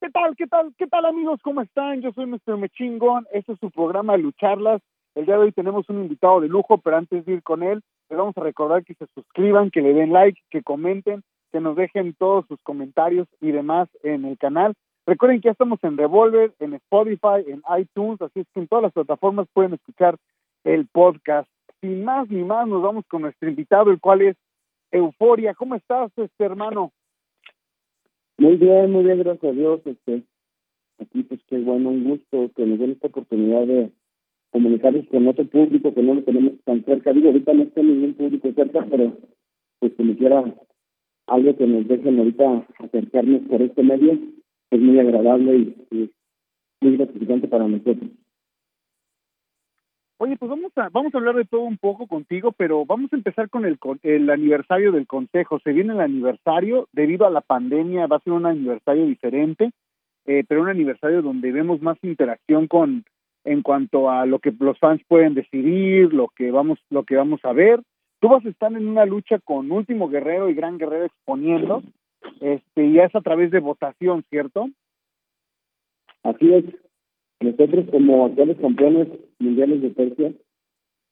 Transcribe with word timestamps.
¿Qué 0.00 0.08
tal, 0.08 0.34
qué 0.34 0.46
tal, 0.46 0.72
qué 0.78 0.86
tal 0.86 1.04
amigos? 1.04 1.40
¿Cómo 1.42 1.60
están? 1.60 2.00
Yo 2.00 2.10
soy 2.12 2.24
Mr. 2.24 2.56
Mechingón. 2.56 3.26
Este 3.34 3.52
es 3.52 3.58
su 3.60 3.70
programa 3.70 4.16
Lucharlas. 4.16 4.80
El 5.14 5.26
día 5.26 5.36
de 5.36 5.42
hoy 5.42 5.52
tenemos 5.52 5.86
un 5.90 6.00
invitado 6.00 6.40
de 6.40 6.48
lujo, 6.48 6.78
pero 6.78 6.96
antes 6.96 7.26
de 7.26 7.34
ir 7.34 7.42
con 7.42 7.62
él, 7.62 7.82
les 8.08 8.18
vamos 8.18 8.34
a 8.38 8.40
recordar 8.40 8.82
que 8.82 8.94
se 8.94 9.04
suscriban, 9.14 9.70
que 9.70 9.82
le 9.82 9.92
den 9.92 10.10
like, 10.10 10.40
que 10.48 10.62
comenten, 10.62 11.22
que 11.52 11.60
nos 11.60 11.76
dejen 11.76 12.14
todos 12.14 12.46
sus 12.46 12.58
comentarios 12.62 13.28
y 13.42 13.52
demás 13.52 13.90
en 14.02 14.24
el 14.24 14.38
canal. 14.38 14.72
Recuerden 15.04 15.42
que 15.42 15.48
ya 15.48 15.52
estamos 15.52 15.78
en 15.84 15.98
Revolver, 15.98 16.54
en 16.60 16.72
Spotify, 16.72 17.44
en 17.46 17.62
iTunes, 17.78 18.22
así 18.22 18.40
es 18.40 18.46
que 18.54 18.60
en 18.60 18.68
todas 18.68 18.84
las 18.84 18.92
plataformas 18.94 19.48
pueden 19.52 19.74
escuchar 19.74 20.16
el 20.64 20.86
podcast. 20.86 21.50
Sin 21.82 22.04
más 22.04 22.26
ni 22.30 22.42
más, 22.42 22.66
nos 22.66 22.80
vamos 22.80 23.04
con 23.06 23.20
nuestro 23.20 23.50
invitado, 23.50 23.90
el 23.90 24.00
cual 24.00 24.22
es 24.22 24.36
Euforia. 24.92 25.52
¿Cómo 25.52 25.74
estás, 25.74 26.10
este 26.16 26.42
hermano? 26.42 26.90
Muy 28.40 28.56
bien, 28.56 28.90
muy 28.90 29.04
bien, 29.04 29.18
gracias 29.18 29.52
a 29.52 29.54
Dios. 29.54 29.82
Este, 29.84 30.22
aquí 30.98 31.24
pues 31.24 31.42
qué 31.46 31.58
bueno, 31.58 31.90
un 31.90 32.04
gusto 32.04 32.50
que 32.56 32.64
nos 32.64 32.78
den 32.78 32.92
esta 32.92 33.08
oportunidad 33.08 33.66
de 33.66 33.90
comunicarnos 34.50 35.06
con 35.08 35.28
otro 35.28 35.44
público 35.44 35.92
que 35.92 36.02
no 36.02 36.14
lo 36.14 36.22
tenemos 36.22 36.54
tan 36.64 36.82
cerca. 36.86 37.12
Digo, 37.12 37.26
ahorita 37.26 37.52
no 37.52 37.64
está 37.64 37.82
ningún 37.82 38.14
público 38.14 38.50
cerca, 38.54 38.86
pero 38.90 39.14
pues 39.78 39.92
me 39.98 40.16
quiera 40.16 40.54
algo 41.26 41.54
que 41.54 41.66
nos 41.66 41.86
dejen 41.86 42.18
ahorita 42.18 42.66
acercarnos 42.78 43.42
por 43.42 43.60
este 43.60 43.82
medio, 43.82 44.18
es 44.70 44.80
muy 44.80 44.98
agradable 44.98 45.74
y 45.90 46.10
muy 46.80 46.96
gratificante 46.96 47.46
para 47.46 47.68
nosotros. 47.68 48.08
Oye, 50.22 50.36
pues 50.36 50.50
vamos 50.50 50.70
a, 50.76 50.90
vamos 50.90 51.14
a 51.14 51.16
hablar 51.16 51.34
de 51.34 51.46
todo 51.46 51.62
un 51.62 51.78
poco 51.78 52.06
contigo, 52.06 52.52
pero 52.52 52.84
vamos 52.84 53.10
a 53.10 53.16
empezar 53.16 53.48
con 53.48 53.64
el, 53.64 53.78
el 54.02 54.28
aniversario 54.28 54.92
del 54.92 55.06
Consejo. 55.06 55.60
Se 55.60 55.72
viene 55.72 55.94
el 55.94 56.00
aniversario, 56.02 56.90
debido 56.92 57.26
a 57.26 57.30
la 57.30 57.40
pandemia 57.40 58.06
va 58.06 58.16
a 58.16 58.20
ser 58.20 58.34
un 58.34 58.44
aniversario 58.44 59.06
diferente, 59.06 59.70
eh, 60.26 60.44
pero 60.46 60.60
un 60.60 60.68
aniversario 60.68 61.22
donde 61.22 61.52
vemos 61.52 61.80
más 61.80 61.96
interacción 62.02 62.66
con 62.66 63.06
en 63.44 63.62
cuanto 63.62 64.10
a 64.10 64.26
lo 64.26 64.40
que 64.40 64.52
los 64.60 64.78
fans 64.78 65.00
pueden 65.08 65.32
decidir, 65.32 66.12
lo 66.12 66.28
que 66.28 66.50
vamos, 66.50 66.78
lo 66.90 67.04
que 67.04 67.16
vamos 67.16 67.40
a 67.42 67.54
ver. 67.54 67.80
Tú 68.20 68.28
vas 68.28 68.44
a 68.44 68.50
estar 68.50 68.70
en 68.74 68.88
una 68.88 69.06
lucha 69.06 69.38
con 69.38 69.72
Último 69.72 70.10
Guerrero 70.10 70.50
y 70.50 70.54
Gran 70.54 70.76
Guerrero 70.76 71.06
exponiendo, 71.06 71.82
este, 72.42 72.84
y 72.84 72.98
es 72.98 73.14
a 73.14 73.22
través 73.22 73.50
de 73.52 73.60
votación, 73.60 74.22
¿cierto? 74.28 74.68
Así 76.22 76.52
es. 76.52 76.89
Nosotros 77.40 77.86
como 77.90 78.26
actuales 78.26 78.58
campeones 78.60 79.08
mundiales 79.38 79.80
de 79.80 79.90
Persia 79.90 80.32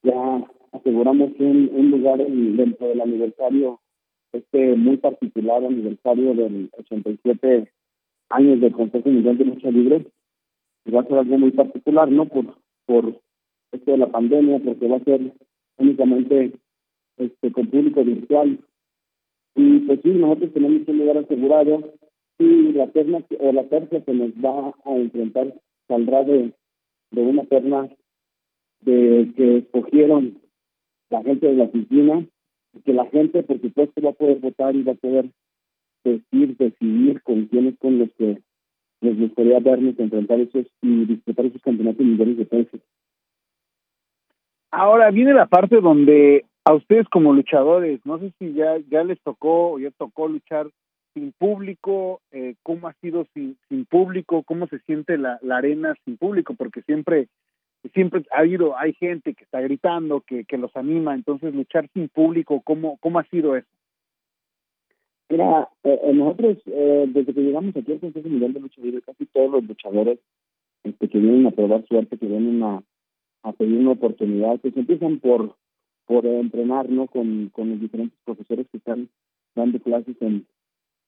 ya 0.02 0.46
aseguramos 0.72 1.30
un, 1.38 1.90
lugar 1.90 2.18
dentro 2.18 2.88
del 2.88 3.00
aniversario, 3.00 3.80
este 4.32 4.76
muy 4.76 4.98
particular 4.98 5.64
aniversario 5.64 6.34
del 6.34 6.70
87 6.76 7.72
años 8.28 8.60
del 8.60 8.72
Consejo 8.72 9.08
Mundial 9.08 9.38
de 9.38 9.44
Lucha 9.46 9.70
Libre. 9.70 10.06
Va 10.94 11.00
a 11.00 11.04
ser 11.04 11.18
algo 11.18 11.38
muy 11.38 11.50
particular, 11.50 12.10
¿no? 12.10 12.26
Por, 12.26 12.44
por 12.86 13.20
esto 13.72 13.90
de 13.90 13.98
la 13.98 14.08
pandemia, 14.08 14.60
porque 14.62 14.86
va 14.86 14.96
a 14.96 15.04
ser 15.04 15.32
únicamente 15.78 16.52
este 17.16 17.52
con 17.52 17.68
público 17.68 18.04
virtual. 18.04 18.58
Y 19.54 19.78
pues 19.80 20.00
sí, 20.02 20.10
nosotros 20.10 20.52
tenemos 20.52 20.86
un 20.86 20.98
lugar 20.98 21.18
asegurado 21.18 21.92
y 22.38 22.72
la 22.72 22.86
terna 22.88 23.24
o 23.40 23.52
la 23.52 23.64
tercia 23.64 24.04
que 24.04 24.12
nos 24.12 24.30
va 24.32 24.74
a 24.84 24.94
enfrentar 24.94 25.54
saldrá 25.88 26.22
de, 26.24 26.52
de 27.10 27.22
una 27.22 27.44
terna 27.44 27.88
de 28.80 29.32
que 29.36 29.58
escogieron 29.58 30.40
la 31.10 31.22
gente 31.22 31.46
de 31.48 31.54
la 31.54 31.64
oficina, 31.64 32.24
que 32.84 32.92
la 32.92 33.06
gente, 33.06 33.42
por 33.42 33.60
supuesto, 33.60 34.00
va 34.02 34.10
a 34.10 34.14
poder 34.14 34.38
votar 34.38 34.76
y 34.76 34.82
va 34.82 34.92
a 34.92 34.96
poder 34.96 35.30
decir, 36.04 36.56
decidir 36.56 37.22
con 37.22 37.46
quiénes 37.46 37.76
con 37.78 37.98
los 37.98 38.10
que 38.12 38.40
les 39.00 39.18
gustaría 39.18 39.60
vernos 39.60 39.98
enfrentar 39.98 40.40
esos 40.40 40.66
y 40.82 41.04
disputar 41.06 41.46
esos 41.46 41.62
campeonatos 41.62 42.04
mundiales 42.04 42.36
de 42.36 42.44
peso. 42.44 42.78
Ahora 44.70 45.10
viene 45.10 45.32
la 45.32 45.46
parte 45.46 45.80
donde 45.80 46.44
a 46.64 46.74
ustedes 46.74 47.08
como 47.08 47.32
luchadores, 47.32 48.00
no 48.04 48.18
sé 48.18 48.32
si 48.38 48.52
ya 48.52 48.76
ya 48.90 49.02
les 49.02 49.20
tocó 49.22 49.72
o 49.72 49.78
ya 49.78 49.90
tocó 49.92 50.28
luchar 50.28 50.68
sin 51.14 51.32
público, 51.32 52.20
eh, 52.30 52.54
cómo 52.62 52.88
ha 52.88 52.92
sido 52.94 53.26
sin, 53.34 53.56
sin 53.68 53.84
público, 53.86 54.42
cómo 54.42 54.66
se 54.66 54.78
siente 54.80 55.18
la, 55.18 55.38
la 55.42 55.58
arena 55.58 55.94
sin 56.04 56.16
público, 56.16 56.54
porque 56.54 56.82
siempre 56.82 57.28
siempre 57.94 58.24
ha 58.32 58.40
habido, 58.40 58.76
hay 58.76 58.92
gente 58.94 59.34
que 59.34 59.44
está 59.44 59.60
gritando, 59.60 60.20
que, 60.20 60.44
que 60.44 60.58
los 60.58 60.74
anima, 60.76 61.14
entonces 61.14 61.54
luchar 61.54 61.88
sin 61.94 62.08
público, 62.08 62.60
¿cómo, 62.62 62.98
cómo 62.98 63.20
ha 63.20 63.24
sido 63.24 63.56
eso? 63.56 63.68
Mira, 65.28 65.68
eh, 65.84 66.12
nosotros 66.12 66.58
eh, 66.66 67.06
desde 67.08 67.34
que 67.34 67.40
llegamos 67.40 67.76
aquí 67.76 67.92
al 67.92 68.00
Consejo 68.00 68.28
Mundial 68.28 68.52
de 68.52 68.60
Lucha 68.60 68.82
Libre, 68.82 69.02
casi 69.02 69.26
todos 69.26 69.50
los 69.52 69.64
luchadores 69.64 70.18
este, 70.82 71.08
que 71.08 71.18
vienen 71.18 71.46
a 71.46 71.50
probar 71.52 71.86
suerte, 71.86 72.18
que 72.18 72.26
vienen 72.26 72.62
a, 72.62 72.82
a 73.44 73.52
pedir 73.52 73.78
una 73.78 73.92
oportunidad, 73.92 74.60
que 74.60 74.72
se 74.72 74.80
empiezan 74.80 75.20
por 75.20 75.54
por 76.08 76.24
entrenar 76.26 76.88
¿no? 76.88 77.06
con, 77.06 77.50
con 77.50 77.68
los 77.68 77.80
diferentes 77.80 78.18
profesores 78.24 78.66
que 78.72 78.78
están 78.78 79.10
dando 79.54 79.78
clases 79.78 80.16
en, 80.20 80.46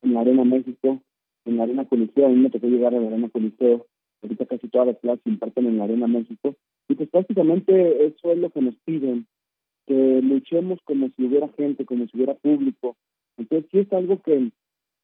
en 0.03 0.15
la 0.15 0.21
Arena 0.21 0.45
México, 0.45 1.01
en 1.45 1.57
la 1.57 1.65
Arena 1.65 1.85
Coliseo, 1.87 2.27
a 2.27 2.29
mí 2.31 2.37
me 2.37 2.51
tocó 2.51 2.67
llegar 2.67 2.95
a 2.95 3.01
la 3.01 3.09
Arena 3.09 3.29
Coliseo, 3.29 3.87
ahorita 4.23 4.47
casi 4.47 4.69
todas 4.69 4.89
las 4.89 4.99
clases 4.99 5.23
se 5.25 5.31
imparten 5.31 5.67
en 5.67 5.79
la 5.79 5.85
Arena 5.85 6.07
México, 6.07 6.55
y 6.89 6.95
pues 6.95 7.09
prácticamente 7.09 8.07
eso 8.07 8.33
es 8.33 8.39
lo 8.39 8.51
que 8.51 8.61
nos 8.61 8.77
piden, 8.85 9.27
que 9.87 10.21
luchemos 10.23 10.79
como 10.85 11.09
si 11.17 11.25
hubiera 11.25 11.49
gente, 11.57 11.85
como 11.85 12.07
si 12.07 12.17
hubiera 12.17 12.35
público. 12.35 12.97
Entonces 13.37 13.69
sí 13.71 13.79
es 13.79 13.93
algo 13.93 14.21
que 14.23 14.51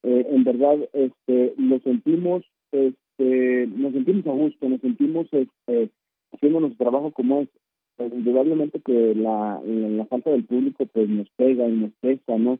eh, 0.02 0.26
en 0.30 0.44
verdad 0.44 0.76
este 0.92 1.54
lo 1.56 1.80
sentimos, 1.80 2.44
este, 2.72 3.66
nos 3.68 3.92
sentimos 3.92 4.26
a 4.26 4.32
gusto, 4.32 4.68
nos 4.68 4.80
sentimos 4.80 5.26
este, 5.32 5.90
haciendo 6.32 6.60
nuestro 6.60 6.84
trabajo 6.84 7.12
como 7.12 7.40
es. 7.40 7.48
Pues, 7.96 8.12
indudablemente 8.12 8.80
que 8.80 9.14
la, 9.14 9.60
la 9.64 10.04
falta 10.06 10.30
del 10.30 10.44
público 10.44 10.84
pues 10.86 11.08
nos 11.08 11.28
pega 11.30 11.66
y 11.66 11.72
nos 11.72 11.92
pesa, 12.00 12.36
¿no? 12.36 12.58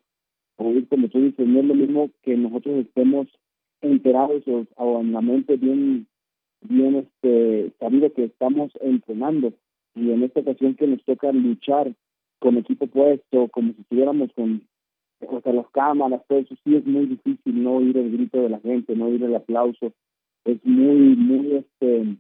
Como 0.57 1.09
tú 1.09 1.21
dices, 1.21 1.47
no 1.47 1.61
es 1.61 1.67
lo 1.67 1.75
mismo 1.75 2.11
que 2.23 2.37
nosotros 2.37 2.87
estemos 2.87 3.29
enterados 3.83 4.43
o, 4.77 5.01
en 5.01 5.13
la 5.13 5.21
mente 5.21 5.57
bien, 5.57 6.07
bien 6.63 6.97
este, 6.97 7.73
sabido 7.79 8.13
que 8.13 8.25
estamos 8.25 8.73
entrenando. 8.81 9.53
Y 9.95 10.11
en 10.11 10.23
esta 10.23 10.41
ocasión 10.41 10.75
que 10.75 10.87
nos 10.87 11.03
toca 11.05 11.33
luchar 11.33 11.95
con 12.39 12.57
equipo 12.57 12.87
puesto, 12.87 13.49
como 13.49 13.73
si 13.73 13.81
estuviéramos 13.81 14.33
con 14.35 14.63
o 15.21 15.53
las 15.53 15.69
cámaras, 15.71 16.23
todo 16.29 16.41
eso 16.41 16.55
sí 16.63 16.77
es 16.77 16.85
muy 16.85 17.07
difícil 17.07 17.63
no 17.63 17.77
oír 17.77 17.97
el 17.97 18.13
grito 18.13 18.43
de 18.43 18.51
la 18.51 18.61
gente, 18.61 18.95
no 18.95 19.07
oír 19.07 19.23
el 19.23 19.35
aplauso. 19.35 19.93
Es 20.45 20.63
muy, 20.65 21.17
muy, 21.17 21.57
este, 21.57 22.17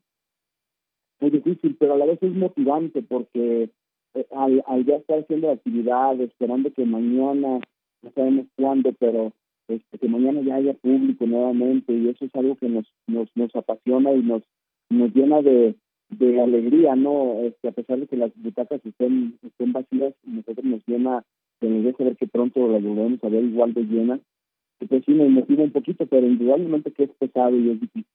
muy 1.20 1.30
difícil, 1.30 1.76
pero 1.78 1.94
a 1.94 1.98
la 1.98 2.06
vez 2.06 2.22
es 2.22 2.34
motivante 2.34 3.02
porque 3.02 3.68
eh, 4.14 4.26
al, 4.34 4.64
al 4.66 4.84
ya 4.86 4.96
estar 4.96 5.18
haciendo 5.18 5.50
actividad, 5.50 6.18
esperando 6.22 6.72
que 6.72 6.86
mañana 6.86 7.60
no 8.06 8.12
sabemos 8.12 8.46
cuándo, 8.56 8.92
pero 8.98 9.32
este, 9.68 9.98
que 9.98 10.08
mañana 10.08 10.40
ya 10.42 10.56
haya 10.56 10.74
público 10.74 11.26
nuevamente 11.26 11.92
y 11.92 12.08
eso 12.08 12.24
es 12.24 12.34
algo 12.34 12.56
que 12.56 12.68
nos 12.68 12.86
nos, 13.06 13.28
nos 13.34 13.54
apasiona 13.54 14.12
y 14.12 14.22
nos 14.22 14.42
nos 14.88 15.14
llena 15.14 15.42
de, 15.42 15.74
de 16.10 16.40
alegría, 16.40 16.94
¿no? 16.94 17.40
Este, 17.40 17.68
a 17.68 17.72
pesar 17.72 17.98
de 17.98 18.06
que 18.06 18.16
las 18.16 18.30
butacas 18.36 18.84
estén, 18.84 19.38
estén 19.42 19.72
vacías, 19.72 20.14
nosotros 20.24 20.64
nos 20.64 20.86
llena, 20.86 21.24
que 21.60 21.68
nos 21.68 21.84
deja 21.84 22.04
ver 22.04 22.16
que 22.16 22.28
pronto 22.28 22.68
las 22.68 22.82
volvemos 22.82 23.22
a 23.24 23.28
ver 23.28 23.44
igual 23.44 23.74
de 23.74 23.82
llenas. 23.82 24.20
Pues 24.78 25.04
sí, 25.04 25.12
nos 25.12 25.30
motiva 25.30 25.64
un 25.64 25.72
poquito, 25.72 26.06
pero 26.06 26.26
indudablemente 26.26 26.92
que 26.92 27.04
es 27.04 27.10
pesado 27.18 27.56
y 27.56 27.70
es 27.70 27.80
difícil. 27.80 28.06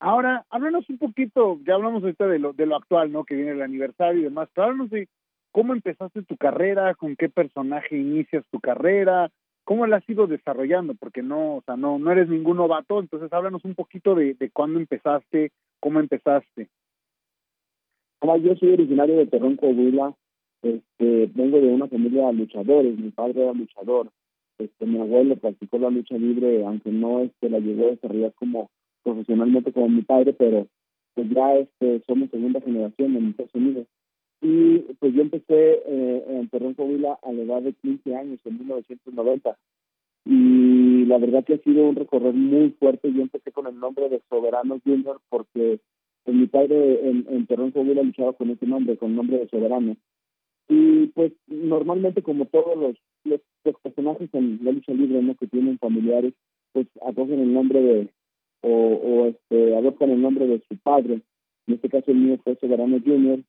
Ahora, 0.00 0.44
háblanos 0.50 0.88
un 0.90 0.98
poquito, 0.98 1.60
ya 1.64 1.74
hablamos 1.74 2.02
ahorita 2.02 2.26
de 2.26 2.38
lo, 2.38 2.52
de 2.52 2.66
lo 2.66 2.76
actual, 2.76 3.12
¿no? 3.12 3.24
Que 3.24 3.36
viene 3.36 3.52
el 3.52 3.62
aniversario 3.62 4.20
y 4.20 4.24
demás, 4.24 4.48
pero 4.52 4.66
háblanos 4.66 4.90
de 4.90 5.08
¿Cómo 5.54 5.72
empezaste 5.72 6.24
tu 6.24 6.36
carrera? 6.36 6.96
¿Con 6.96 7.14
qué 7.14 7.28
personaje 7.28 7.96
inicias 7.96 8.44
tu 8.50 8.58
carrera? 8.58 9.30
¿Cómo 9.62 9.86
la 9.86 9.98
has 9.98 10.08
ido 10.08 10.26
desarrollando? 10.26 10.94
Porque 10.94 11.22
no, 11.22 11.58
o 11.58 11.62
sea, 11.64 11.76
no, 11.76 11.96
no 11.96 12.10
eres 12.10 12.28
ningún 12.28 12.56
novato, 12.56 12.98
entonces 12.98 13.32
háblanos 13.32 13.64
un 13.64 13.76
poquito 13.76 14.16
de, 14.16 14.34
de 14.34 14.50
cuándo 14.50 14.80
empezaste, 14.80 15.52
cómo 15.78 16.00
empezaste. 16.00 16.68
Yo 18.42 18.56
soy 18.56 18.72
originario 18.72 19.16
de 19.16 19.26
Terrón, 19.26 19.54
Coahuila. 19.54 20.12
Este, 20.62 21.30
vengo 21.32 21.60
de 21.60 21.68
una 21.68 21.86
familia 21.86 22.26
de 22.26 22.32
luchadores. 22.32 22.98
Mi 22.98 23.12
padre 23.12 23.44
era 23.44 23.52
luchador. 23.52 24.10
Este, 24.58 24.86
mi 24.86 24.98
abuelo 24.98 25.36
practicó 25.36 25.78
la 25.78 25.90
lucha 25.90 26.16
libre, 26.16 26.66
aunque 26.66 26.90
no 26.90 27.20
este, 27.20 27.48
la 27.48 27.60
llegó 27.60 27.86
a 27.86 27.90
desarrollar 27.90 28.32
como 28.34 28.70
profesionalmente 29.04 29.72
como 29.72 29.88
mi 29.88 30.02
padre, 30.02 30.32
pero 30.32 30.66
pues 31.14 31.30
ya 31.30 31.54
este, 31.54 32.02
somos 32.08 32.28
segunda 32.30 32.60
generación 32.60 33.16
en 33.16 33.28
Estados 33.28 33.54
Unidos. 33.54 33.86
Y 34.44 34.80
pues 35.00 35.14
yo 35.14 35.22
empecé 35.22 35.82
eh, 35.86 36.24
en 36.28 36.48
Perrón 36.48 36.74
Coahuila 36.74 37.18
a 37.22 37.32
la 37.32 37.42
edad 37.42 37.62
de 37.62 37.72
15 37.72 38.14
años, 38.14 38.38
en 38.44 38.58
1990. 38.58 39.56
Y 40.26 41.06
la 41.06 41.16
verdad 41.16 41.44
que 41.46 41.54
ha 41.54 41.58
sido 41.58 41.88
un 41.88 41.96
recorrido 41.96 42.34
muy 42.34 42.68
fuerte. 42.78 43.10
Yo 43.10 43.22
empecé 43.22 43.52
con 43.52 43.66
el 43.66 43.80
nombre 43.80 44.10
de 44.10 44.20
Soberano 44.28 44.78
Junior 44.84 45.18
porque 45.30 45.80
mi 46.26 46.46
padre 46.46 47.08
en, 47.08 47.26
en 47.30 47.46
Perrón 47.46 47.70
Coahuila 47.70 48.02
luchaba 48.02 48.34
con 48.34 48.50
ese 48.50 48.66
nombre, 48.66 48.98
con 48.98 49.12
el 49.12 49.16
nombre 49.16 49.38
de 49.38 49.48
Soberano. 49.48 49.96
Y 50.68 51.06
pues 51.08 51.32
normalmente 51.46 52.22
como 52.22 52.44
todos 52.44 52.76
los, 52.76 52.96
los, 53.24 53.40
personajes 53.82 54.28
en 54.34 54.60
la 54.62 54.72
lucha 54.72 54.92
libre 54.92 55.22
¿no? 55.22 55.34
que 55.36 55.46
tienen 55.46 55.78
familiares, 55.78 56.34
pues 56.72 56.86
acogen 57.06 57.40
el 57.40 57.54
nombre 57.54 57.80
de, 57.80 58.08
o, 58.60 58.68
o 58.68 59.26
este, 59.28 59.74
adoptan 59.74 60.10
el 60.10 60.20
nombre 60.20 60.46
de 60.46 60.62
su 60.68 60.76
padre. 60.76 61.22
En 61.66 61.74
este 61.74 61.88
caso 61.88 62.10
el 62.10 62.18
mío 62.18 62.38
fue 62.44 62.56
Soberano 62.56 63.00
Junior. 63.02 63.40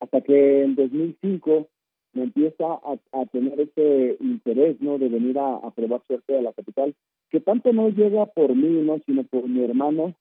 Hasta 0.00 0.20
que 0.22 0.62
en 0.62 0.74
2005 0.74 1.68
me 2.12 2.24
empieza 2.24 2.64
a, 2.64 2.98
a, 3.12 3.26
tener 3.26 3.60
ese 3.60 4.16
interés, 4.20 4.80
¿no? 4.80 4.98
De 4.98 5.08
venir 5.08 5.38
a, 5.38 5.56
a, 5.56 5.70
probar 5.70 6.02
suerte 6.06 6.36
a 6.36 6.42
la 6.42 6.52
capital, 6.52 6.94
que 7.30 7.40
tanto 7.40 7.72
no 7.72 7.88
llega 7.90 8.26
por 8.26 8.54
mí, 8.54 8.82
¿no? 8.82 8.98
Sino 9.06 9.24
por 9.24 9.48
mi 9.48 9.62
hermano, 9.62 10.14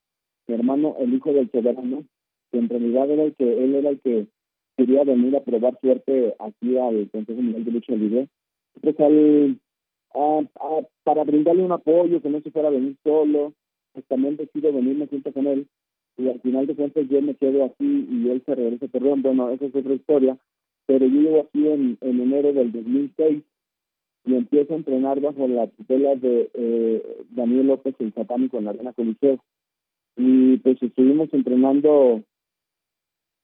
mi 0.47 0.55
hermano, 0.55 0.95
el 0.99 1.13
hijo 1.13 1.33
del 1.33 1.49
soberano, 1.51 2.03
que 2.51 2.59
en 2.59 2.69
realidad 2.69 3.09
era 3.09 3.23
el 3.23 3.35
que, 3.35 3.63
él 3.63 3.75
era 3.75 3.89
el 3.89 3.99
que 4.01 4.27
quería 4.77 5.03
venir 5.03 5.35
a 5.35 5.43
probar 5.43 5.79
suerte 5.81 6.35
aquí 6.39 6.77
al 6.77 7.09
Consejo 7.11 7.41
Mundial 7.41 7.65
de 7.65 7.71
Lucha 7.71 7.93
Libre. 7.93 8.27
Pues 8.81 8.99
al, 8.99 9.59
para 11.03 11.23
brindarle 11.23 11.63
un 11.63 11.71
apoyo, 11.71 12.21
que 12.21 12.29
no 12.29 12.41
se 12.41 12.51
fuera 12.51 12.67
a 12.67 12.71
venir 12.71 12.95
solo, 13.03 13.53
pues 13.93 14.05
también 14.05 14.37
decido 14.37 14.71
venirme 14.71 15.07
junto 15.07 15.33
con 15.33 15.47
él 15.47 15.67
final 16.49 16.65
de 16.65 16.75
cuentas 16.75 17.07
yo 17.07 17.21
me 17.21 17.35
quedo 17.35 17.63
aquí 17.63 18.07
y 18.09 18.29
él 18.29 18.41
se 18.43 18.55
regresa 18.55 18.85
a 18.85 18.89
Torreón. 18.89 19.21
Bueno, 19.21 19.49
esa 19.51 19.65
es 19.65 19.75
otra 19.75 19.93
historia, 19.93 20.37
pero 20.87 21.05
yo 21.05 21.21
llego 21.21 21.41
aquí 21.41 21.67
en, 21.67 21.97
en 22.01 22.19
enero 22.19 22.53
del 22.53 22.71
2006 22.71 23.43
y 24.25 24.35
empiezo 24.35 24.73
a 24.73 24.77
entrenar 24.77 25.21
bajo 25.21 25.47
la 25.47 25.67
tutela 25.67 26.15
de 26.15 26.49
eh, 26.53 27.23
Daniel 27.29 27.67
López, 27.67 27.95
el 27.99 28.13
satánico 28.13 28.57
en 28.57 28.65
la 28.65 28.71
Arena 28.71 28.93
Coliseo. 28.93 29.39
Y 30.17 30.57
pues 30.57 30.81
estuvimos 30.81 31.31
entrenando 31.33 32.23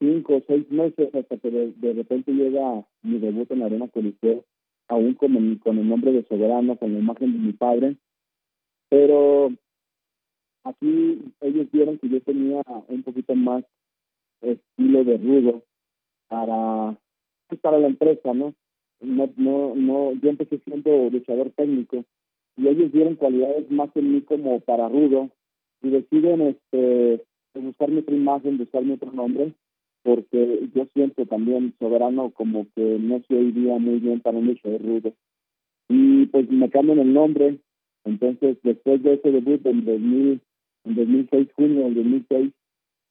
cinco 0.00 0.36
o 0.36 0.42
seis 0.48 0.68
meses 0.70 1.14
hasta 1.14 1.36
que 1.38 1.50
de, 1.50 1.92
repente 1.92 2.32
llega 2.32 2.84
mi 3.02 3.18
debut 3.18 3.50
en 3.52 3.60
la 3.60 3.66
Arena 3.66 3.88
Coliseo, 3.88 4.44
aún 4.88 5.14
con 5.14 5.56
con 5.56 5.78
el 5.78 5.88
nombre 5.88 6.12
de 6.12 6.24
Soberano, 6.24 6.76
con 6.76 6.92
la 6.92 6.98
imagen 6.98 7.32
de 7.32 7.38
mi 7.38 7.52
padre. 7.52 7.96
Pero 8.88 9.52
aquí 10.68 11.22
ellos 11.40 11.66
vieron 11.72 11.98
que 11.98 12.08
yo 12.08 12.20
tenía 12.20 12.62
un 12.88 13.02
poquito 13.02 13.34
más 13.34 13.64
estilo 14.40 15.04
de 15.04 15.16
rudo 15.18 15.62
para 16.28 16.98
pues, 17.48 17.60
para 17.60 17.78
la 17.78 17.86
empresa, 17.86 18.34
¿no? 18.34 18.54
No, 19.00 19.30
no, 19.36 19.74
no, 19.74 20.12
yo 20.14 20.30
empecé 20.30 20.58
siendo 20.58 21.10
luchador 21.10 21.50
técnico 21.50 22.04
y 22.56 22.68
ellos 22.68 22.90
vieron 22.92 23.16
cualidades 23.16 23.70
más 23.70 23.90
en 23.94 24.12
mí 24.12 24.22
como 24.22 24.60
para 24.60 24.88
rudo 24.88 25.30
y 25.82 25.90
deciden 25.90 26.40
este 26.40 27.22
buscarme 27.54 28.00
otra 28.00 28.14
imagen, 28.14 28.58
buscarme 28.58 28.94
otro 28.94 29.12
nombre, 29.12 29.52
porque 30.02 30.68
yo 30.74 30.86
siento 30.94 31.26
también 31.26 31.74
soberano 31.78 32.30
como 32.30 32.66
que 32.74 32.98
no 32.98 33.22
se 33.28 33.34
oiría 33.34 33.78
muy 33.78 33.98
bien 33.98 34.20
para 34.20 34.38
un 34.38 34.46
luchador 34.46 34.82
rudo. 34.82 35.12
Y 35.88 36.26
pues 36.26 36.50
me 36.50 36.70
cambian 36.70 36.98
el 36.98 37.12
nombre, 37.12 37.58
entonces 38.04 38.58
después 38.62 39.02
de 39.02 39.14
ese 39.14 39.30
debut 39.30 39.64
en 39.66 39.84
2000 39.84 40.40
en 40.86 40.94
2006, 40.94 41.48
junio 41.54 41.84
del 41.84 41.94
2006, 41.94 42.52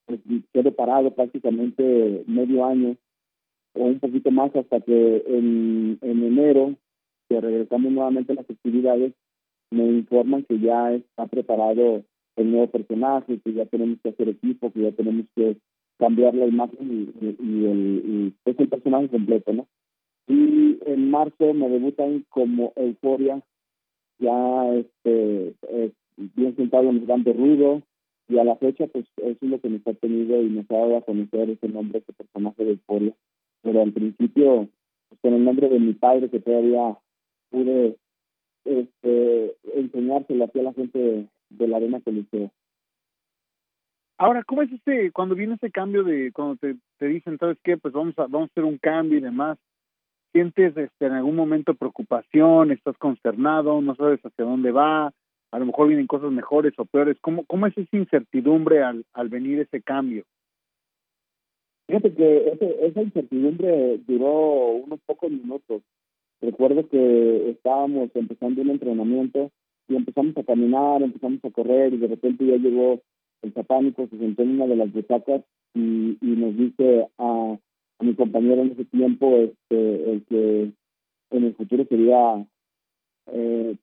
pues 0.06 0.20
quedé 0.52 0.72
parado 0.72 1.14
prácticamente 1.14 2.24
medio 2.26 2.64
año 2.64 2.96
o 3.74 3.84
un 3.84 4.00
poquito 4.00 4.30
más 4.30 4.54
hasta 4.56 4.80
que 4.80 5.22
en, 5.26 5.98
en 6.00 6.24
enero, 6.24 6.74
que 7.28 7.40
regresamos 7.40 7.92
nuevamente 7.92 8.32
a 8.32 8.36
las 8.36 8.50
actividades, 8.50 9.12
me 9.70 9.84
informan 9.84 10.44
que 10.44 10.58
ya 10.58 10.94
está 10.94 11.26
preparado 11.26 12.04
el 12.36 12.50
nuevo 12.50 12.68
personaje, 12.68 13.40
que 13.40 13.52
ya 13.52 13.66
tenemos 13.66 13.98
que 14.02 14.10
hacer 14.10 14.28
equipo, 14.28 14.72
que 14.72 14.82
ya 14.82 14.92
tenemos 14.92 15.26
que 15.34 15.56
cambiar 15.98 16.34
la 16.34 16.46
imagen 16.46 16.78
y, 16.80 17.24
y, 17.42 17.66
el, 17.66 18.02
y 18.06 18.50
es 18.50 18.58
el 18.58 18.68
personaje 18.68 19.08
completo, 19.08 19.52
¿no? 19.52 19.66
Y 20.28 20.78
en 20.86 21.10
marzo 21.10 21.54
me 21.54 21.68
debutan 21.68 22.24
como 22.28 22.72
Euforia, 22.76 23.42
ya 24.18 24.74
este, 24.74 25.54
bien 26.16 26.56
sentado 26.56 26.90
en 26.90 26.96
el 26.96 27.06
gran 27.06 27.24
rudo 27.24 27.82
y 28.28 28.38
a 28.38 28.44
la 28.44 28.56
fecha 28.56 28.86
pues 28.86 29.06
eso 29.16 29.38
es 29.40 29.50
lo 29.50 29.60
que 29.60 29.68
nos 29.68 29.86
ha 29.86 29.94
tenido 29.94 30.42
y 30.42 30.48
nos 30.48 30.70
ha 30.70 30.74
dado 30.74 30.96
a 30.96 31.02
conocer 31.02 31.50
ese 31.50 31.68
nombre, 31.68 31.98
ese 31.98 32.12
personaje 32.12 32.64
de 32.64 32.70
Euforia. 32.72 33.14
Pero 33.62 33.82
al 33.82 33.92
principio, 33.92 34.68
pues, 35.08 35.20
con 35.20 35.34
el 35.34 35.44
nombre 35.44 35.68
de 35.68 35.78
mi 35.78 35.92
padre 35.94 36.30
que 36.30 36.40
todavía 36.40 36.98
pude 37.50 37.96
este, 38.64 39.56
enseñárselo 39.74 40.44
a 40.44 40.62
la 40.62 40.72
gente 40.72 41.28
de, 41.50 41.68
la 41.68 41.76
arena 41.76 42.00
coliseo. 42.00 42.50
Ahora, 44.18 44.42
¿cómo 44.44 44.62
es 44.62 44.72
este, 44.72 45.12
cuando 45.12 45.34
viene 45.34 45.54
ese 45.54 45.70
cambio 45.70 46.02
de, 46.02 46.32
cuando 46.32 46.56
te, 46.56 46.76
te 46.98 47.06
dicen, 47.06 47.38
¿sabes 47.38 47.58
qué? 47.62 47.76
Pues 47.76 47.92
vamos 47.92 48.18
a, 48.18 48.22
vamos 48.22 48.48
a 48.48 48.52
hacer 48.52 48.64
un 48.64 48.78
cambio 48.78 49.18
y 49.18 49.22
demás. 49.22 49.58
¿Sientes 50.32 50.76
este, 50.76 51.06
en 51.06 51.12
algún 51.12 51.36
momento 51.36 51.74
preocupación? 51.74 52.72
¿Estás 52.72 52.96
consternado? 52.98 53.80
¿No 53.80 53.94
sabes 53.94 54.20
hacia 54.24 54.44
dónde 54.44 54.70
va? 54.72 55.12
A 55.56 55.58
lo 55.58 55.64
mejor 55.64 55.88
vienen 55.88 56.06
cosas 56.06 56.30
mejores 56.32 56.74
o 56.76 56.84
peores. 56.84 57.16
¿Cómo, 57.22 57.46
cómo 57.46 57.66
es 57.66 57.76
esa 57.78 57.96
incertidumbre 57.96 58.82
al, 58.82 59.06
al 59.14 59.30
venir 59.30 59.58
ese 59.58 59.80
cambio? 59.80 60.22
Fíjate 61.86 62.12
que 62.12 62.58
esa 62.82 63.00
incertidumbre 63.00 63.96
duró 64.06 64.72
unos 64.84 65.00
pocos 65.06 65.30
minutos. 65.30 65.80
Recuerdo 66.42 66.86
que 66.90 67.48
estábamos 67.52 68.10
empezando 68.14 68.60
un 68.60 68.68
entrenamiento 68.68 69.50
y 69.88 69.96
empezamos 69.96 70.36
a 70.36 70.44
caminar, 70.44 71.00
empezamos 71.02 71.42
a 71.42 71.50
correr 71.50 71.94
y 71.94 71.96
de 71.96 72.08
repente 72.08 72.44
ya 72.44 72.56
llegó 72.56 73.00
el 73.40 73.54
satánico, 73.54 74.06
se 74.08 74.18
sentó 74.18 74.42
en 74.42 74.60
una 74.60 74.66
de 74.66 74.76
las 74.76 74.92
butacas 74.92 75.42
y, 75.72 76.18
y 76.20 76.36
nos 76.36 76.54
dice 76.54 77.08
a, 77.16 77.56
a 77.98 78.04
mi 78.04 78.14
compañero 78.14 78.60
en 78.60 78.72
ese 78.72 78.84
tiempo 78.84 79.34
este, 79.36 80.12
el 80.12 80.24
que 80.28 80.70
en 81.30 81.44
el 81.44 81.54
futuro 81.54 81.86
sería 81.86 82.46
eh, 83.32 83.76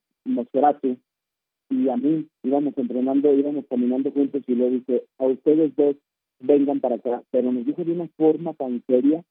y 1.70 1.90
a 1.90 1.98
mí 1.98 2.28
íbamos 2.44 2.78
entrenando, 2.78 3.34
íbamos 3.34 3.66
caminando 3.70 4.12
juntos 4.12 4.44
y 4.48 4.56
le 4.56 4.70
dice, 4.70 5.06
a 5.18 5.26
ustedes 5.26 5.76
dos 5.76 5.96
vengan 6.40 6.80
para 6.80 6.96
acá, 6.96 7.24
pero 7.32 7.52
nos 7.52 7.66
dijo 7.66 7.84
de 7.84 7.92
una 7.94 8.08
forma 8.10 8.54
tan 8.54 8.84
seria 8.86 9.24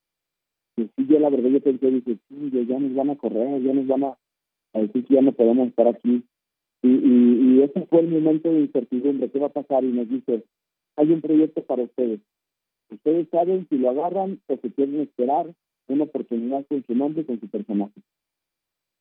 que 0.76 0.88
sí, 0.96 1.06
yo 1.06 1.19
la 1.19 1.29
verdad 1.29 1.50
yo 1.50 1.61
pensé, 1.61 1.90
dije, 1.90 2.19
sí, 2.29 2.67
ya 2.67 2.79
nos 2.79 2.94
van 2.94 3.11
a 3.11 3.17
correr, 3.17 3.62
ya 3.62 3.73
nos 3.73 3.87
van 3.87 4.05
a, 4.05 4.17
decir 4.73 5.05
que 5.05 5.14
ya 5.14 5.23
no 5.23 5.32
podemos 5.32 5.69
estar 5.69 5.87
aquí. 5.87 6.23
Y, 6.82 6.88
y, 6.88 7.58
y 7.58 7.62
ese 7.62 7.87
fue 7.87 8.00
el 8.00 8.08
momento 8.08 8.50
de 8.50 8.61
incertidumbre, 8.61 9.31
¿qué 9.31 9.38
va 9.38 9.49
a 9.49 9.52
pasar? 9.52 9.84
Y 9.84 9.93
nos 9.93 10.08
dice, 10.08 10.44
hay 10.96 11.11
un 11.12 11.20
proyecto 11.20 11.62
para 11.62 11.82
ustedes. 11.82 12.20
Ustedes 12.90 13.29
saben 13.29 13.67
si 13.69 13.76
lo 13.79 13.90
agarran 13.90 14.40
o 14.46 14.56
si 14.56 14.70
quieren 14.70 15.00
esperar 15.00 15.55
una 15.88 16.05
oportunidad 16.05 16.67
con 16.67 16.84
su 16.84 16.94
nombre 16.94 17.23
y 17.23 17.25
con 17.25 17.38
su 17.38 17.49
personaje 17.49 18.00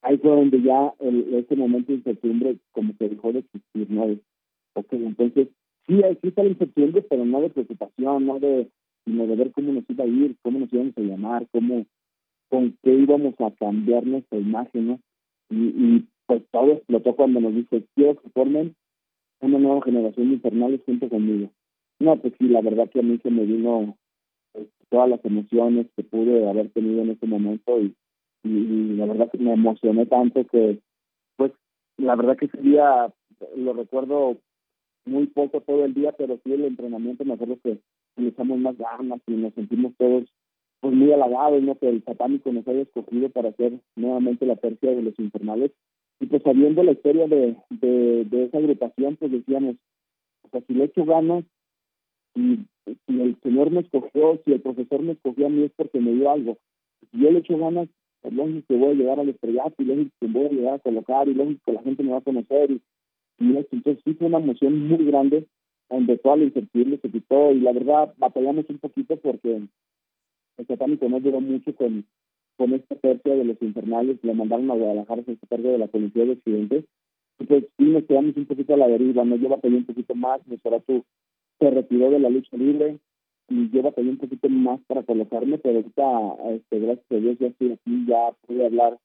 ahí 0.02 0.18
fue 0.18 0.32
donde 0.32 0.62
ya 0.62 0.94
el, 1.00 1.34
ese 1.36 1.56
momento 1.56 1.92
de 1.92 2.00
incertidumbre 2.00 2.58
como 2.72 2.96
que 2.98 3.10
dejó 3.10 3.32
de 3.32 3.40
existir, 3.40 3.90
¿no? 3.90 4.18
Ok, 4.74 4.94
entonces 4.94 5.50
sí 5.88 6.02
existe 6.04 6.44
la 6.44 6.50
incertidumbre, 6.50 7.02
pero 7.04 7.26
no 7.26 7.42
de 7.42 7.50
preocupación, 7.50 8.26
no 8.26 8.40
de, 8.40 8.70
sino 9.06 9.28
de 9.28 9.36
ver 9.36 9.52
cómo 9.52 9.74
nos 9.74 9.90
iba 9.90 10.04
a 10.04 10.08
ir, 10.08 10.36
cómo 10.42 10.60
nos 10.60 10.74
íbamos 10.74 10.98
a 10.98 11.02
llamar, 11.02 11.48
cómo, 11.52 11.86
con 12.50 12.78
qué 12.84 12.94
íbamos 12.94 13.36
a 13.40 13.52
cambiar 13.52 14.06
nuestra 14.06 14.40
imagen, 14.40 14.88
¿no? 14.88 15.00
Y, 15.50 15.56
y 15.56 16.08
pues 16.26 16.44
todo 16.52 16.72
explotó 16.74 17.16
cuando 17.16 17.42
nos 17.42 17.54
dice, 17.54 17.84
quiero 17.96 18.22
que 18.22 18.30
formen 18.30 18.76
una 19.42 19.58
nueva 19.58 19.82
generación 19.82 20.30
de 20.30 20.36
infernales 20.36 20.82
junto 20.86 21.10
conmigo. 21.10 21.52
No, 22.00 22.16
pues 22.18 22.34
sí, 22.40 22.48
la 22.48 22.62
verdad 22.62 22.90
que 22.90 23.00
a 23.00 23.04
mí 23.04 23.20
se 23.22 23.30
me 23.30 23.44
vino 23.46 23.98
pues, 24.54 24.68
todas 24.90 25.10
las 25.10 25.24
emociones 25.26 25.88
que 25.96 26.04
pude 26.04 26.48
haber 26.48 26.70
tenido 26.70 27.02
en 27.02 27.12
ese 27.12 27.26
momento 27.28 27.82
y 27.82 27.94
y, 28.44 28.96
la 28.96 29.06
verdad 29.06 29.32
que 29.32 29.38
me 29.38 29.54
emocioné 29.54 30.06
tanto 30.06 30.46
que, 30.48 30.80
pues, 31.38 31.52
la 31.98 32.16
verdad 32.16 32.38
que 32.38 32.46
ese 32.46 32.58
día 32.58 33.14
lo 33.56 33.74
recuerdo 33.74 34.38
muy 35.06 35.28
poco 35.28 35.62
todo 35.62 35.86
el 35.86 35.94
día, 35.94 36.14
pero 36.18 36.40
sí 36.44 36.54
el 36.54 36.66
entrenamiento 36.66 37.26
me 37.26 37.34
acuerdo 37.34 37.58
que 37.64 37.80
le 38.18 38.44
más 38.44 38.78
ganas 38.78 39.22
y 39.28 39.34
nos 39.34 39.54
sentimos 39.54 39.94
todos 39.98 40.32
pues 40.82 40.94
muy 40.96 41.12
halagados, 41.12 41.62
¿no? 41.62 41.76
Que 41.76 41.90
el 41.90 42.04
satánico 42.04 42.52
nos 42.52 42.68
haya 42.68 42.82
escogido 42.82 43.30
para 43.30 43.50
hacer 43.50 43.80
nuevamente 43.96 44.46
la 44.46 44.56
tercia 44.56 44.92
de 44.92 45.04
los 45.04 45.18
infernales. 45.20 45.72
Y 46.20 46.26
pues 46.26 46.42
sabiendo 46.44 46.84
la 46.84 46.92
historia 46.92 47.28
de, 47.28 47.56
de, 47.70 48.44
esa 48.46 48.58
agrupación, 48.58 49.16
pues 49.16 49.32
decíamos, 49.32 49.76
o 50.44 50.50
sea, 50.50 50.62
si 50.62 50.74
le 50.74 50.86
echo 50.86 51.06
ganas, 51.06 51.46
y 52.36 52.60
si 52.86 53.22
el 53.22 53.38
Señor 53.42 53.72
me 53.72 53.82
escogió, 53.82 54.42
si 54.44 54.54
el 54.54 54.62
profesor 54.62 55.02
me 55.02 55.14
escogió 55.14 55.48
a 55.48 55.50
mí 55.50 55.64
es 55.64 55.72
porque 55.76 56.00
me 56.00 56.14
dio 56.14 56.32
algo. 56.32 56.58
Si 57.12 57.20
yo 57.20 57.32
le 57.32 57.40
echo 57.40 57.58
ganas, 57.58 57.88
es 58.24 58.34
lógico 58.34 58.66
que 58.68 58.76
voy 58.76 58.92
a 58.92 58.94
llegar 58.94 59.20
al 59.20 59.30
estrellato 59.30 59.76
y 59.80 59.86
lógico 59.86 60.12
que 60.20 60.28
voy 60.28 60.46
a 60.46 60.50
llegar 60.50 60.74
a 60.76 60.80
colocar 60.80 61.28
y 61.28 61.34
lógico 61.34 61.62
que 61.66 61.74
la 61.74 61.82
gente 61.82 62.04
me 62.04 62.12
va 62.12 62.18
a 62.18 62.22
conocer 62.22 62.72
y, 62.72 62.82
y 63.40 63.58
Entonces 63.72 64.04
sí 64.04 64.14
fue 64.14 64.28
una 64.28 64.40
emoción 64.40 64.88
muy 64.88 65.06
grande 65.06 65.48
donde 65.90 66.18
toda 66.18 66.38
la 66.38 66.46
incertidumbre 66.46 67.00
se 67.02 67.10
quitó 67.10 67.52
y 67.52 67.60
la 67.60 67.74
verdad 67.74 68.14
batallamos 68.18 68.66
un 68.70 68.78
poquito 68.78 69.18
porque 69.18 69.62
el 70.58 70.68
satánico 70.68 71.10
no 71.10 71.20
duró 71.20 71.42
mucho 71.42 71.76
con, 71.76 72.06
con 72.58 72.74
esta 72.74 72.96
tercia 72.96 73.36
de 73.36 73.44
los 73.44 73.62
infernales, 73.62 74.24
le 74.24 74.34
mandaron 74.34 74.70
a 74.72 74.76
Guadalajara 74.76 75.22
a 75.22 75.48
cargo 75.48 75.70
de 75.70 75.78
la 75.78 75.88
policía 75.88 76.26
de 76.26 76.34
accidentes 76.34 76.86
y 77.40 77.46
pues 77.46 77.66
sí 77.78 77.84
nos 77.86 78.04
quedamos 78.06 78.38
un 78.38 78.46
poquito 78.46 78.74
a 78.74 78.78
la 78.78 78.88
deriva, 78.88 79.26
¿no? 79.26 79.36
Yo 79.36 79.50
batallé 79.50 79.78
un 79.78 79.86
poquito 79.86 80.16
más, 80.16 80.42
tú 80.86 81.04
se 81.60 81.70
retiró 81.70 82.10
de 82.12 82.20
la 82.20 82.30
lucha 82.30 82.56
libre, 82.56 83.00
y 83.52 83.70
yo 83.70 83.84
batallé 83.84 84.10
un 84.10 84.18
poquito 84.18 84.48
más 84.48 84.80
para 84.88 85.04
colocarme, 85.04 85.58
pero 85.58 85.80
ahorita, 85.80 86.54
este, 86.56 86.80
gracias 86.80 87.06
a 87.12 87.16
Dios, 87.16 87.38
ya 87.38 87.48
estoy 87.48 87.74
aquí, 87.74 88.06
ya 88.08 88.32
pude 88.48 88.66
hablar 88.66 88.98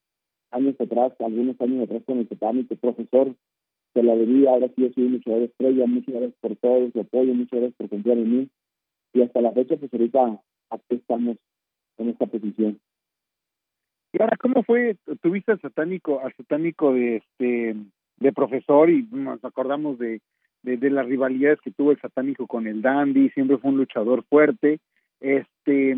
años 0.52 0.80
atrás, 0.80 1.12
algunos 1.18 1.60
años 1.60 1.82
atrás 1.82 2.02
con 2.06 2.18
el 2.18 2.28
satánico 2.28 2.76
profesor, 2.76 3.34
te 3.92 4.02
la 4.04 4.14
debía, 4.14 4.50
ahora 4.50 4.68
sí 4.68 4.82
yo 4.82 4.92
soy 4.92 5.04
un 5.04 5.12
luchador 5.14 5.42
estrella, 5.42 5.86
muchas 5.86 6.14
gracias 6.14 6.34
por 6.40 6.56
todo 6.56 6.90
su 6.92 7.00
apoyo, 7.00 7.34
muchas 7.34 7.58
gracias 7.58 7.76
por 7.76 7.88
confiar 7.88 8.18
en 8.18 8.38
mí. 8.38 8.48
Y 9.14 9.22
hasta 9.22 9.40
la 9.40 9.52
fecha, 9.52 9.76
pues 9.76 9.92
ahorita 9.92 10.40
aquí 10.70 10.94
estamos 10.94 11.36
en 11.98 12.08
esta 12.10 12.26
posición. 12.26 12.78
Y 14.12 14.22
ahora, 14.22 14.36
¿cómo 14.36 14.62
fue? 14.62 14.96
Tuviste 15.22 15.52
al 15.52 15.60
satánico, 15.60 16.20
al 16.20 16.34
satánico 16.36 16.92
de 16.92 17.16
este 17.16 17.76
de 18.18 18.32
profesor 18.32 18.88
y 18.90 19.06
nos 19.10 19.44
acordamos 19.44 19.98
de, 19.98 20.20
de, 20.74 20.90
las 20.90 21.06
rivalidades 21.06 21.60
que 21.60 21.70
tuvo 21.70 21.92
el 21.92 22.00
satánico 22.00 22.46
con 22.46 22.66
el 22.66 22.82
Dandy, 22.82 23.30
siempre 23.30 23.56
fue 23.58 23.70
un 23.70 23.76
luchador 23.76 24.24
fuerte. 24.24 24.80
Este, 25.20 25.96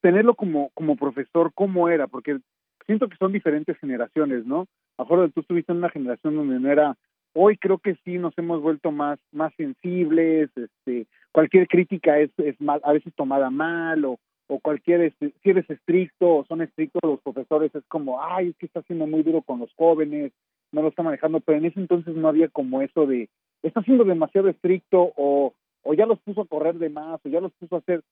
tenerlo 0.00 0.34
como, 0.34 0.70
como 0.74 0.96
profesor, 0.96 1.50
¿cómo 1.54 1.88
era? 1.88 2.06
Porque 2.06 2.38
siento 2.86 3.08
que 3.08 3.16
son 3.16 3.32
diferentes 3.32 3.76
generaciones, 3.78 4.46
¿no? 4.46 4.66
Mejor 4.96 5.30
tú 5.32 5.40
estuviste 5.40 5.72
en 5.72 5.78
una 5.78 5.90
generación 5.90 6.36
donde 6.36 6.60
no 6.60 6.70
era, 6.70 6.96
hoy 7.34 7.58
creo 7.58 7.78
que 7.78 7.96
sí 8.04 8.16
nos 8.18 8.36
hemos 8.38 8.62
vuelto 8.62 8.92
más, 8.92 9.18
más 9.32 9.52
sensibles, 9.56 10.50
este, 10.56 11.06
cualquier 11.32 11.66
crítica 11.66 12.18
es, 12.20 12.30
es 12.38 12.58
mal, 12.60 12.80
a 12.84 12.92
veces 12.92 13.12
tomada 13.14 13.50
mal, 13.50 14.04
o, 14.04 14.18
o 14.46 14.60
cualquier, 14.60 15.00
este, 15.02 15.34
si 15.42 15.50
eres 15.50 15.68
estricto 15.68 16.36
o 16.36 16.44
son 16.46 16.62
estrictos 16.62 17.02
los 17.02 17.20
profesores, 17.20 17.74
es 17.74 17.84
como, 17.88 18.22
ay, 18.22 18.50
es 18.50 18.56
que 18.56 18.66
está 18.66 18.82
siendo 18.82 19.06
muy 19.06 19.22
duro 19.24 19.42
con 19.42 19.58
los 19.58 19.72
jóvenes, 19.74 20.32
no 20.72 20.82
lo 20.82 20.88
está 20.88 21.02
manejando, 21.02 21.40
pero 21.40 21.58
en 21.58 21.66
ese 21.66 21.80
entonces 21.80 22.14
no 22.14 22.28
había 22.28 22.48
como 22.48 22.82
eso 22.82 23.06
de, 23.06 23.28
está 23.66 23.82
siendo 23.82 24.04
demasiado 24.04 24.48
estricto 24.48 25.12
o, 25.16 25.54
o 25.82 25.94
ya 25.94 26.06
los 26.06 26.18
puso 26.20 26.42
a 26.42 26.46
correr 26.46 26.76
de 26.76 26.88
más 26.88 27.20
o 27.24 27.28
ya 27.28 27.40
los 27.40 27.52
puso 27.52 27.76
a 27.76 27.78
hacer. 27.78 28.02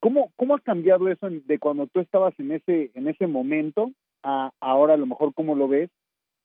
¿Cómo, 0.00 0.32
cómo 0.36 0.54
ha 0.54 0.60
cambiado 0.60 1.08
eso 1.08 1.28
de 1.30 1.58
cuando 1.58 1.86
tú 1.86 2.00
estabas 2.00 2.32
en 2.38 2.52
ese, 2.52 2.90
en 2.94 3.08
ese 3.08 3.26
momento 3.26 3.92
a 4.22 4.50
ahora 4.60 4.94
a 4.94 4.96
lo 4.96 5.06
mejor 5.06 5.34
cómo 5.34 5.54
lo 5.54 5.68
ves 5.68 5.90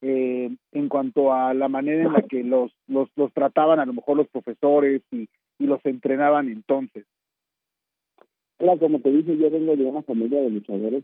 eh, 0.01 0.50
en 0.72 0.89
cuanto 0.89 1.34
a 1.34 1.53
la 1.53 1.69
manera 1.69 2.03
en 2.03 2.13
la 2.13 2.22
que 2.22 2.43
los, 2.43 2.72
los, 2.88 3.10
los 3.15 3.31
trataban 3.34 3.79
a 3.79 3.86
lo 3.86 3.93
mejor 3.93 4.17
los 4.17 4.27
profesores 4.27 5.01
y, 5.12 5.29
y 5.57 5.67
los 5.67 5.79
entrenaban 5.86 6.50
entonces? 6.50 7.05
Claro, 8.57 8.79
como 8.79 9.00
te 9.00 9.12
dije, 9.12 9.38
yo 9.38 9.50
vengo 9.50 9.75
de 9.75 9.86
una 9.86 10.01
familia 10.01 10.41
de 10.41 10.50
luchadores 10.50 11.03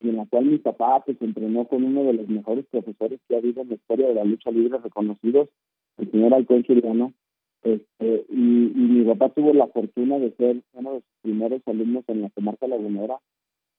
y 0.00 0.08
en 0.08 0.16
la 0.16 0.26
cual 0.26 0.46
mi 0.46 0.58
papá 0.58 1.02
pues 1.04 1.20
entrenó 1.20 1.66
con 1.66 1.84
uno 1.84 2.04
de 2.04 2.14
los 2.14 2.28
mejores 2.28 2.64
profesores 2.70 3.20
que 3.28 3.34
ha 3.34 3.38
habido 3.38 3.62
en 3.62 3.68
la 3.68 3.74
historia 3.74 4.08
de 4.08 4.14
la 4.14 4.24
lucha 4.24 4.50
libre 4.50 4.78
reconocidos, 4.78 5.48
el 6.00 6.10
señor 6.10 6.34
Alcón 6.34 6.62
Chiriano. 6.64 7.12
Este, 7.62 8.24
y, 8.30 8.34
mi 8.34 9.04
papá 9.04 9.28
tuvo 9.30 9.52
la 9.52 9.66
fortuna 9.66 10.18
de 10.18 10.32
ser 10.32 10.62
uno 10.72 10.90
de 10.90 10.94
los 10.96 11.04
primeros 11.22 11.60
alumnos 11.66 12.04
en 12.08 12.22
la 12.22 12.30
comarca 12.30 12.66
lagunera 12.66 13.18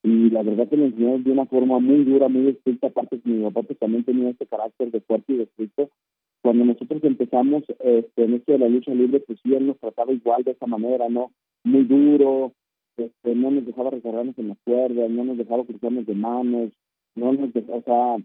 y 0.03 0.29
la 0.29 0.43
verdad 0.43 0.67
que 0.67 0.77
me 0.77 0.85
enseñó 0.85 1.19
de 1.19 1.31
una 1.31 1.45
forma 1.45 1.79
muy 1.79 2.03
dura, 2.03 2.27
muy 2.27 2.49
estricta, 2.49 2.87
aparte 2.87 3.19
que 3.19 3.29
mi 3.29 3.43
papá 3.43 3.63
pues, 3.63 3.77
también 3.79 4.03
tenía 4.03 4.29
ese 4.29 4.47
carácter 4.47 4.91
de 4.91 5.01
fuerte 5.01 5.33
y 5.33 5.37
de 5.37 5.43
estricto. 5.43 5.89
Cuando 6.41 6.65
nosotros 6.65 7.03
empezamos 7.03 7.63
este, 7.79 8.23
en 8.23 8.33
esto 8.33 8.51
de 8.51 8.59
la 8.59 8.69
lucha 8.69 8.93
libre, 8.93 9.19
pues 9.19 9.39
sí, 9.43 9.53
él 9.53 9.67
nos 9.67 9.79
trataba 9.79 10.11
igual 10.11 10.43
de 10.43 10.51
esa 10.51 10.65
manera, 10.65 11.07
¿no? 11.07 11.31
Muy 11.63 11.83
duro, 11.83 12.53
este, 12.97 13.35
no 13.35 13.51
nos 13.51 13.65
dejaba 13.65 13.91
recargarnos 13.91 14.37
en 14.39 14.47
las 14.47 14.57
cuerdas, 14.63 15.09
no 15.11 15.23
nos 15.23 15.37
dejaba 15.37 15.65
cruzarnos 15.65 16.07
de 16.07 16.15
manos, 16.15 16.71
no 17.15 17.33
nos 17.33 17.53
dejaba, 17.53 17.77
o 17.77 17.83
sea, 17.83 18.17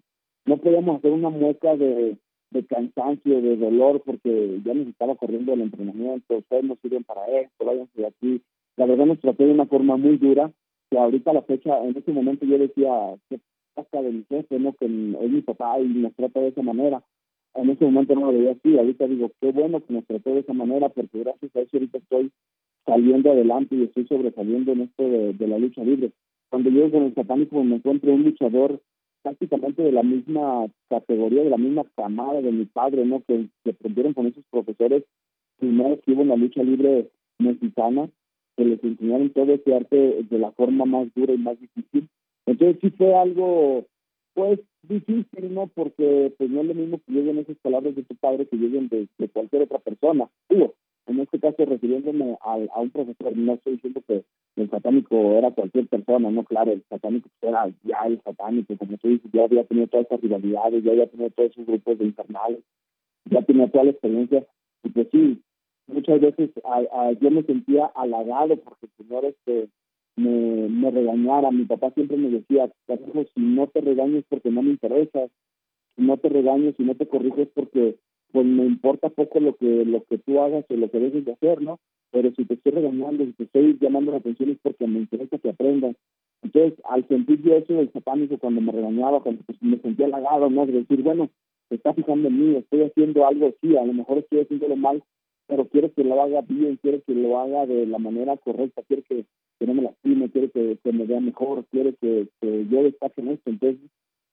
no 0.46 0.56
podíamos 0.56 0.98
hacer 0.98 1.10
una 1.10 1.28
mueca 1.28 1.76
de, 1.76 2.16
de 2.50 2.64
cansancio, 2.64 3.40
de 3.40 3.56
dolor, 3.56 4.02
porque 4.04 4.60
ya 4.64 4.74
nos 4.74 4.88
estaba 4.88 5.14
corriendo 5.16 5.52
el 5.52 5.62
entrenamiento, 5.62 6.38
ustedes 6.38 6.64
no 6.64 6.76
sirven 6.82 7.04
para 7.04 7.26
esto, 7.26 7.64
váyanse 7.64 8.00
de 8.00 8.06
aquí. 8.06 8.42
La 8.76 8.86
verdad 8.86 9.06
nos 9.06 9.20
trató 9.20 9.44
de 9.44 9.52
una 9.52 9.66
forma 9.66 9.96
muy 9.96 10.16
dura, 10.18 10.52
que 10.90 10.98
ahorita 10.98 11.30
a 11.30 11.34
la 11.34 11.42
fecha, 11.42 11.82
en 11.84 11.96
ese 11.96 12.12
momento 12.12 12.46
yo 12.46 12.58
decía, 12.58 13.16
que 13.28 13.40
hasta 13.76 14.02
de 14.02 14.12
mi 14.12 14.24
jefe, 14.28 14.58
¿no? 14.58 14.72
Que 14.74 14.86
es 14.86 15.30
mi 15.30 15.42
papá 15.42 15.78
y 15.80 15.88
nos 15.88 16.14
trata 16.14 16.40
de 16.40 16.48
esa 16.48 16.62
manera. 16.62 17.02
En 17.54 17.70
ese 17.70 17.84
momento 17.84 18.14
no 18.14 18.32
lo 18.32 18.38
veía 18.38 18.52
así, 18.52 18.78
ahorita 18.78 19.06
digo, 19.06 19.30
qué 19.40 19.50
bueno 19.52 19.84
que 19.84 19.94
nos 19.94 20.04
trató 20.06 20.34
de 20.34 20.40
esa 20.40 20.52
manera, 20.52 20.88
porque 20.90 21.20
gracias 21.20 21.54
a 21.56 21.60
eso 21.60 21.76
ahorita 21.76 21.98
estoy 21.98 22.30
saliendo 22.84 23.32
adelante 23.32 23.74
y 23.74 23.84
estoy 23.84 24.06
sobresaliendo 24.06 24.72
en 24.72 24.82
esto 24.82 25.08
de, 25.08 25.48
la 25.48 25.58
lucha 25.58 25.82
libre. 25.82 26.12
Cuando 26.50 26.70
yo 26.70 26.90
con 26.90 27.04
el 27.04 27.14
satánico 27.14 27.62
me 27.64 27.76
encuentro 27.76 28.12
un 28.12 28.24
luchador 28.24 28.80
prácticamente 29.26 29.83
de 29.83 29.90
la 29.90 30.04
misma 30.04 30.68
categoría, 30.88 31.42
de 31.42 31.50
la 31.50 31.56
misma 31.56 31.83
camada 31.97 32.40
de 32.40 32.52
mi 32.52 32.64
padre, 32.64 33.04
¿no? 33.04 33.25
Que, 33.26 33.49
que 33.64 33.71
aprendieron 33.71 34.14
con 34.14 34.28
esos 34.28 34.45
profesores 34.52 35.02
primero 35.59 35.99
que 36.00 36.12
hubo 36.12 36.23
en 36.23 36.28
la 36.28 36.37
lucha 36.37 36.62
libre 36.62 37.11
mexicana, 37.38 38.09
que 38.56 38.64
les 38.64 38.85
enseñaron 38.85 39.30
todo 39.30 39.52
ese 39.52 39.75
arte 39.75 40.23
de 40.23 40.38
la 40.38 40.52
forma 40.52 40.85
más 40.85 41.12
dura 41.16 41.35
y 41.35 41.38
más 41.38 41.59
difícil. 41.59 42.09
Entonces 42.47 42.78
sí 42.80 42.90
fue 42.90 43.16
algo, 43.16 43.87
pues, 44.35 44.61
difícil, 44.83 45.52
¿no? 45.52 45.66
Porque 45.66 46.33
pues 46.38 46.49
no 46.49 46.61
es 46.61 46.66
lo 46.68 46.75
mismo 46.75 47.00
que 47.04 47.12
lleguen 47.12 47.38
esas 47.38 47.56
palabras 47.56 47.97
de 47.97 48.04
tu 48.04 48.14
padre 48.14 48.47
que 48.47 48.56
lleguen 48.56 48.88
de, 48.88 49.09
de 49.18 49.28
cualquier 49.28 49.62
otra 49.62 49.80
persona. 49.80 50.30
Digo, 50.49 50.75
en 51.06 51.18
este 51.18 51.40
caso 51.40 51.64
refiriéndome 51.64 52.37
a, 52.45 52.52
a, 52.52 52.80
un 52.80 52.90
profesor, 52.90 53.37
no 53.37 53.54
estoy 53.54 53.73
diciendo 53.75 54.02
que 54.06 54.23
el 54.56 54.70
satánico 54.70 55.16
era 55.38 55.50
cualquier 55.50 55.86
persona, 55.86 56.30
no, 56.30 56.44
claro, 56.44 56.72
el 56.72 56.82
satánico 56.88 57.28
era 57.42 57.68
ya 57.84 57.98
el 58.06 58.20
satánico, 58.22 58.76
como 58.76 58.96
tú 58.96 59.08
dices, 59.08 59.30
ya 59.32 59.44
había 59.44 59.64
tenido 59.64 59.86
todas 59.88 60.06
esas 60.06 60.20
rivalidades, 60.20 60.82
ya 60.82 60.92
había 60.92 61.06
tenido 61.06 61.30
todos 61.30 61.50
esos 61.50 61.66
grupos 61.66 61.98
de 61.98 62.06
infernales, 62.06 62.60
ya 63.26 63.42
tenía 63.42 63.70
toda 63.70 63.84
la 63.84 63.90
experiencia, 63.90 64.46
y 64.82 64.88
pues 64.88 65.08
sí, 65.12 65.42
muchas 65.86 66.20
veces 66.20 66.50
yo 67.20 67.30
me 67.30 67.42
sentía 67.42 67.86
halagado 67.94 68.56
porque 68.56 68.86
el 68.86 69.06
Señor 69.06 69.25
este, 69.26 69.68
me, 70.16 70.68
me 70.68 70.90
regañara, 70.90 71.50
mi 71.50 71.64
papá 71.64 71.90
siempre 71.90 72.16
me 72.16 72.30
decía, 72.30 72.70
si 72.86 73.40
no 73.40 73.66
te 73.68 73.80
regañes 73.80 74.25
porque 74.28 74.50
no 74.50 74.62
me 74.62 74.70
interesa, 74.70 75.28
si 75.96 76.02
no 76.02 76.16
te 76.16 76.28
regañes, 76.28 76.75
si 76.76 76.82
no 76.82 76.94
te 76.94 77.06
corriges 77.06 77.48
porque 77.54 77.96
pues 78.32 78.44
me 78.44 78.66
importa 78.66 79.08
poco 79.08 79.40
lo 79.40 79.56
que 79.56 79.84
lo 79.84 80.04
que 80.04 80.18
tú 80.18 80.40
hagas 80.40 80.64
o 80.68 80.75
lo 80.75 80.90
que 80.90 80.98
dejes 80.98 81.25
de 81.25 81.32
hacer, 81.32 81.62
¿no? 81.62 81.78
Pero 82.10 82.32
si 82.34 82.44
te 82.44 82.54
estoy 82.54 82.72
regañando, 82.72 83.25
si 83.25 83.32
te 83.32 83.44
estoy 83.44 83.78
llamando 83.80 84.12
la 84.12 84.18
atención 84.18 84.50
es 84.50 84.58
porque 84.62 84.86
me 84.86 85.00
interesa 85.00 85.38
que 85.38 85.50
aprendas. 85.50 85.96
Entonces, 86.42 86.78
al 86.84 87.06
sentir 87.08 87.42
yo 87.42 87.54
eso 87.54 87.75
del 87.75 87.92
satánico 87.92 88.38
cuando 88.38 88.60
me 88.60 88.72
regañaba, 88.72 89.22
cuando 89.22 89.42
pues, 89.44 89.60
me 89.62 89.78
sentía 89.78 90.06
halagado, 90.06 90.48
¿no? 90.50 90.66
De 90.66 90.72
decir, 90.72 91.02
bueno, 91.02 91.30
se 91.68 91.76
está 91.76 91.94
fijando 91.94 92.28
en 92.28 92.38
mí, 92.38 92.56
estoy 92.56 92.82
haciendo 92.82 93.26
algo, 93.26 93.52
sí, 93.60 93.76
a 93.76 93.84
lo 93.84 93.92
mejor 93.92 94.18
estoy 94.18 94.40
haciéndolo 94.40 94.76
mal, 94.76 95.02
pero 95.46 95.66
quiero 95.68 95.92
que 95.92 96.04
lo 96.04 96.22
haga 96.22 96.42
bien, 96.42 96.78
quiero 96.80 97.02
que 97.02 97.14
lo 97.14 97.38
haga 97.38 97.66
de 97.66 97.86
la 97.86 97.98
manera 97.98 98.36
correcta, 98.36 98.82
quiero 98.86 99.02
que, 99.08 99.25
que 99.58 99.66
no 99.66 99.75
me 99.75 99.82
lastime, 99.82 100.30
quiero 100.30 100.50
que, 100.50 100.78
que 100.82 100.92
me 100.92 101.04
vea 101.04 101.20
mejor, 101.20 101.64
quiero 101.70 101.92
que, 102.00 102.28
que 102.40 102.66
yo 102.68 102.82
destaque 102.82 103.20
en 103.20 103.28
esto. 103.28 103.50
Entonces, 103.50 103.80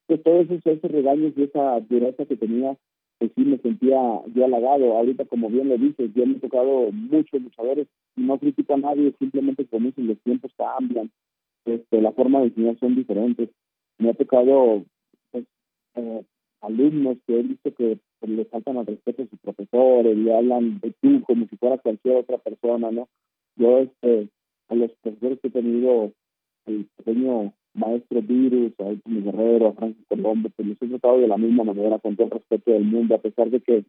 pues 0.06 0.22
todos 0.22 0.50
esos, 0.50 0.66
esos 0.66 0.90
regaños 0.90 1.32
y 1.36 1.44
esa 1.44 1.80
dureza 1.80 2.26
que 2.26 2.36
tenía 2.36 2.76
pues 3.24 3.32
sí 3.36 3.44
me 3.44 3.56
sentía 3.58 3.98
yo 4.34 4.44
halagado. 4.44 4.98
Ahorita, 4.98 5.24
como 5.24 5.48
bien 5.48 5.70
lo 5.70 5.78
dices, 5.78 6.12
yo 6.14 6.26
me 6.26 6.36
he 6.36 6.40
tocado 6.40 6.92
muchos 6.92 7.40
luchadores 7.40 7.88
y 8.16 8.20
no 8.20 8.38
critico 8.38 8.74
a 8.74 8.76
nadie, 8.76 9.14
simplemente 9.18 9.64
como 9.64 9.86
dicen, 9.86 10.08
los 10.08 10.20
tiempos 10.20 10.52
cambian, 10.58 11.10
este, 11.64 12.02
la 12.02 12.12
forma 12.12 12.40
de 12.40 12.46
enseñar 12.48 12.78
son 12.78 12.94
diferentes. 12.94 13.48
Me 13.96 14.10
ha 14.10 14.14
tocado 14.14 14.84
pues, 15.30 15.46
eh, 15.94 16.22
alumnos 16.60 17.16
que 17.26 17.40
he 17.40 17.42
visto 17.44 17.72
que 17.74 17.98
pues, 18.20 18.30
le 18.30 18.44
faltan 18.44 18.76
al 18.76 18.86
respeto 18.86 19.22
a 19.22 19.26
sus 19.26 19.38
profesores 19.38 20.18
y 20.18 20.30
hablan 20.30 20.80
de 20.80 20.92
tú 21.00 21.22
como 21.22 21.46
si 21.46 21.56
fuera 21.56 21.78
cualquier 21.78 22.16
otra 22.16 22.36
persona, 22.36 22.90
¿no? 22.90 23.08
Yo, 23.56 23.78
este, 23.78 24.28
a 24.68 24.74
los 24.74 24.92
profesores 25.00 25.38
que 25.40 25.48
he 25.48 25.50
tenido, 25.50 26.12
el 26.66 26.86
pequeño 26.96 27.54
maestro 27.74 28.22
Virus, 28.22 28.72
a 28.80 29.08
mi 29.08 29.20
Guerrero, 29.22 29.68
a 29.68 29.72
Francis 29.72 30.04
Colombo, 30.08 30.48
pues 30.54 30.68
los 30.68 30.82
he 30.82 30.88
tratado 30.88 31.18
de 31.18 31.28
la 31.28 31.36
misma 31.36 31.64
manera, 31.64 31.98
con 31.98 32.16
todo 32.16 32.26
el 32.26 32.32
respeto 32.32 32.70
del 32.70 32.84
mundo, 32.84 33.14
a 33.14 33.18
pesar 33.18 33.50
de 33.50 33.60
que 33.60 33.84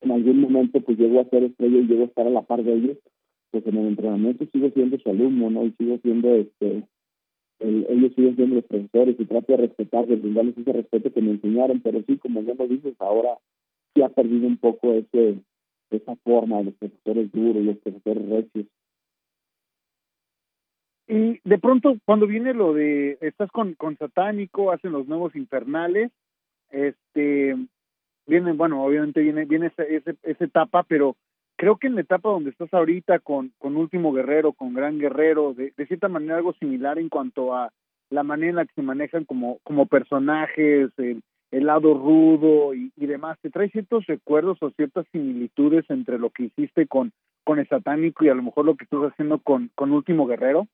en 0.00 0.10
algún 0.10 0.40
momento 0.40 0.80
pues 0.80 0.98
llego 0.98 1.20
a 1.20 1.24
ser 1.24 1.44
estrella 1.44 1.78
y 1.78 1.86
llego 1.86 2.02
a 2.02 2.06
estar 2.06 2.26
a 2.26 2.30
la 2.30 2.42
par 2.42 2.62
de 2.62 2.74
ellos, 2.74 2.98
pues 3.50 3.66
en 3.66 3.76
el 3.76 3.86
entrenamiento 3.88 4.46
sigo 4.52 4.70
siendo 4.70 4.98
su 4.98 5.08
alumno, 5.08 5.50
¿no? 5.50 5.64
Y 5.64 5.72
sigo 5.72 5.98
siendo, 6.02 6.34
este, 6.34 6.84
ellos 7.60 8.12
siguen 8.14 8.36
siendo 8.36 8.56
los 8.56 8.64
profesores 8.64 9.16
y 9.18 9.24
trato 9.24 9.52
de 9.52 9.58
respetarles, 9.58 10.22
de 10.22 10.32
darles 10.32 10.58
ese 10.58 10.72
respeto 10.72 11.12
que 11.12 11.22
me 11.22 11.32
enseñaron, 11.32 11.80
pero 11.80 12.02
sí, 12.06 12.18
como 12.18 12.42
ya 12.42 12.54
lo 12.54 12.68
dices, 12.68 12.94
ahora 12.98 13.38
sí 13.94 14.02
ha 14.02 14.08
perdido 14.08 14.46
un 14.46 14.58
poco 14.58 14.92
ese 14.92 15.38
esa 15.90 16.16
forma 16.16 16.58
de 16.58 16.64
los 16.64 16.74
profesores 16.74 17.32
duros, 17.32 17.64
los 17.64 17.78
profesores 17.78 18.28
recios. 18.28 18.66
Y 21.08 21.40
de 21.42 21.58
pronto, 21.58 21.96
cuando 22.04 22.26
viene 22.26 22.52
lo 22.52 22.74
de, 22.74 23.16
estás 23.22 23.50
con, 23.50 23.72
con 23.74 23.96
Satánico, 23.96 24.70
hacen 24.70 24.92
los 24.92 25.08
nuevos 25.08 25.34
infernales, 25.34 26.12
este, 26.70 27.56
viene, 28.26 28.52
bueno, 28.52 28.84
obviamente 28.84 29.22
viene, 29.22 29.46
viene 29.46 29.68
esa, 29.68 29.84
esa, 29.84 30.44
etapa, 30.44 30.82
pero 30.82 31.16
creo 31.56 31.78
que 31.78 31.86
en 31.86 31.94
la 31.94 32.02
etapa 32.02 32.28
donde 32.28 32.50
estás 32.50 32.72
ahorita 32.74 33.20
con, 33.20 33.52
con 33.58 33.78
Último 33.78 34.12
Guerrero, 34.12 34.52
con 34.52 34.74
Gran 34.74 34.98
Guerrero, 34.98 35.54
de, 35.54 35.72
de 35.74 35.86
cierta 35.86 36.08
manera 36.08 36.36
algo 36.36 36.52
similar 36.52 36.98
en 36.98 37.08
cuanto 37.08 37.54
a 37.54 37.72
la 38.10 38.22
manera 38.22 38.50
en 38.50 38.56
la 38.56 38.66
que 38.66 38.74
se 38.74 38.82
manejan 38.82 39.24
como, 39.24 39.60
como 39.64 39.86
personajes, 39.86 40.90
el, 40.98 41.22
el 41.50 41.66
lado 41.66 41.94
rudo 41.94 42.74
y, 42.74 42.92
y, 42.96 43.06
demás, 43.06 43.38
¿te 43.40 43.48
trae 43.48 43.70
ciertos 43.70 44.06
recuerdos 44.06 44.58
o 44.60 44.70
ciertas 44.72 45.06
similitudes 45.10 45.86
entre 45.88 46.18
lo 46.18 46.28
que 46.28 46.44
hiciste 46.44 46.86
con, 46.86 47.12
con 47.44 47.58
el 47.58 47.68
satánico 47.68 48.26
y 48.26 48.28
a 48.28 48.34
lo 48.34 48.42
mejor 48.42 48.66
lo 48.66 48.76
que 48.76 48.84
estás 48.84 49.00
haciendo 49.10 49.38
con, 49.38 49.70
con 49.74 49.92
Último 49.92 50.26
Guerrero? 50.26 50.68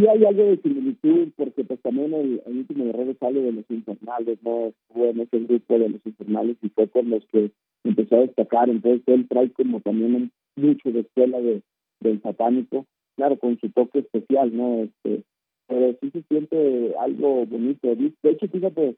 Sí 0.00 0.06
hay 0.08 0.24
algo 0.24 0.44
de 0.44 0.56
similitud, 0.62 1.28
porque 1.36 1.64
pues 1.64 1.80
también 1.82 2.14
el, 2.14 2.42
último 2.46 2.84
guerrero 2.84 3.14
sale 3.20 3.42
de 3.42 3.52
los 3.52 3.64
infernales, 3.68 4.38
¿no? 4.42 4.68
Estuvo 4.68 5.06
en 5.06 5.20
ese 5.20 5.38
grupo 5.40 5.78
de 5.78 5.88
los 5.90 6.00
infernales 6.06 6.56
y 6.62 6.68
fue 6.70 6.88
con 6.88 7.10
los 7.10 7.24
que 7.26 7.50
empezó 7.84 8.16
a 8.16 8.20
destacar, 8.20 8.70
entonces 8.70 9.02
él 9.06 9.26
trae 9.28 9.50
como 9.50 9.80
también 9.80 10.30
mucho 10.56 10.90
de 10.90 11.00
escuela 11.00 11.40
de, 11.40 11.62
del 12.00 12.22
satánico, 12.22 12.86
claro, 13.16 13.38
con 13.38 13.58
su 13.58 13.70
toque 13.70 14.00
especial, 14.00 14.56
¿no? 14.56 14.84
Este, 14.84 15.22
pero 15.66 15.96
sí 16.00 16.10
se 16.10 16.22
siente 16.22 16.94
algo 16.98 17.46
bonito. 17.46 17.94
De 17.94 18.30
hecho, 18.30 18.48
fíjate, 18.48 18.96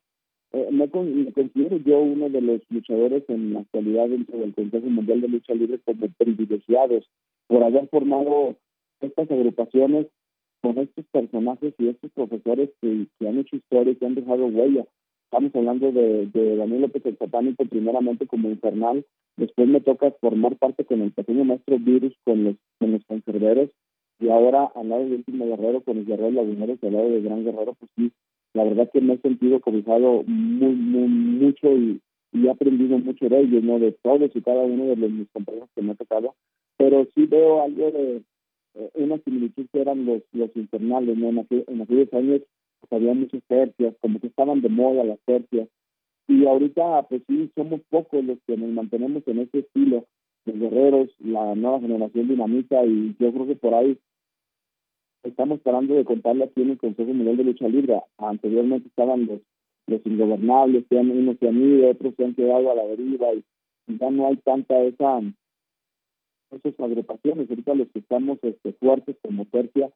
eh, 0.53 0.69
me, 0.71 0.89
considero 0.89 1.79
yo 1.79 2.01
uno 2.01 2.29
de 2.31 2.41
los 2.41 2.61
luchadores 2.71 3.25
en 3.29 3.55
la 3.55 3.61
actualidad 3.61 4.09
dentro 4.09 4.39
del 4.39 4.55
Consejo 4.55 4.87
Mundial 4.87 5.21
de 5.21 5.29
Lucha 5.29 5.55
Libre 5.55 5.81
como 5.85 6.09
privilegiados 6.17 7.05
por 7.47 7.63
haber 7.63 7.89
formado 7.89 8.57
estas 9.01 9.31
agrupaciones 9.31 10.07
con 10.63 10.79
estos 10.79 11.05
personajes 11.07 11.75
y 11.79 11.89
estos 11.89 12.11
profesores 12.13 12.71
que, 12.81 13.07
han 13.27 13.39
hecho 13.39 13.57
historia 13.57 13.95
que 13.95 14.07
han 14.07 14.15
dejado 14.15 14.47
huella. 14.47 14.87
Estamos 15.25 15.55
hablando 15.55 15.91
de, 15.93 16.27
de 16.27 16.57
Daniel 16.57 16.83
López 16.83 17.05
el 17.07 17.17
primeramente 17.69 18.27
como 18.27 18.49
infernal, 18.49 19.05
después 19.37 19.67
me 19.67 19.81
toca 19.81 20.11
formar 20.21 20.57
parte 20.57 20.85
con 20.85 21.01
el 21.01 21.13
pequeño 21.13 21.45
maestro 21.45 21.79
Virus, 21.79 22.15
con 22.25 22.45
los, 22.45 22.57
con 22.79 22.93
los 22.93 23.05
conserveros, 23.07 23.71
y 24.21 24.29
ahora 24.29 24.71
al 24.75 24.89
lado 24.89 25.03
del 25.03 25.15
último 25.15 25.47
guerrero, 25.47 25.81
con 25.81 25.97
los 25.97 26.07
guerreros 26.07 26.35
laguneros, 26.35 26.79
al 26.83 26.93
lado 26.93 27.09
del 27.09 27.23
gran 27.23 27.45
guerrero, 27.45 27.75
pues 27.75 27.91
sí, 27.97 28.13
la 28.55 28.65
verdad 28.65 28.91
que 28.93 29.01
me 29.01 29.15
he 29.15 29.19
sentido 29.19 29.61
cobijado 29.61 30.23
muy, 30.27 30.75
muy, 30.75 31.09
mucho 31.09 31.77
y, 31.77 32.01
he 32.35 32.49
aprendido 32.49 32.99
mucho 32.99 33.29
de 33.29 33.41
ellos, 33.41 33.63
¿no? 33.63 33.79
De 33.79 33.93
todos 34.03 34.31
y 34.35 34.41
cada 34.41 34.63
uno 34.63 34.85
de 34.85 34.97
los, 34.97 35.11
mis 35.11 35.29
compañeros 35.33 35.69
que 35.75 35.83
me 35.83 35.93
ha 35.93 35.95
tocado, 35.97 36.35
pero 36.79 37.07
sí 37.15 37.27
veo 37.27 37.63
algo 37.63 37.91
de 37.91 38.23
eh, 38.75 38.91
una 38.95 39.19
similitud 39.19 39.67
que 39.73 39.81
eran 39.81 40.07
los, 40.07 40.23
los 40.33 40.55
infernales, 40.57 41.17
¿no? 41.17 41.29
En, 41.29 41.39
aquellos 41.83 42.13
años 42.15 42.43
pues, 42.81 42.93
había 42.93 43.15
muchas 43.15 43.43
tercias, 43.47 43.95
como 44.01 44.19
que 44.21 44.29
estaban 44.29 44.61
de 44.61 44.69
moda 44.69 45.05
las 45.05 45.21
tercias, 45.27 45.69
y 46.29 46.47
ahorita 46.47 47.03
pues 47.09 47.23
sí 47.27 47.51
somos 47.55 47.81
pocos 47.91 48.25
los 48.25 48.39
que 48.47 48.57
nos 48.57 48.71
mantenemos 48.71 49.23
en 49.27 49.41
ese 49.41 49.61
estilo, 49.61 50.07
los 50.47 50.59
guerreros, 50.59 51.11
la 51.21 51.55
nueva 51.55 51.81
generación 51.81 52.29
dinamita, 52.29 52.85
y 52.85 53.15
yo 53.19 53.33
creo 53.33 53.47
que 53.47 53.57
por 53.57 53.75
ahí 53.75 53.99
estamos 55.23 55.61
parando 55.61 55.95
de 55.95 56.05
contarle 56.05 56.45
aquí 56.45 56.63
en 56.63 56.71
el 56.71 56.79
Consejo 56.79 57.13
Mundial 57.13 57.37
de 57.37 57.45
Lucha 57.45 57.69
Libre. 57.69 58.01
Anteriormente 58.19 58.89
estaban 58.89 59.27
los, 59.27 59.41
los 59.87 60.01
ingobernables, 60.07 60.87
que 60.89 60.97
unos 60.97 61.37
se 61.39 61.49
han 61.49 61.63
ido, 61.63 61.91
otros 61.91 62.15
se 62.17 62.25
han 62.25 62.35
quedado 62.35 62.71
a 62.71 62.75
la 62.75 62.87
deriva, 62.87 63.35
y 63.35 63.45
ya 63.99 64.11
no 64.11 64.27
hay 64.29 64.37
tanta 64.39 64.83
esa 64.83 65.21
esas 66.55 66.79
agrupaciones. 66.81 67.49
Ahorita 67.49 67.75
los 67.75 67.89
que 67.89 68.01
estamos 68.01 68.39
este, 68.43 68.73
fuertes 68.75 69.17
como 69.23 69.45
tercia 69.47 69.91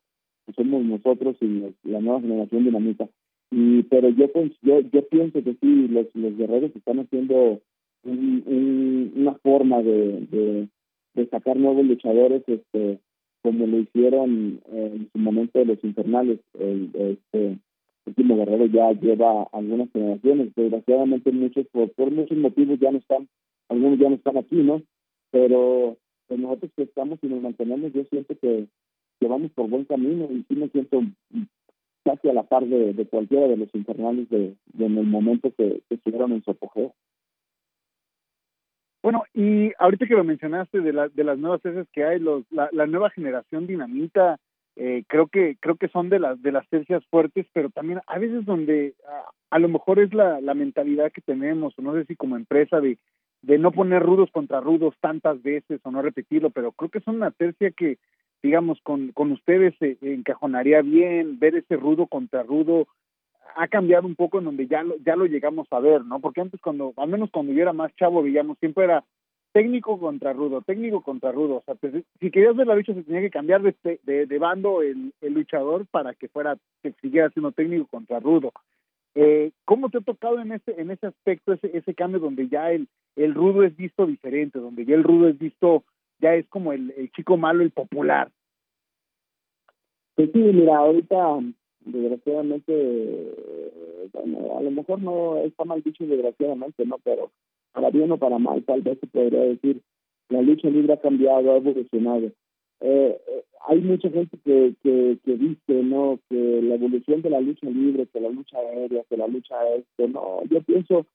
pues 0.47 0.57
somos 0.57 0.85
nosotros 0.85 1.37
y 1.41 1.75
la 1.83 2.01
nueva 2.01 2.21
generación 2.21 2.65
dinamita. 2.65 3.09
Y, 3.51 3.83
pero 3.85 4.09
yo, 4.09 4.27
yo, 4.63 4.81
yo 4.81 5.09
pienso 5.09 5.43
que 5.43 5.55
sí, 5.61 5.89
los, 5.89 6.07
los 6.15 6.37
guerreros 6.37 6.75
están 6.75 7.01
haciendo 7.01 7.61
una 8.05 9.35
forma 9.43 9.83
de, 9.83 10.69
de, 11.15 11.27
sacar 11.29 11.57
nuevos 11.57 11.85
luchadores, 11.85 12.43
este 12.47 13.01
como 13.43 13.67
lo 13.67 13.79
hicieron 13.79 14.61
en 14.73 15.09
su 15.13 15.19
momento 15.19 15.65
los 15.65 15.83
infernales. 15.83 16.41
El, 16.59 16.91
este 16.95 17.59
último 18.07 18.37
guerrero 18.37 18.67
ya 18.67 18.93
lleva 18.93 19.49
algunas 19.53 19.91
generaciones. 19.93 20.53
Desgraciadamente 20.55 21.33
muchos, 21.33 21.67
por, 21.69 21.91
por 21.93 22.11
muchos 22.11 22.37
motivos 22.39 22.79
ya 22.81 22.91
no 22.91 22.99
están, 22.99 23.29
algunos 23.69 23.99
ya 23.99 24.09
no 24.09 24.17
están 24.17 24.37
aquí, 24.37 24.57
¿no? 24.57 24.83
Pero 25.31 25.97
pues 26.27 26.41
nosotros 26.41 26.71
que 26.77 26.85
estamos 26.85 27.19
y 27.23 27.27
nos 27.27 27.43
mantenemos, 27.43 27.93
yo 27.93 28.05
siento 28.05 28.35
que, 28.39 28.67
que 29.21 29.29
vamos 29.29 29.51
por 29.53 29.69
buen 29.69 29.85
camino 29.85 30.29
y 30.31 30.45
sí 30.49 30.57
me 30.57 30.69
siento 30.69 31.03
casi 32.05 32.29
a 32.29 32.33
la 32.33 32.45
par 32.45 32.65
de, 32.65 33.07
cualquiera 33.11 33.49
de 33.49 33.57
los 33.57 33.75
infernales 33.75 34.29
de, 34.31 34.55
en 34.79 34.99
el 34.99 35.07
momento 35.07 35.53
que, 35.57 35.83
estuvieron 35.91 36.33
en 36.33 36.43
su 36.43 36.53
apogeo. 36.53 36.95
Bueno, 39.03 39.25
y 39.35 39.73
ahorita 39.79 40.07
que 40.07 40.15
lo 40.15 40.25
mencionaste 40.25 40.81
de, 40.81 40.93
la, 40.93 41.09
de 41.09 41.25
las 41.25 41.39
nuevas 41.39 41.65
heces 41.65 41.87
que 41.93 42.05
hay, 42.05 42.19
los, 42.19 42.45
la, 42.51 42.69
la 42.73 42.87
nueva 42.87 43.11
generación 43.11 43.67
dinamita, 43.67 44.39
eh, 44.77 45.05
creo 45.09 45.27
que 45.29 45.57
creo 45.59 45.77
que 45.77 45.89
son 45.89 46.11
de 46.11 46.19
las 46.19 46.41
de 46.43 46.53
las 46.53 46.69
tercias 46.69 47.03
fuertes, 47.07 47.47
pero 47.55 47.71
también 47.71 48.01
a 48.07 48.19
veces 48.19 48.45
donde 48.45 48.95
a, 49.51 49.59
lo 49.59 49.69
mejor 49.69 49.99
es 49.99 50.13
la, 50.13 50.41
la 50.43 50.53
mentalidad 50.53 51.13
que 51.13 51.23
tenemos, 51.23 51.73
no 51.79 51.95
sé 51.95 52.05
si 52.05 52.15
como 52.15 52.37
empresa 52.37 52.81
de 52.81 52.99
de 53.47 53.59
no 53.59 53.71
poner 53.71 54.03
rudos 54.03 54.29
contra 54.33 54.61
rudos 54.61 54.97
tantas 55.01 55.41
veces 55.41 55.81
o 55.85 55.91
no 55.93 56.03
repetirlo, 56.03 56.51
pero 56.51 56.73
creo 56.73 56.91
que 56.91 57.01
son 57.01 57.17
una 57.17 57.31
tercia 57.31 57.71
que, 57.71 57.99
digamos, 58.43 58.81
con, 58.83 59.13
con 59.13 59.31
ustedes 59.31 59.73
se 59.79 59.97
encajonaría 60.01 60.83
bien, 60.83 61.39
ver 61.39 61.55
ese 61.55 61.77
rudo 61.77 62.09
contra 62.09 62.43
rudo 62.43 62.89
ha 63.55 63.69
cambiado 63.69 64.05
un 64.07 64.17
poco 64.17 64.41
en 64.41 64.47
donde 64.47 64.67
ya 64.67 64.83
lo, 64.83 64.97
ya 64.99 65.15
lo 65.15 65.27
llegamos 65.27 65.69
a 65.71 65.79
ver, 65.79 66.05
¿no? 66.05 66.19
Porque 66.19 66.41
antes 66.41 66.61
cuando, 66.61 66.93
al 66.97 67.09
menos 67.09 67.31
cuando 67.31 67.53
yo 67.53 67.63
era 67.63 67.73
más 67.73 67.95
chavo, 67.95 68.21
veíamos, 68.21 68.59
siempre 68.59 68.83
era 68.83 69.05
técnico 69.53 69.99
contra 70.01 70.33
rudo, 70.33 70.61
técnico 70.63 71.01
contra 71.01 71.31
rudo, 71.31 71.59
o 71.59 71.63
sea, 71.65 71.77
pues, 71.77 72.05
si 72.19 72.31
querías 72.33 72.57
ver 72.57 72.67
la 72.67 72.75
lucha 72.75 72.95
se 72.95 73.05
tenía 73.05 73.21
que 73.21 73.31
cambiar 73.31 73.63
de, 73.63 74.01
de, 74.03 74.27
de 74.27 74.39
bando 74.39 74.83
el, 74.83 75.15
el, 75.21 75.33
luchador 75.33 75.87
para 75.87 76.15
que 76.15 76.27
fuera, 76.29 76.59
que 76.83 76.93
siguiera 77.01 77.31
siendo 77.31 77.53
técnico 77.53 77.87
contra 77.87 78.19
rudo. 78.19 78.53
Eh, 79.15 79.53
¿Cómo 79.65 79.89
te 79.89 79.99
ha 79.99 80.01
tocado 80.03 80.41
en 80.41 80.51
ese, 80.51 80.79
en 80.79 80.91
ese 80.91 81.07
aspecto, 81.07 81.53
ese, 81.53 81.71
ese 81.73 81.95
cambio 81.95 82.19
donde 82.19 82.49
ya 82.49 82.73
el, 82.73 82.89
el 83.17 83.35
rudo 83.35 83.63
es 83.63 83.77
visto 83.77 84.07
diferente, 84.07 84.59
donde 84.59 84.85
ya 84.85 84.95
el 84.95 85.05
rudo 85.05 85.29
es 85.29 85.39
visto, 85.39 85.85
ya 86.21 86.35
es 86.35 86.47
como 86.49 86.73
el, 86.73 86.93
el 86.97 87.11
chico 87.13 87.37
malo, 87.37 87.63
el 87.63 87.71
popular? 87.71 88.31
Pues 90.15 90.31
sí, 90.33 90.39
mira, 90.39 90.79
ahorita 90.79 91.41
desgraciadamente, 91.87 93.33
a 94.15 94.61
lo 94.61 94.71
mejor 94.71 95.01
no 95.01 95.39
está 95.39 95.65
mal 95.65 95.83
dicho 95.83 96.05
desgraciadamente, 96.05 96.85
¿no? 96.85 96.99
Pero 97.03 97.31
para 97.73 97.91
bien 97.91 98.11
o 98.13 98.19
para 98.19 98.39
mal, 98.39 98.63
tal 98.65 98.83
vez 98.83 98.99
se 99.01 99.07
podría 99.07 99.41
decir, 99.41 99.81
la 100.29 100.43
lucha 100.43 100.69
libre 100.69 100.95
ha 100.95 101.01
cambiado, 101.01 101.53
ha 101.53 101.57
evolucionado. 101.57 102.27
Eh, 102.81 103.19
eh, 103.29 103.45
hay 103.69 103.81
mucha 103.81 104.11
gente 104.11 104.37
que, 104.45 104.75
que, 104.83 105.19
que 105.25 105.37
dice 105.37 105.83
no 105.83 106.19
que 106.29 106.61
la 106.63 106.75
evolución 106.75 107.23
de 107.23 107.31
la 107.31 107.41
lucha 107.41 107.67
libre 107.69 108.07
que 108.13 108.21
la 108.21 108.29
lucha 108.29 108.59
aérea 108.59 109.03
que 109.09 109.17
la 109.17 109.27
lucha 109.27 109.57
este 109.77 110.09
no 110.09 110.45
yo 110.51 110.61
pienso 110.61 111.07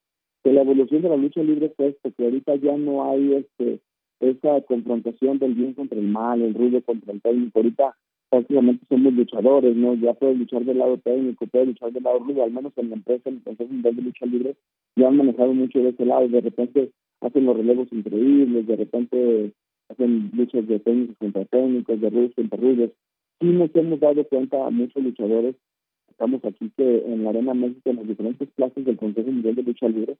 que 0.44 0.54
la 0.54 0.62
evolución 0.62 1.02
de 1.02 1.10
la 1.10 1.18
lucha 1.18 1.44
libre 1.44 1.68
es 1.68 1.80
esto 1.80 2.12
que 2.16 2.24
ahorita 2.24 2.56
ya 2.56 2.78
no 2.78 3.10
hay 3.10 3.34
este 3.34 3.80
esa 4.20 4.62
confrontación 4.62 5.40
del 5.40 5.56
bien 5.56 5.74
contra 5.74 5.98
el 5.98 6.08
mal 6.08 6.42
el 6.42 6.54
ruido 6.54 6.82
contra 6.84 7.12
el 7.12 7.22
técnico. 7.22 7.60
Ahorita 7.60 7.96
prácticamente 8.30 8.86
somos 8.88 9.14
luchadores 9.14 9.76
no 9.76 9.96
ya 9.96 10.14
puedes 10.14 10.38
luchar 10.38 10.64
del 10.64 10.78
lado 10.78 10.98
técnico 10.98 11.48
puedes 11.48 11.70
luchar 11.70 11.92
del 11.92 12.04
lado 12.04 12.20
ruido 12.20 12.44
al 12.44 12.52
menos 12.52 12.74
en 12.78 12.90
la 12.90 12.96
empresa 12.96 13.30
en 13.30 13.36
el 13.36 13.44
Consejo 13.44 13.72
Mundial 13.72 13.96
de 13.96 14.02
Lucha 14.04 14.26
Libre 14.26 14.56
ya 14.96 15.08
han 15.08 15.18
manejado 15.18 15.54
mucho 15.54 15.80
de 15.80 15.90
ese 15.90 16.06
lado. 16.06 16.28
De 16.28 16.42
repente 16.42 16.92
hacen 17.22 17.46
los 17.46 17.58
relevos 17.58 17.88
increíbles 17.92 18.68
de 18.68 18.76
repente 18.76 19.54
hacen 19.92 20.32
luchas 20.34 20.68
de 20.68 20.80
técnicos 20.80 21.18
contra 21.18 21.46
técnicos, 21.46 22.00
de 22.00 22.10
rudos 22.10 22.32
contra 22.36 22.58
rudos. 22.58 22.92
Sí 23.40 23.48
nos 23.48 23.76
hemos 23.76 24.00
dado 24.00 24.24
cuenta 24.26 24.66
a 24.66 24.70
muchos 24.70 25.04
luchadores, 25.04 25.56
estamos 26.22 26.46
aquí 26.46 26.72
que 26.78 27.00
en 27.00 27.24
la 27.24 27.32
Arena 27.32 27.56
México, 27.56 27.90
en 27.90 27.96
las 27.96 28.08
diferentes 28.08 28.48
clases 28.56 28.86
del 28.86 28.96
Consejo 28.96 29.32
Mundial 29.32 29.56
de 29.56 29.64
Lucha 29.64 29.88
Libre, 29.88 30.18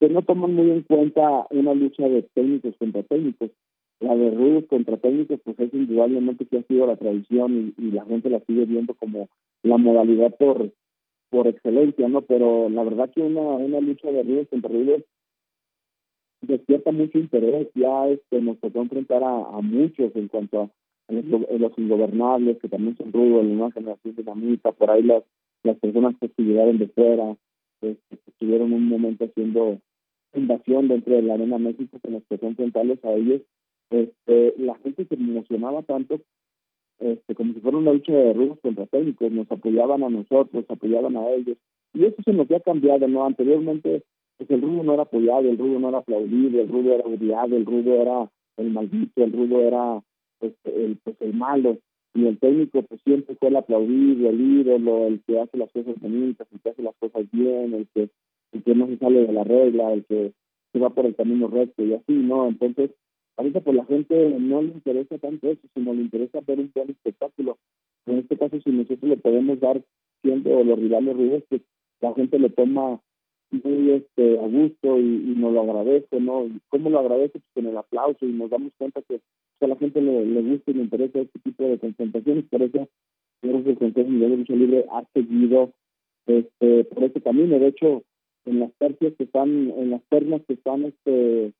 que 0.00 0.08
no 0.08 0.22
toman 0.22 0.52
muy 0.52 0.68
en 0.68 0.82
cuenta 0.82 1.46
una 1.50 1.74
lucha 1.74 2.08
de 2.08 2.22
técnicos 2.34 2.74
contra 2.76 3.04
técnicos. 3.04 3.50
La 4.00 4.16
de 4.16 4.32
rudos 4.32 4.64
contra 4.66 4.96
técnicos, 4.96 5.38
pues 5.44 5.56
es 5.60 5.72
indudablemente 5.72 6.44
que 6.46 6.58
ha 6.58 6.62
sido 6.64 6.88
la 6.88 6.96
tradición 6.96 7.72
y, 7.78 7.90
la 7.92 8.04
gente 8.04 8.30
la 8.30 8.40
sigue 8.40 8.64
viendo 8.64 8.94
como 8.94 9.28
la 9.62 9.76
modalidad 9.76 10.34
por 10.36 10.72
por 11.30 11.46
excelencia, 11.46 12.08
¿no? 12.08 12.22
Pero 12.22 12.68
la 12.68 12.82
verdad 12.82 13.10
que 13.14 13.20
una, 13.20 13.40
una 13.40 13.80
lucha 13.80 14.10
de 14.10 14.24
rudos 14.24 14.48
contra 14.48 14.70
rudos 14.70 15.02
despierta 16.42 16.90
mucho 16.90 17.18
interés. 17.18 17.68
Ya 17.74 18.08
este, 18.08 18.40
nos 18.40 18.58
tocó 18.58 18.82
enfrentar 18.82 19.22
a, 19.22 19.60
muchos 19.62 20.14
en 20.16 20.26
cuanto 20.28 20.62
a, 20.62 21.12
los, 21.12 21.78
ingobernables, 21.78 22.58
que 22.58 22.68
también 22.68 22.96
son 22.96 23.12
rudos, 23.12 23.44
la 23.44 23.54
nueva 23.54 23.72
generación 23.72 24.16
dinamita, 24.16 24.72
por 24.72 24.90
ahí 24.90 25.02
las, 25.02 25.22
las 25.64 25.78
personas 25.78 26.14
que 26.20 26.30
llegaron 26.42 26.78
de 26.78 26.88
fuera, 26.88 27.36
pues, 27.80 27.98
que 28.08 28.18
estuvieron 28.26 28.72
un 28.72 28.88
momento 28.88 29.24
haciendo 29.24 29.80
invasión 30.34 30.88
dentro 30.88 31.14
de 31.14 31.22
la 31.22 31.34
Arena 31.34 31.58
México, 31.58 31.98
que 32.02 32.10
nos 32.10 32.24
tocó 32.24 32.46
enfrentarlos 32.46 33.04
a 33.04 33.12
ellos. 33.12 33.42
Este, 33.90 34.54
la 34.58 34.74
gente 34.76 35.04
se 35.04 35.14
emocionaba 35.14 35.82
tanto 35.82 36.20
este, 36.98 37.34
como 37.34 37.54
si 37.54 37.60
fuera 37.60 37.78
una 37.78 37.92
lucha 37.92 38.12
de 38.12 38.32
rudos 38.32 38.58
contra 38.60 38.86
técnicos, 38.86 39.30
nos 39.32 39.50
apoyaban 39.50 40.02
a 40.04 40.10
nosotros, 40.10 40.64
apoyaban 40.68 41.16
a 41.16 41.28
ellos. 41.30 41.56
Y 41.92 42.04
eso 42.04 42.16
se 42.24 42.32
nos 42.32 42.46
había 42.46 42.60
cambiado, 42.60 43.06
¿no? 43.08 43.24
Anteriormente 43.24 44.04
pues 44.36 44.50
el 44.50 44.62
rudo 44.62 44.82
no 44.82 44.94
era 44.94 45.02
apoyado, 45.02 45.48
el 45.48 45.58
rudo 45.58 45.78
no 45.78 45.88
era 45.88 45.98
aplaudido, 45.98 46.60
el 46.60 46.68
rudo 46.68 46.94
era 46.94 47.04
odiado, 47.04 47.56
el 47.56 47.66
rudo 47.66 47.94
era 47.94 48.30
el 48.56 48.70
maldito, 48.70 49.22
el 49.22 49.32
rudo 49.32 49.60
era 49.60 50.02
pues, 50.38 50.54
el, 50.64 50.98
pues, 51.02 51.16
el 51.20 51.34
malo, 51.34 51.78
y 52.14 52.26
el 52.26 52.38
técnico 52.38 52.82
pues 52.82 53.00
siempre 53.02 53.34
fue 53.36 53.48
el 53.48 53.56
aplaudido, 53.56 54.30
el 54.30 54.40
ídolo, 54.40 55.06
el 55.06 55.22
que 55.26 55.40
hace 55.40 55.58
las 55.58 55.70
cosas 55.72 56.00
bonitas, 56.00 56.46
el 56.52 56.60
que 56.60 56.70
hace 56.70 56.82
las 56.82 56.94
cosas 56.96 57.24
bien, 57.32 57.74
el 57.74 57.88
que, 57.92 58.08
el 58.52 58.62
que 58.62 58.74
no 58.74 58.86
se 58.86 58.96
sale 58.98 59.26
de 59.26 59.32
la 59.32 59.44
regla, 59.44 59.92
el 59.92 60.04
que 60.04 60.32
se 60.72 60.78
va 60.78 60.90
por 60.90 61.06
el 61.06 61.14
camino 61.14 61.48
recto 61.48 61.84
y 61.84 61.94
así, 61.94 62.12
¿no? 62.12 62.48
Entonces, 62.48 62.90
Ahorita 63.36 63.60
pues 63.60 63.76
la 63.76 63.84
gente 63.84 64.36
no 64.38 64.62
le 64.62 64.68
interesa 64.68 65.18
tanto 65.18 65.50
eso, 65.50 65.66
sino 65.74 65.92
le 65.92 66.02
interesa 66.02 66.40
ver 66.46 66.60
un 66.60 66.70
buen 66.74 66.90
espectáculo. 66.90 67.58
En 68.06 68.18
este 68.18 68.38
caso, 68.38 68.60
si 68.60 68.70
nosotros 68.70 69.02
le 69.02 69.16
podemos 69.16 69.58
dar 69.58 69.82
siendo 70.22 70.62
los 70.62 70.78
rivales 70.78 71.16
ruidos, 71.16 71.42
pues 71.48 71.62
la 72.00 72.14
gente 72.14 72.38
le 72.38 72.50
toma 72.50 73.00
muy 73.50 73.90
este, 73.90 74.38
a 74.38 74.46
gusto 74.46 74.98
y, 75.00 75.34
nos 75.36 75.52
lo 75.52 75.62
agradece, 75.62 76.20
¿no? 76.20 76.46
¿Cómo 76.68 76.90
lo 76.90 77.00
agradece? 77.00 77.40
Pues 77.40 77.44
con 77.54 77.66
el 77.66 77.76
aplauso 77.76 78.24
y 78.24 78.32
nos 78.32 78.50
damos 78.50 78.72
cuenta 78.78 79.02
que 79.02 79.20
a 79.64 79.68
la 79.68 79.76
gente 79.76 80.00
le, 80.00 80.24
le 80.24 80.42
gusta 80.42 80.70
y 80.70 80.74
le 80.74 80.82
interesa 80.82 81.20
este 81.20 81.38
tipo 81.40 81.64
de 81.64 81.78
confrontaciones. 81.78 82.44
Por 82.50 82.62
eso, 82.62 82.88
creo 83.40 83.64
que 83.64 83.70
el 83.70 83.78
Consejo 83.78 84.08
Mundial 84.08 84.30
de 84.30 84.36
Lucha 84.38 84.54
Libre 84.54 84.84
ha 84.90 85.04
seguido 85.12 85.72
este, 86.26 86.84
por 86.84 87.04
ese 87.04 87.20
camino. 87.20 87.58
De 87.58 87.68
hecho, 87.68 88.02
en 88.46 88.60
las 88.60 88.72
tercias 88.74 89.14
que 89.16 89.24
están, 89.24 89.70
en 89.70 89.90
las 89.90 90.02
ternas 90.08 90.42
que 90.46 90.54
están 90.54 90.84
este, 90.84 91.52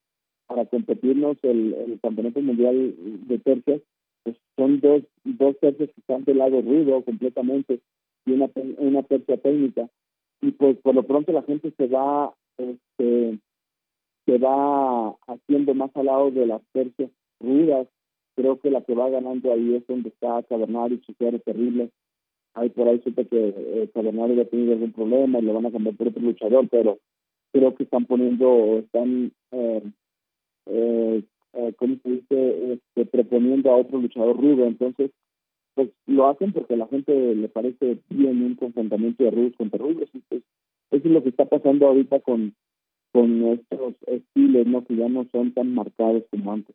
para 0.46 0.66
competirnos 0.66 1.36
el, 1.42 1.74
el 1.74 2.00
Campeonato 2.00 2.40
Mundial 2.40 2.94
de 3.26 3.38
Tercias, 3.38 3.80
pues 4.22 4.36
son 4.56 4.80
dos, 4.80 5.02
dos 5.24 5.58
tercias 5.60 5.90
que 5.90 6.00
están 6.00 6.24
del 6.24 6.38
lado 6.38 6.62
ruido 6.62 7.02
completamente 7.02 7.80
y 8.26 8.32
una, 8.32 8.50
una 8.78 9.02
tercia 9.02 9.36
técnica. 9.36 9.88
Y 10.40 10.52
pues 10.52 10.76
por 10.78 10.94
lo 10.94 11.02
pronto 11.04 11.32
la 11.32 11.42
gente 11.42 11.72
se 11.76 11.86
va, 11.86 12.34
este, 12.58 13.38
se 14.26 14.38
va 14.38 15.10
haciendo 15.26 15.74
más 15.74 15.90
al 15.94 16.06
lado 16.06 16.30
de 16.30 16.46
las 16.46 16.62
tercias 16.72 17.10
rudas. 17.44 17.88
Creo 18.36 18.58
que 18.58 18.70
la 18.70 18.82
que 18.82 18.94
va 18.94 19.10
ganando 19.10 19.52
ahí 19.52 19.74
es 19.74 19.86
donde 19.86 20.08
está 20.08 20.42
Cabernario 20.42 20.98
su 21.04 21.14
terrible. 21.14 21.90
Ahí 22.54 22.70
por 22.70 22.88
ahí 22.88 23.00
supe 23.02 23.26
que 23.26 23.54
eh, 23.56 23.90
Cabernario 23.92 24.42
ha 24.42 24.46
tenido 24.46 24.72
algún 24.72 24.92
problema 24.92 25.38
y 25.38 25.42
lo 25.42 25.54
van 25.54 25.66
a 25.66 25.72
cambiar 25.72 25.96
por 25.96 26.08
otro 26.08 26.22
luchador, 26.22 26.68
pero 26.68 26.98
creo 27.52 27.74
que 27.74 27.84
están 27.84 28.06
poniendo, 28.06 28.78
están 28.78 29.32
eh, 29.52 29.82
eh, 30.66 31.22
eh, 31.54 31.72
¿cómo 31.76 31.96
se 32.02 32.10
dice?, 32.10 32.72
este, 32.72 33.06
proponiendo 33.06 33.70
a 33.70 33.76
otro 33.76 33.98
luchador 33.98 34.36
rudo. 34.36 34.66
Entonces, 34.66 35.10
pues 35.74 35.90
lo 36.06 36.28
hacen 36.28 36.52
porque 36.52 36.74
a 36.74 36.78
la 36.78 36.86
gente 36.86 37.34
le 37.34 37.48
parece 37.48 37.98
bien 38.10 38.42
un 38.42 38.54
confrontamiento 38.54 39.24
de 39.24 39.30
rudos 39.30 39.56
contra 39.56 39.78
rudos. 39.78 40.08
Pues, 40.28 40.42
eso 40.90 41.08
es 41.08 41.12
lo 41.12 41.22
que 41.22 41.30
está 41.30 41.46
pasando 41.46 41.86
ahorita 41.86 42.20
con, 42.20 42.54
con 43.12 43.44
estos 43.44 43.94
estilos, 44.06 44.66
¿no? 44.66 44.84
Que 44.84 44.96
ya 44.96 45.08
no 45.08 45.26
son 45.32 45.52
tan 45.52 45.74
marcados 45.74 46.24
como 46.30 46.52
antes. 46.52 46.74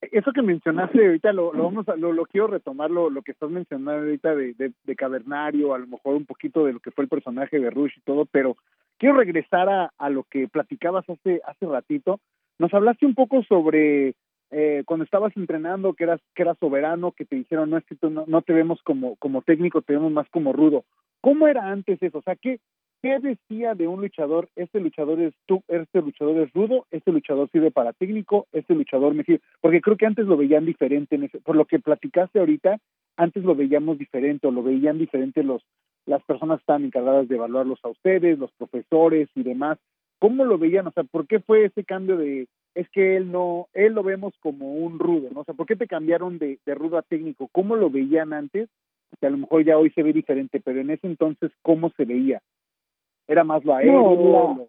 Eso 0.00 0.32
que 0.32 0.42
mencionaste 0.42 1.04
ahorita, 1.04 1.32
lo, 1.32 1.52
lo 1.52 1.64
vamos 1.64 1.88
a, 1.88 1.96
lo, 1.96 2.24
quiero 2.24 2.46
retomar, 2.46 2.90
lo, 2.90 3.10
que 3.22 3.32
estás 3.32 3.50
mencionando 3.50 4.02
ahorita 4.02 4.34
de, 4.34 4.54
de, 4.54 4.72
de 4.82 4.96
Cavernario, 4.96 5.74
a 5.74 5.78
lo 5.78 5.86
mejor 5.86 6.14
un 6.14 6.24
poquito 6.24 6.64
de 6.64 6.72
lo 6.72 6.80
que 6.80 6.90
fue 6.90 7.04
el 7.04 7.10
personaje 7.10 7.60
de 7.60 7.68
Rush 7.68 7.98
y 7.98 8.00
todo, 8.00 8.24
pero 8.24 8.56
quiero 8.98 9.16
regresar 9.16 9.68
a, 9.68 9.92
a 9.98 10.08
lo 10.08 10.24
que 10.24 10.48
platicabas 10.48 11.08
hace, 11.08 11.42
hace 11.44 11.66
ratito, 11.66 12.18
nos 12.58 12.72
hablaste 12.72 13.04
un 13.04 13.14
poco 13.14 13.42
sobre 13.42 14.14
eh, 14.50 14.82
cuando 14.84 15.04
estabas 15.04 15.36
entrenando, 15.36 15.94
que 15.94 16.04
eras, 16.04 16.20
que 16.34 16.42
eras 16.42 16.58
soberano, 16.58 17.12
que 17.12 17.24
te 17.24 17.36
dijeron, 17.36 17.70
no 17.70 17.76
es 17.76 17.84
que 17.84 17.94
tú 17.94 18.10
no, 18.10 18.42
te 18.42 18.52
vemos 18.52 18.80
como, 18.82 19.16
como 19.16 19.42
técnico, 19.42 19.80
te 19.82 19.92
vemos 19.92 20.10
más 20.12 20.28
como 20.30 20.52
rudo. 20.52 20.84
¿Cómo 21.20 21.46
era 21.46 21.70
antes 21.70 22.02
eso? 22.02 22.18
O 22.18 22.22
sea, 22.22 22.34
¿qué, 22.36 22.58
¿qué 23.02 23.18
decía 23.18 23.74
de 23.74 23.88
un 23.88 24.00
luchador? 24.00 24.48
Este 24.56 24.80
luchador 24.80 25.20
es 25.20 25.34
tú, 25.46 25.62
este 25.68 26.00
luchador 26.02 26.38
es 26.38 26.52
rudo, 26.52 26.86
este 26.90 27.12
luchador 27.12 27.50
sirve 27.50 27.70
para 27.70 27.92
técnico, 27.92 28.46
este 28.52 28.74
luchador 28.74 29.14
me 29.14 29.24
sirve. 29.24 29.40
Porque 29.60 29.80
creo 29.80 29.96
que 29.96 30.06
antes 30.06 30.26
lo 30.26 30.36
veían 30.36 30.66
diferente, 30.66 31.16
en 31.16 31.24
ese, 31.24 31.40
por 31.40 31.56
lo 31.56 31.64
que 31.64 31.78
platicaste 31.78 32.38
ahorita, 32.38 32.78
antes 33.16 33.44
lo 33.44 33.54
veíamos 33.54 33.98
diferente, 33.98 34.46
o 34.46 34.50
lo 34.50 34.62
veían 34.62 34.98
diferente 34.98 35.42
los 35.42 35.62
las 36.06 36.22
personas 36.24 36.58
que 36.58 36.62
estaban 36.62 36.84
encargadas 36.84 37.28
de 37.28 37.36
evaluarlos 37.36 37.78
a 37.84 37.88
ustedes, 37.88 38.38
los 38.38 38.50
profesores 38.52 39.28
y 39.34 39.42
demás. 39.42 39.78
¿Cómo 40.18 40.44
lo 40.44 40.58
veían? 40.58 40.86
O 40.86 40.92
sea, 40.92 41.04
¿por 41.04 41.26
qué 41.26 41.40
fue 41.40 41.66
ese 41.66 41.84
cambio 41.84 42.16
de, 42.16 42.48
es 42.74 42.88
que 42.90 43.16
él 43.16 43.30
no, 43.30 43.68
él 43.74 43.92
lo 43.94 44.02
vemos 44.02 44.34
como 44.40 44.74
un 44.74 44.98
rudo, 44.98 45.28
¿no? 45.32 45.40
O 45.40 45.44
sea, 45.44 45.54
¿por 45.54 45.66
qué 45.66 45.76
te 45.76 45.86
cambiaron 45.86 46.38
de, 46.38 46.58
de 46.64 46.74
rudo 46.74 46.98
a 46.98 47.02
técnico? 47.02 47.48
¿Cómo 47.52 47.76
lo 47.76 47.90
veían 47.90 48.32
antes? 48.32 48.68
Que 49.20 49.26
a 49.26 49.30
lo 49.30 49.38
mejor 49.38 49.64
ya 49.64 49.78
hoy 49.78 49.90
se 49.90 50.02
ve 50.02 50.12
diferente, 50.12 50.60
pero 50.64 50.80
en 50.80 50.90
ese 50.90 51.06
entonces, 51.06 51.50
¿cómo 51.62 51.90
se 51.96 52.04
veía? 52.04 52.40
¿Era 53.30 53.44
más 53.44 53.64
lo 53.64 53.74
aéreo? 53.74 54.68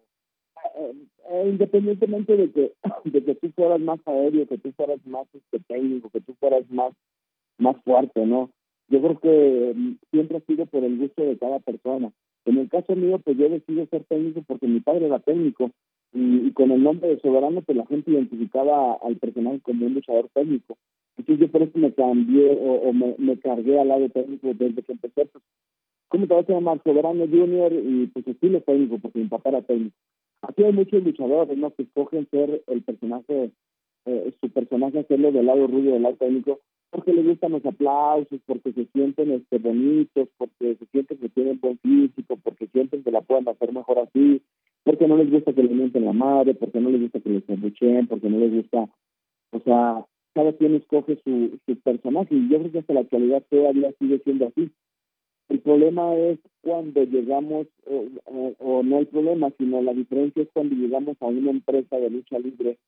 Eh, 0.76 0.92
eh, 1.30 1.48
independientemente 1.48 2.36
de 2.36 2.52
que, 2.52 2.72
de 3.10 3.24
que 3.24 3.34
tú 3.34 3.50
fueras 3.56 3.80
más 3.80 3.98
aéreo, 4.06 4.46
que 4.46 4.56
tú 4.56 4.70
fueras 4.76 5.04
más 5.04 5.26
este, 5.34 5.58
técnico, 5.66 6.10
que 6.10 6.20
tú 6.20 6.34
fueras 6.38 6.62
más, 6.70 6.92
más 7.58 7.76
fuerte, 7.82 8.24
¿no? 8.24 8.50
Yo 8.86 9.02
creo 9.02 9.18
que 9.18 9.72
mm, 9.74 9.96
siempre 10.12 10.36
ha 10.36 10.40
sido 10.42 10.66
por 10.66 10.84
el 10.84 10.96
gusto 10.96 11.22
de 11.24 11.36
cada 11.38 11.58
persona. 11.58 12.12
En 12.44 12.58
el 12.58 12.68
caso 12.68 12.94
mío, 12.94 13.18
pues 13.18 13.36
yo 13.36 13.48
decidí 13.48 13.84
ser 13.86 14.04
técnico 14.04 14.42
porque 14.46 14.68
mi 14.68 14.78
padre 14.78 15.06
era 15.06 15.18
técnico 15.18 15.72
y, 16.12 16.52
con 16.52 16.70
el 16.70 16.84
nombre 16.84 17.08
de 17.08 17.18
Soberano, 17.18 17.62
pues 17.62 17.76
la 17.76 17.86
gente 17.86 18.12
identificaba 18.12 18.94
al 19.02 19.16
personaje 19.16 19.58
como 19.62 19.86
un 19.86 19.94
luchador 19.94 20.28
técnico. 20.34 20.76
Entonces 21.16 21.46
yo 21.46 21.50
por 21.50 21.62
eso 21.62 21.76
me 21.80 21.92
cambié 21.92 22.56
o, 22.60 22.92
me, 22.92 23.16
me, 23.18 23.38
cargué 23.40 23.80
al 23.80 23.88
lado 23.88 24.08
técnico 24.08 24.54
desde 24.54 24.82
que 24.82 24.92
empecé. 24.92 25.26
Pues, 25.26 25.42
¿Cómo 26.12 26.26
te 26.26 26.34
vas 26.34 26.46
a 26.46 26.52
llamar? 26.52 26.78
Soberano 26.84 27.26
Junior 27.26 27.72
y 27.72 28.06
pues 28.08 28.28
estilo 28.28 28.60
técnico, 28.60 28.98
porque 28.98 29.24
papá 29.30 29.48
era 29.48 29.62
técnico. 29.62 29.96
Aquí 30.42 30.62
hay 30.62 30.72
muchos 30.74 31.02
luchadores, 31.02 31.56
¿no? 31.56 31.70
Que 31.70 31.84
escogen 31.84 32.28
ser 32.30 32.62
el 32.66 32.82
personaje, 32.82 33.50
eh, 34.04 34.32
su 34.38 34.50
personaje 34.50 34.98
hacerlo 34.98 35.32
del 35.32 35.46
lado 35.46 35.66
rubio, 35.66 35.94
del 35.94 36.02
lado 36.02 36.16
técnico, 36.16 36.60
porque 36.90 37.14
les 37.14 37.26
gustan 37.26 37.52
los 37.52 37.64
aplausos, 37.64 38.40
porque 38.44 38.74
se 38.74 38.84
sienten 38.92 39.30
este, 39.30 39.56
bonitos, 39.56 40.28
porque 40.36 40.76
se 40.76 40.84
sienten 40.92 41.16
que 41.16 41.30
tienen 41.30 41.58
buen 41.60 41.78
físico, 41.78 42.36
porque 42.44 42.66
sienten 42.66 43.02
que 43.02 43.10
la 43.10 43.22
pueden 43.22 43.48
hacer 43.48 43.72
mejor 43.72 44.00
así, 44.00 44.42
porque 44.84 45.08
no 45.08 45.16
les 45.16 45.30
gusta 45.30 45.54
que 45.54 45.62
le 45.62 45.74
mienten 45.74 46.04
la 46.04 46.12
madre, 46.12 46.52
porque 46.52 46.78
no 46.78 46.90
les 46.90 47.00
gusta 47.00 47.20
que 47.20 47.30
les 47.30 47.48
embuchen, 47.48 48.06
porque 48.06 48.28
no 48.28 48.38
les 48.38 48.52
gusta, 48.52 48.86
o 49.52 49.60
sea, 49.60 50.04
cada 50.34 50.52
quien 50.52 50.74
escoge 50.74 51.18
su, 51.24 51.58
su 51.64 51.76
personaje 51.80 52.34
y 52.34 52.50
yo 52.50 52.58
creo 52.58 52.72
que 52.72 52.78
hasta 52.80 52.92
la 52.92 53.00
actualidad 53.00 53.42
todavía 53.48 53.94
sigue 53.98 54.18
siendo 54.18 54.48
así. 54.48 54.70
El 55.52 55.60
problema 55.60 56.14
es 56.14 56.38
cuando 56.62 57.04
llegamos, 57.04 57.66
o, 57.84 58.82
no 58.82 58.98
el 58.98 59.06
problema, 59.06 59.50
sino 59.58 59.82
la 59.82 59.92
diferencia 59.92 60.44
es 60.44 60.48
cuando 60.50 60.74
llegamos 60.74 61.18
a 61.20 61.26
una 61.26 61.50
empresa 61.50 61.98
de 61.98 62.08
lucha 62.08 62.38
libre 62.38 62.78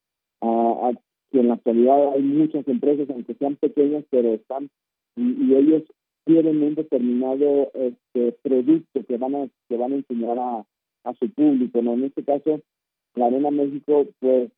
a, 0.41 0.93
que 1.31 1.41
en 1.41 1.49
la 1.49 1.55
actualidad 1.55 2.15
hay 2.15 2.23
muchas 2.23 2.67
empresas, 2.67 3.11
aunque 3.11 3.35
sean 3.35 3.57
pequeñas, 3.57 4.05
pero 4.09 4.33
están 4.33 4.71
y, 5.15 5.55
ellos 5.55 5.83
quieren 6.25 6.63
un 6.63 6.75
determinado 6.75 7.71
este, 7.75 8.33
producto 8.41 9.05
que 9.05 9.19
van 9.19 9.35
a 9.35 9.49
que 9.69 9.77
van 9.77 9.93
a 9.93 9.97
enseñar 9.97 10.39
a, 10.39 10.65
a 11.05 11.15
su 11.17 11.29
público. 11.33 11.83
¿no? 11.83 11.93
En 11.93 12.05
este 12.05 12.25
caso, 12.25 12.63
la 13.15 13.27
Arena 13.27 13.51
México, 13.51 14.07
pues, 14.21 14.51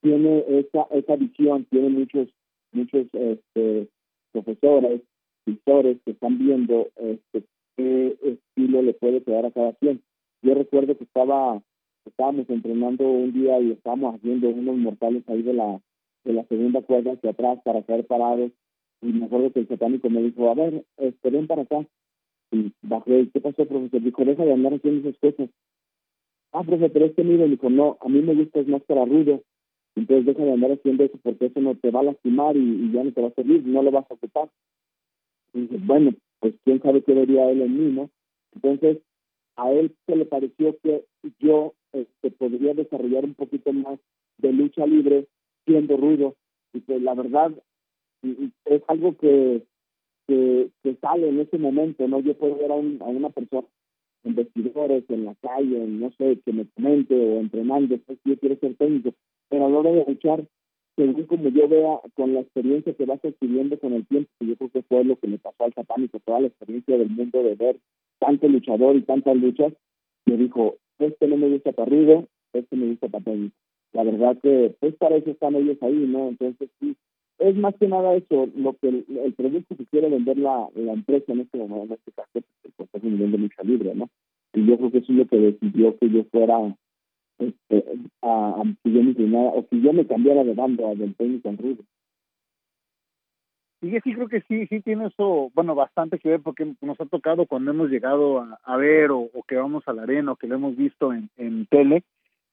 tiene 0.00 0.44
esa 0.48 0.88
esa 0.90 1.14
visión, 1.14 1.66
tiene 1.70 1.88
muchos 1.88 2.26
muchos 2.72 3.06
este, 3.12 3.86
profesores, 4.32 5.02
pintores 5.46 5.96
que 6.04 6.10
están 6.10 6.38
viendo 6.38 6.88
este, 6.96 7.44
qué 7.76 8.16
estilo 8.22 8.82
le 8.82 8.92
puede 8.92 9.22
quedar 9.22 9.46
a 9.46 9.50
cada 9.50 9.72
quien. 9.74 10.02
Yo 10.42 10.54
recuerdo 10.54 10.98
que 10.98 11.04
estaba 11.04 11.62
estábamos 12.04 12.48
entrenando 12.50 13.08
un 13.08 13.32
día 13.32 13.58
y 13.60 13.72
estábamos 13.72 14.14
haciendo 14.14 14.48
unos 14.50 14.76
mortales 14.76 15.24
ahí 15.28 15.42
de 15.42 15.54
la 15.54 15.80
de 16.24 16.32
la 16.32 16.44
segunda 16.44 16.82
cuerda 16.82 17.12
hacia 17.12 17.30
atrás 17.30 17.60
para 17.64 17.82
caer 17.82 18.06
parados 18.06 18.50
y 19.02 19.06
me 19.06 19.26
acuerdo 19.26 19.52
que 19.52 19.60
el 19.60 19.68
satánico 19.68 20.10
me 20.10 20.22
dijo, 20.22 20.50
a 20.50 20.54
ver, 20.54 20.84
esperen 20.96 21.46
para 21.46 21.62
acá. 21.62 21.86
Y 22.50 22.72
bajé, 22.82 23.28
¿qué 23.32 23.40
pasó, 23.40 23.66
profesor? 23.66 24.02
Dijo, 24.02 24.24
deja 24.24 24.44
de 24.44 24.52
andar 24.52 24.74
haciendo 24.74 25.08
esas 25.08 25.20
cosas. 25.20 25.50
Ah, 26.52 26.62
profesor, 26.62 26.92
pero 26.92 27.06
es 27.06 27.14
que 27.14 27.24
mire, 27.24 27.48
dijo, 27.48 27.68
no, 27.70 27.98
a 28.00 28.08
mí 28.08 28.20
me 28.22 28.34
gusta 28.34 28.60
es 28.60 28.68
más 28.68 28.82
para 28.82 29.04
rudo. 29.04 29.42
Entonces 29.94 30.26
deja 30.26 30.44
de 30.44 30.52
andar 30.52 30.72
haciendo 30.72 31.04
eso 31.04 31.18
porque 31.22 31.46
eso 31.46 31.60
no 31.60 31.74
te 31.74 31.90
va 31.90 32.00
a 32.00 32.04
lastimar 32.04 32.56
y, 32.56 32.92
ya 32.92 33.02
no 33.02 33.12
te 33.12 33.22
va 33.22 33.28
a 33.28 33.34
servir, 33.34 33.66
no 33.66 33.82
lo 33.82 33.90
vas 33.90 34.10
a 34.10 34.14
ocupar. 34.14 34.50
Y 35.56 35.62
dije, 35.62 35.78
bueno, 35.80 36.12
pues 36.40 36.54
quién 36.64 36.82
sabe 36.82 37.02
qué 37.02 37.14
vería 37.14 37.50
él 37.50 37.62
en 37.62 37.78
mí, 37.78 37.92
¿no? 37.92 38.10
Entonces, 38.54 38.98
a 39.56 39.72
él 39.72 39.94
se 40.06 40.16
le 40.16 40.26
pareció 40.26 40.76
que 40.82 41.04
yo 41.40 41.72
este, 41.92 42.30
podría 42.30 42.74
desarrollar 42.74 43.24
un 43.24 43.34
poquito 43.34 43.72
más 43.72 43.98
de 44.38 44.52
lucha 44.52 44.86
libre 44.86 45.26
siendo 45.64 45.96
ruido. 45.96 46.36
Y 46.74 46.82
que 46.82 47.00
la 47.00 47.14
verdad 47.14 47.52
es 48.22 48.82
algo 48.88 49.16
que, 49.16 49.62
que, 50.26 50.70
sale 51.00 51.28
en 51.28 51.40
ese 51.40 51.58
momento, 51.58 52.06
¿no? 52.06 52.20
Yo 52.20 52.36
puedo 52.36 52.56
ver 52.56 52.70
a, 52.70 52.74
una 52.74 53.30
persona 53.30 53.66
en 54.24 54.34
vestidores, 54.34 55.04
en 55.08 55.24
la 55.24 55.34
calle, 55.36 55.86
no 55.86 56.10
sé, 56.12 56.40
que 56.44 56.52
me 56.52 56.66
comente 56.66 57.14
o 57.14 57.40
entrenando, 57.40 57.96
pues 57.98 58.18
yo 58.24 58.36
quiero 58.38 58.56
ser 58.56 58.74
técnico, 58.76 59.14
pero 59.48 59.66
a 59.66 59.70
la 59.70 59.78
hora 59.78 59.92
de 59.92 60.04
luchar, 60.06 60.44
según 60.96 61.24
como 61.24 61.48
yo 61.50 61.68
vea 61.68 62.00
con 62.14 62.34
la 62.34 62.40
experiencia 62.40 62.94
que 62.94 63.04
vas 63.04 63.22
adquiriendo 63.24 63.78
con 63.78 63.92
el 63.92 64.06
tiempo, 64.06 64.30
yo 64.40 64.56
creo 64.56 64.70
que 64.70 64.82
fue 64.82 65.04
lo 65.04 65.16
que 65.16 65.28
me 65.28 65.38
pasó 65.38 65.64
al 65.64 65.74
satánico, 65.74 66.18
toda 66.24 66.40
la 66.40 66.46
experiencia 66.48 66.96
del 66.96 67.10
mundo 67.10 67.42
de 67.42 67.54
ver 67.54 67.76
tanto 68.18 68.48
luchador 68.48 68.96
y 68.96 69.02
tantas 69.02 69.36
luchas, 69.36 69.74
me 70.24 70.36
dijo, 70.36 70.76
este 70.98 71.28
no 71.28 71.36
me 71.36 71.50
gusta 71.50 71.72
para 71.72 71.86
arriba, 71.86 72.24
este 72.54 72.76
me 72.76 72.86
gusta 72.86 73.08
para 73.08 73.24
técnico. 73.24 73.54
La 73.92 74.04
verdad 74.04 74.38
que, 74.42 74.74
pues 74.80 74.94
para 74.96 75.16
eso 75.16 75.30
están 75.30 75.54
ellos 75.54 75.76
ahí, 75.82 76.06
¿no? 76.08 76.28
Entonces, 76.28 76.70
sí, 76.80 76.96
es 77.38 77.56
más 77.56 77.74
que 77.76 77.88
nada 77.88 78.14
eso, 78.14 78.48
lo 78.56 78.74
que 78.74 78.88
el, 78.88 79.34
producto 79.36 79.76
que 79.76 79.86
quiere 79.86 80.08
vender 80.08 80.38
la, 80.38 80.68
la 80.74 80.92
empresa 80.92 81.32
en 81.32 81.40
este 81.40 81.58
momento, 81.58 81.84
en 81.84 81.92
este 81.92 82.12
caso, 82.12 82.30
pues, 82.32 82.44
el 82.64 82.72
Consejo 82.72 83.06
Mundial 83.06 83.32
de 83.32 83.38
Lucha 83.38 83.62
Libre, 83.62 83.94
¿no? 83.94 84.08
Y 84.54 84.66
yo 84.66 84.78
creo 84.78 84.90
que 84.90 84.98
eso 84.98 85.12
es 85.12 85.18
lo 85.18 85.26
que 85.26 85.36
decidió 85.36 85.98
que 85.98 86.08
yo 86.08 86.24
fuera 86.24 86.74
este, 87.38 87.84
a, 88.22 88.62
si 88.82 88.92
yo 88.92 89.02
me 89.02 89.10
inclinara 89.10 89.50
o 89.50 89.66
si 89.70 89.80
yo 89.80 89.92
me 89.92 90.06
cambiara 90.06 90.44
de 90.44 90.54
bando 90.54 90.94
del 90.94 91.14
técnico 91.14 91.48
en 91.48 91.58
rudo. 91.58 91.84
Y 93.82 93.90
sí 94.00 94.14
creo 94.14 94.28
que 94.28 94.40
sí, 94.42 94.66
sí 94.66 94.80
tiene 94.80 95.06
eso, 95.06 95.50
bueno, 95.54 95.74
bastante 95.74 96.18
que 96.18 96.30
ver 96.30 96.40
porque 96.40 96.66
nos 96.80 97.00
ha 97.00 97.06
tocado 97.06 97.46
cuando 97.46 97.70
hemos 97.70 97.90
llegado 97.90 98.44
a, 98.64 98.76
ver 98.76 99.10
o, 99.10 99.30
que 99.46 99.56
vamos 99.56 99.86
a 99.86 99.92
la 99.92 100.02
arena 100.02 100.32
o 100.32 100.36
que 100.36 100.46
lo 100.46 100.54
hemos 100.54 100.76
visto 100.76 101.12
en, 101.12 101.28
en 101.36 101.66
tele, 101.66 102.02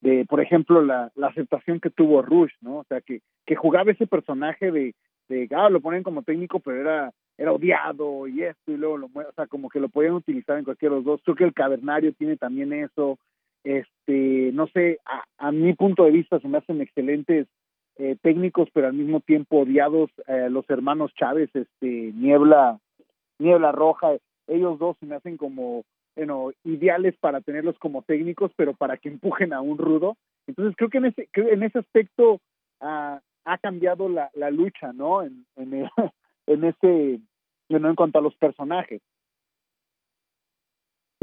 de, 0.00 0.26
por 0.26 0.40
ejemplo, 0.40 0.82
la, 0.82 1.10
la 1.14 1.28
aceptación 1.28 1.80
que 1.80 1.88
tuvo 1.88 2.20
Rush, 2.20 2.52
¿no? 2.60 2.78
O 2.78 2.84
sea, 2.84 3.00
que, 3.00 3.20
que 3.46 3.56
jugaba 3.56 3.90
ese 3.90 4.06
personaje 4.06 4.70
de, 4.70 4.94
de, 5.28 5.48
ah, 5.56 5.70
lo 5.70 5.80
ponen 5.80 6.02
como 6.02 6.22
técnico, 6.22 6.60
pero 6.60 6.80
era, 6.80 7.12
era 7.38 7.52
odiado 7.52 8.28
y 8.28 8.42
esto, 8.42 8.72
y 8.72 8.76
luego 8.76 8.98
lo 8.98 9.06
o 9.06 9.32
sea, 9.34 9.46
como 9.46 9.68
que 9.70 9.80
lo 9.80 9.88
podían 9.88 10.12
utilizar 10.12 10.58
en 10.58 10.64
cualquiera 10.64 10.94
de 10.94 11.00
los 11.00 11.06
dos. 11.06 11.20
Creo 11.24 11.36
que 11.36 11.44
el 11.44 11.54
cavernario 11.54 12.12
tiene 12.12 12.36
también 12.36 12.72
eso. 12.72 13.18
Este, 13.64 14.50
no 14.52 14.66
sé, 14.68 15.00
a, 15.06 15.24
a 15.38 15.50
mi 15.50 15.72
punto 15.74 16.04
de 16.04 16.10
vista 16.10 16.38
se 16.38 16.48
me 16.48 16.58
hacen 16.58 16.80
excelentes 16.80 17.48
eh, 17.96 18.16
técnicos, 18.22 18.68
pero 18.72 18.88
al 18.88 18.94
mismo 18.94 19.20
tiempo 19.20 19.60
odiados, 19.60 20.10
eh, 20.26 20.48
los 20.50 20.68
hermanos 20.68 21.12
Chávez, 21.14 21.48
este, 21.54 22.12
Niebla, 22.14 22.78
Niebla 23.38 23.72
Roja, 23.72 24.16
ellos 24.48 24.78
dos 24.78 24.96
se 24.98 25.06
me 25.06 25.14
hacen 25.14 25.36
como, 25.36 25.84
bueno, 26.16 26.50
ideales 26.64 27.16
para 27.18 27.40
tenerlos 27.40 27.78
como 27.78 28.02
técnicos, 28.02 28.50
pero 28.56 28.74
para 28.74 28.96
que 28.96 29.08
empujen 29.08 29.52
a 29.52 29.60
un 29.60 29.78
rudo. 29.78 30.16
Entonces 30.46 30.74
creo 30.76 30.90
que 30.90 30.98
en 30.98 31.04
ese, 31.06 31.28
en 31.34 31.62
ese 31.62 31.78
aspecto 31.78 32.40
ah, 32.80 33.20
ha 33.44 33.58
cambiado 33.58 34.08
la, 34.08 34.30
la 34.34 34.50
lucha, 34.50 34.92
¿no? 34.92 35.22
En, 35.22 35.46
en, 35.56 35.88
en 36.46 36.64
ese, 36.64 37.20
bueno, 37.68 37.88
en 37.88 37.94
cuanto 37.94 38.18
a 38.18 38.22
los 38.22 38.34
personajes. 38.34 39.00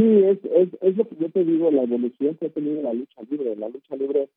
Sí, 0.02 0.24
es, 0.24 0.40
es, 0.46 0.70
es 0.82 0.98
lo 0.98 1.08
que 1.08 1.16
yo 1.20 1.30
te 1.30 1.44
digo, 1.44 1.70
la 1.70 1.84
evolución 1.84 2.36
que 2.38 2.48
ha 2.48 2.50
tenido 2.50 2.82
la 2.82 2.92
lucha 2.92 3.22
libre. 3.30 3.56
La 3.56 3.70
lucha 3.70 3.96
libre 3.96 4.30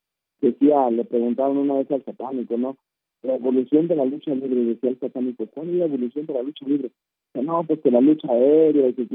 decía, 0.42 0.90
le 0.90 1.06
preguntaron 1.06 1.56
una 1.56 1.76
vez 1.76 1.90
al 1.90 2.04
satánico, 2.04 2.58
¿no? 2.58 2.76
La 3.22 3.36
evolución 3.36 3.88
de 3.88 3.96
la 3.96 4.04
lucha 4.04 4.34
libre, 4.34 4.62
decía 4.62 4.90
el 4.90 5.00
satánico, 5.00 5.46
¿cuál 5.46 5.70
es 5.70 5.76
la 5.76 5.84
evolución 5.86 6.26
de 6.26 6.34
la 6.34 6.42
lucha 6.42 6.66
libre? 6.66 6.90
no, 7.32 7.64
pues 7.64 7.80
que 7.80 7.90
la 7.90 8.02
lucha 8.02 8.30
aérea, 8.30 8.92
que 8.92 9.06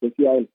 decía 0.00 0.36
él, 0.36 0.48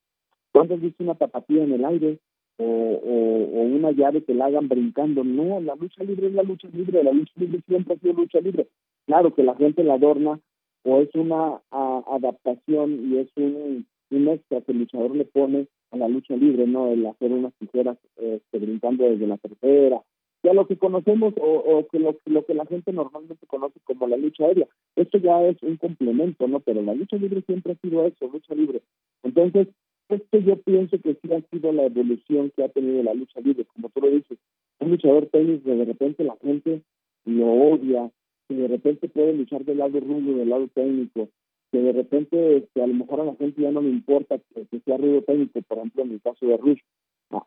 ¿cuándo 0.53 0.75
has 0.75 0.81
una 0.99 1.15
tapatía 1.15 1.65
en 1.65 1.73
el 1.73 1.83
aire? 1.83 2.19
O, 2.55 2.63
o, 2.63 3.61
una 3.63 3.91
llave 3.91 4.23
que 4.23 4.33
la 4.33 4.45
hagan 4.45 4.69
brincando. 4.69 5.25
No, 5.25 5.59
la 5.59 5.75
lucha 5.75 6.01
libre 6.05 6.27
es 6.27 6.33
la 6.33 6.43
lucha 6.43 6.69
libre, 6.71 7.03
la 7.03 7.11
lucha 7.11 7.33
libre 7.35 7.59
siempre 7.67 7.95
ha 7.95 7.99
sido 7.99 8.13
lucha 8.13 8.39
libre. 8.39 8.69
Claro 9.05 9.33
que 9.35 9.43
la 9.43 9.55
gente 9.55 9.83
la 9.83 9.95
adorna 9.95 10.39
o 10.83 11.01
es 11.01 11.13
una 11.13 11.59
adaptación 11.71 13.11
y 13.11 13.17
es 13.17 13.29
un, 13.35 13.85
un 14.15 14.27
extra 14.27 14.61
que 14.61 14.71
el 14.71 14.79
luchador 14.79 15.15
le 15.15 15.25
pone 15.25 15.67
a 15.91 15.97
la 15.97 16.07
lucha 16.07 16.35
libre, 16.35 16.67
¿no? 16.67 16.91
El 16.91 17.05
hacer 17.05 17.31
unas 17.31 17.53
tijeras 17.55 17.97
este, 18.17 18.59
brincando 18.59 19.03
desde 19.05 19.27
la 19.27 19.37
tercera, 19.37 20.01
ya 20.43 20.53
lo 20.53 20.67
que 20.67 20.77
conocemos 20.77 21.33
o, 21.39 21.45
o 21.45 21.87
que 21.87 21.99
lo, 21.99 22.15
que 22.45 22.53
la 22.53 22.65
gente 22.65 22.91
normalmente 22.91 23.47
conoce 23.47 23.79
como 23.85 24.07
la 24.07 24.17
lucha 24.17 24.45
aérea. 24.45 24.67
Esto 24.95 25.17
ya 25.17 25.41
es 25.47 25.61
un 25.63 25.77
complemento, 25.77 26.47
¿no? 26.47 26.59
Pero 26.59 26.81
la 26.81 26.93
lucha 26.93 27.15
libre 27.15 27.41
siempre 27.45 27.73
ha 27.73 27.75
sido 27.75 28.05
eso, 28.05 28.29
lucha 28.31 28.53
libre. 28.53 28.81
Entonces, 29.23 29.69
esto 30.09 30.37
yo 30.39 30.57
pienso 30.57 30.99
que 30.99 31.15
sí 31.15 31.33
ha 31.33 31.41
sido 31.49 31.71
la 31.71 31.85
evolución 31.85 32.51
que 32.55 32.63
ha 32.63 32.69
tenido 32.69 33.01
la 33.03 33.13
lucha 33.13 33.39
libre, 33.39 33.65
como 33.73 33.89
tú 33.89 34.01
lo 34.01 34.09
dices. 34.09 34.37
Un 34.79 34.91
luchador 34.91 35.27
técnico 35.27 35.69
de 35.69 35.85
repente 35.85 36.23
la 36.25 36.35
gente 36.41 36.81
lo 37.25 37.47
odia, 37.47 38.11
que 38.49 38.55
de 38.55 38.67
repente 38.67 39.07
puede 39.07 39.33
luchar 39.33 39.63
del 39.63 39.77
lado 39.77 39.97
rudo, 40.01 40.37
del 40.37 40.49
lado 40.49 40.67
técnico, 40.73 41.29
que 41.73 41.79
de 41.79 41.91
repente 41.91 42.57
este, 42.57 42.83
a 42.83 42.85
lo 42.85 42.93
mejor 42.93 43.21
a 43.21 43.25
la 43.25 43.33
gente 43.33 43.63
ya 43.63 43.71
no 43.71 43.81
le 43.81 43.89
importa 43.89 44.37
que, 44.37 44.79
sea 44.85 44.95
ruido 44.95 45.23
técnico, 45.23 45.59
por 45.63 45.79
ejemplo 45.79 46.03
en 46.03 46.11
el 46.11 46.21
caso 46.21 46.45
de 46.45 46.55
Rush, 46.55 46.79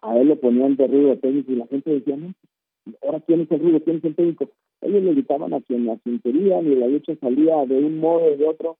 a, 0.02 0.18
él 0.18 0.26
lo 0.26 0.40
ponían 0.40 0.74
de 0.74 0.88
ruido 0.88 1.16
técnico 1.18 1.52
y 1.52 1.54
la 1.54 1.68
gente 1.68 1.90
decía, 1.90 2.16
no, 2.16 2.34
ahora 3.04 3.20
quién 3.20 3.42
es 3.42 3.50
el 3.52 3.60
ruido, 3.60 3.80
quién 3.84 3.98
es 3.98 4.04
el 4.04 4.16
técnico. 4.16 4.50
Ellos 4.80 5.04
le 5.04 5.12
gritaban 5.12 5.54
a 5.54 5.60
quien 5.60 5.86
la 5.86 5.96
querían 6.24 6.66
y 6.66 6.74
la 6.74 6.88
lucha 6.88 7.14
salía 7.20 7.64
de 7.66 7.84
un 7.84 8.00
modo 8.00 8.24
o 8.24 8.36
de 8.36 8.48
otro 8.48 8.78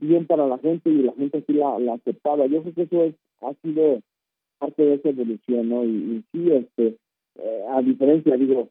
bien 0.00 0.26
para 0.26 0.46
la 0.46 0.56
gente 0.56 0.88
y 0.88 1.02
la 1.02 1.12
gente 1.12 1.44
la, 1.48 1.78
la 1.78 1.92
aceptaba. 1.92 2.46
Yo 2.46 2.62
creo 2.62 2.74
que 2.74 2.82
eso 2.84 3.04
es, 3.04 3.14
ha 3.42 3.52
sido 3.60 4.00
parte 4.58 4.82
de 4.82 4.94
esa 4.94 5.10
evolución, 5.10 5.68
¿no? 5.68 5.84
Y, 5.84 6.24
sí, 6.32 6.50
este, 6.50 6.96
eh, 7.34 7.62
a 7.68 7.82
diferencia, 7.82 8.38
digo, 8.38 8.70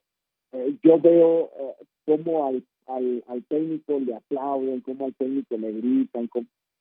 eh, 0.54 0.76
yo 0.84 1.00
veo 1.00 1.50
eh, 1.60 1.86
cómo 2.06 2.46
al 2.46 2.64
al, 2.88 3.24
al 3.28 3.44
técnico 3.46 4.00
le 4.00 4.16
aplauden, 4.16 4.82
como 4.82 5.06
al 5.06 5.14
técnico 5.16 5.58
le 5.58 5.72
gritan, 5.72 6.30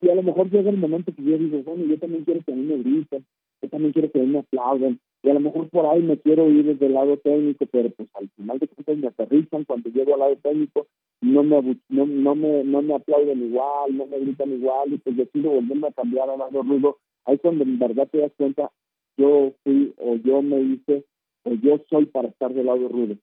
y 0.02 0.08
a 0.08 0.14
lo 0.14 0.22
mejor 0.22 0.50
llega 0.50 0.70
el 0.70 0.78
momento 0.78 1.12
que 1.14 1.22
yo 1.22 1.36
digo, 1.36 1.62
bueno, 1.62 1.84
yo 1.84 1.98
también 1.98 2.24
quiero 2.24 2.40
que 2.42 2.52
a 2.52 2.56
mí 2.56 2.62
me 2.62 2.78
griten, 2.78 3.24
yo 3.62 3.68
también 3.68 3.92
quiero 3.92 4.10
que 4.10 4.18
a 4.18 4.22
mí 4.22 4.28
me 4.28 4.38
aplauden, 4.38 4.98
y 5.22 5.28
a 5.28 5.34
lo 5.34 5.40
mejor 5.40 5.68
por 5.68 5.86
ahí 5.86 6.02
me 6.02 6.18
quiero 6.18 6.48
ir 6.48 6.64
desde 6.64 6.86
el 6.86 6.94
lado 6.94 7.18
técnico, 7.18 7.66
pero 7.70 7.90
pues 7.90 8.08
al 8.14 8.28
final 8.30 8.58
de 8.58 8.68
cuentas 8.68 8.96
me 8.96 9.08
aterrizan 9.08 9.64
cuando 9.64 9.90
llego 9.90 10.14
al 10.14 10.20
lado 10.20 10.36
técnico, 10.36 10.86
no 11.20 11.42
me, 11.42 11.76
no, 11.90 12.06
no 12.06 12.34
me, 12.34 12.64
no 12.64 12.82
me 12.82 12.94
aplauden 12.94 13.42
igual, 13.42 13.96
no 13.96 14.06
me 14.06 14.18
gritan 14.18 14.50
igual, 14.52 14.94
y 14.94 14.98
pues 14.98 15.16
decido 15.16 15.50
volverme 15.50 15.88
a 15.88 15.92
cambiar 15.92 16.30
a 16.30 16.36
lado 16.36 16.62
ruido, 16.62 16.96
ahí 17.26 17.34
es 17.34 17.42
donde 17.42 17.64
en 17.64 17.78
verdad 17.78 18.08
te 18.10 18.18
das 18.18 18.32
cuenta, 18.36 18.70
yo 19.18 19.52
fui 19.62 19.92
o 19.98 20.16
yo 20.16 20.40
me 20.40 20.60
hice 20.60 21.04
o 21.42 21.52
yo 21.54 21.78
soy 21.90 22.06
para 22.06 22.28
estar 22.28 22.54
del 22.54 22.66
lado 22.66 22.88
rudo 22.88 23.16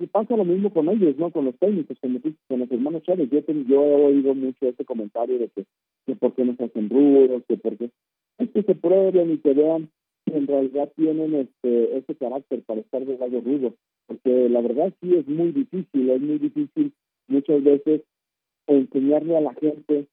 y 0.00 0.06
pasa 0.06 0.36
lo 0.36 0.44
mismo 0.44 0.72
con 0.72 0.88
ellos, 0.88 1.16
¿no? 1.18 1.30
Con 1.30 1.44
los 1.44 1.56
técnicos, 1.58 1.98
con 2.00 2.12
los, 2.60 2.70
hermanos 2.70 3.02
Chávez. 3.02 3.30
Yo, 3.30 3.40
yo 3.66 3.82
he 3.84 4.04
oído 4.06 4.34
mucho 4.34 4.66
ese 4.66 4.84
comentario 4.84 5.38
de 5.38 5.48
que, 5.48 5.64
que 6.06 6.16
por 6.16 6.34
qué 6.34 6.44
no 6.44 6.54
se 6.56 6.64
hacen 6.64 6.88
rudos, 6.90 7.42
que 7.48 7.56
por 7.56 7.76
qué... 7.76 7.90
Es 8.38 8.50
que 8.50 8.62
se 8.62 8.74
prueben 8.74 9.32
y 9.32 9.38
que 9.38 9.52
vean 9.52 9.90
que 10.24 10.36
en 10.36 10.46
realidad 10.46 10.92
tienen 10.96 11.34
este 11.34 11.98
ese 11.98 12.14
carácter 12.14 12.62
para 12.62 12.80
estar 12.80 13.04
de 13.04 13.18
lado 13.18 13.40
rudo. 13.40 13.74
Porque 14.06 14.48
la 14.48 14.60
verdad 14.60 14.92
sí 15.00 15.14
es 15.14 15.26
muy 15.26 15.52
difícil, 15.52 16.10
es 16.10 16.20
muy 16.20 16.38
difícil 16.38 16.92
muchas 17.26 17.62
veces 17.62 18.02
enseñarle 18.66 19.36
a 19.36 19.40
la 19.40 19.54
gente 19.54 20.06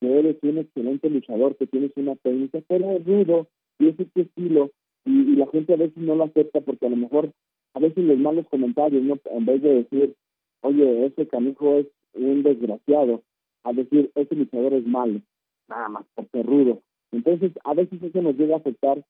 que 0.00 0.18
eres 0.18 0.36
un 0.42 0.58
excelente 0.58 1.08
luchador, 1.10 1.56
que 1.56 1.66
tienes 1.66 1.92
una 1.96 2.16
técnica, 2.16 2.60
pero 2.68 2.92
es 2.92 3.04
rudo 3.04 3.48
y 3.78 3.88
es 3.88 4.00
este 4.00 4.22
estilo. 4.22 4.70
Y, 5.04 5.32
y 5.32 5.36
la 5.36 5.46
gente 5.46 5.72
a 5.72 5.76
veces 5.76 5.96
no 5.96 6.14
lo 6.14 6.24
acepta 6.24 6.60
porque 6.60 6.86
a 6.86 6.90
lo 6.90 6.96
mejor 6.96 7.32
a 7.80 7.82
veces 7.82 8.04
los 8.04 8.18
malos 8.18 8.46
comentarios, 8.48 9.02
¿no? 9.02 9.18
En 9.30 9.46
vez 9.46 9.62
de 9.62 9.74
decir, 9.76 10.14
oye, 10.60 11.06
ese 11.06 11.26
canijo 11.26 11.76
es 11.76 11.86
un 12.12 12.42
desgraciado, 12.42 13.22
a 13.64 13.72
decir, 13.72 14.10
ese 14.14 14.34
luchador 14.34 14.74
es 14.74 14.86
malo, 14.86 15.20
nada 15.66 15.88
más, 15.88 16.04
porque 16.14 16.42
rudo. 16.42 16.82
Entonces, 17.10 17.52
a 17.64 17.72
veces 17.72 18.02
eso 18.02 18.20
nos 18.20 18.36
llega 18.36 18.56
a 18.56 18.58
afectar 18.58 19.02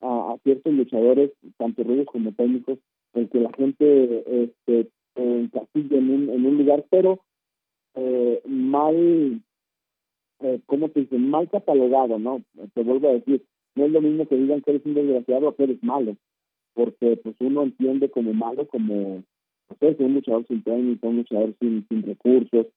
a, 0.00 0.36
ciertos 0.42 0.72
luchadores, 0.72 1.30
tanto 1.58 1.84
rudos 1.84 2.06
como 2.06 2.32
técnicos, 2.32 2.78
en 3.14 3.28
que 3.28 3.40
la 3.40 3.52
gente 3.52 4.44
este, 4.44 4.90
en 5.14 6.10
un, 6.10 6.30
en 6.30 6.46
un 6.46 6.58
lugar, 6.58 6.84
pero 6.90 7.20
eh, 7.94 8.42
mal, 8.46 9.40
eh, 10.40 10.60
¿cómo 10.66 10.88
te 10.88 11.00
dice? 11.00 11.18
Mal 11.18 11.48
catalogado, 11.48 12.18
¿no? 12.18 12.42
Te 12.74 12.82
vuelvo 12.82 13.08
a 13.10 13.12
decir, 13.12 13.44
no 13.76 13.84
es 13.84 13.92
lo 13.92 14.00
mismo 14.00 14.26
que 14.26 14.36
digan 14.36 14.60
que 14.60 14.72
eres 14.72 14.86
un 14.86 14.94
desgraciado 14.94 15.48
o 15.48 15.54
que 15.54 15.64
eres 15.64 15.82
malo 15.84 16.16
porque 16.78 17.16
pues 17.16 17.34
uno 17.40 17.64
entiende 17.64 18.08
como 18.08 18.32
malo 18.34 18.68
como 18.68 19.24
pues, 19.80 19.98
un 19.98 20.14
luchador 20.14 20.46
sin 20.46 20.62
técnica, 20.62 21.08
un 21.08 21.16
luchador 21.16 21.52
sin, 21.58 21.84
sin 21.88 22.04
recursos, 22.04 22.68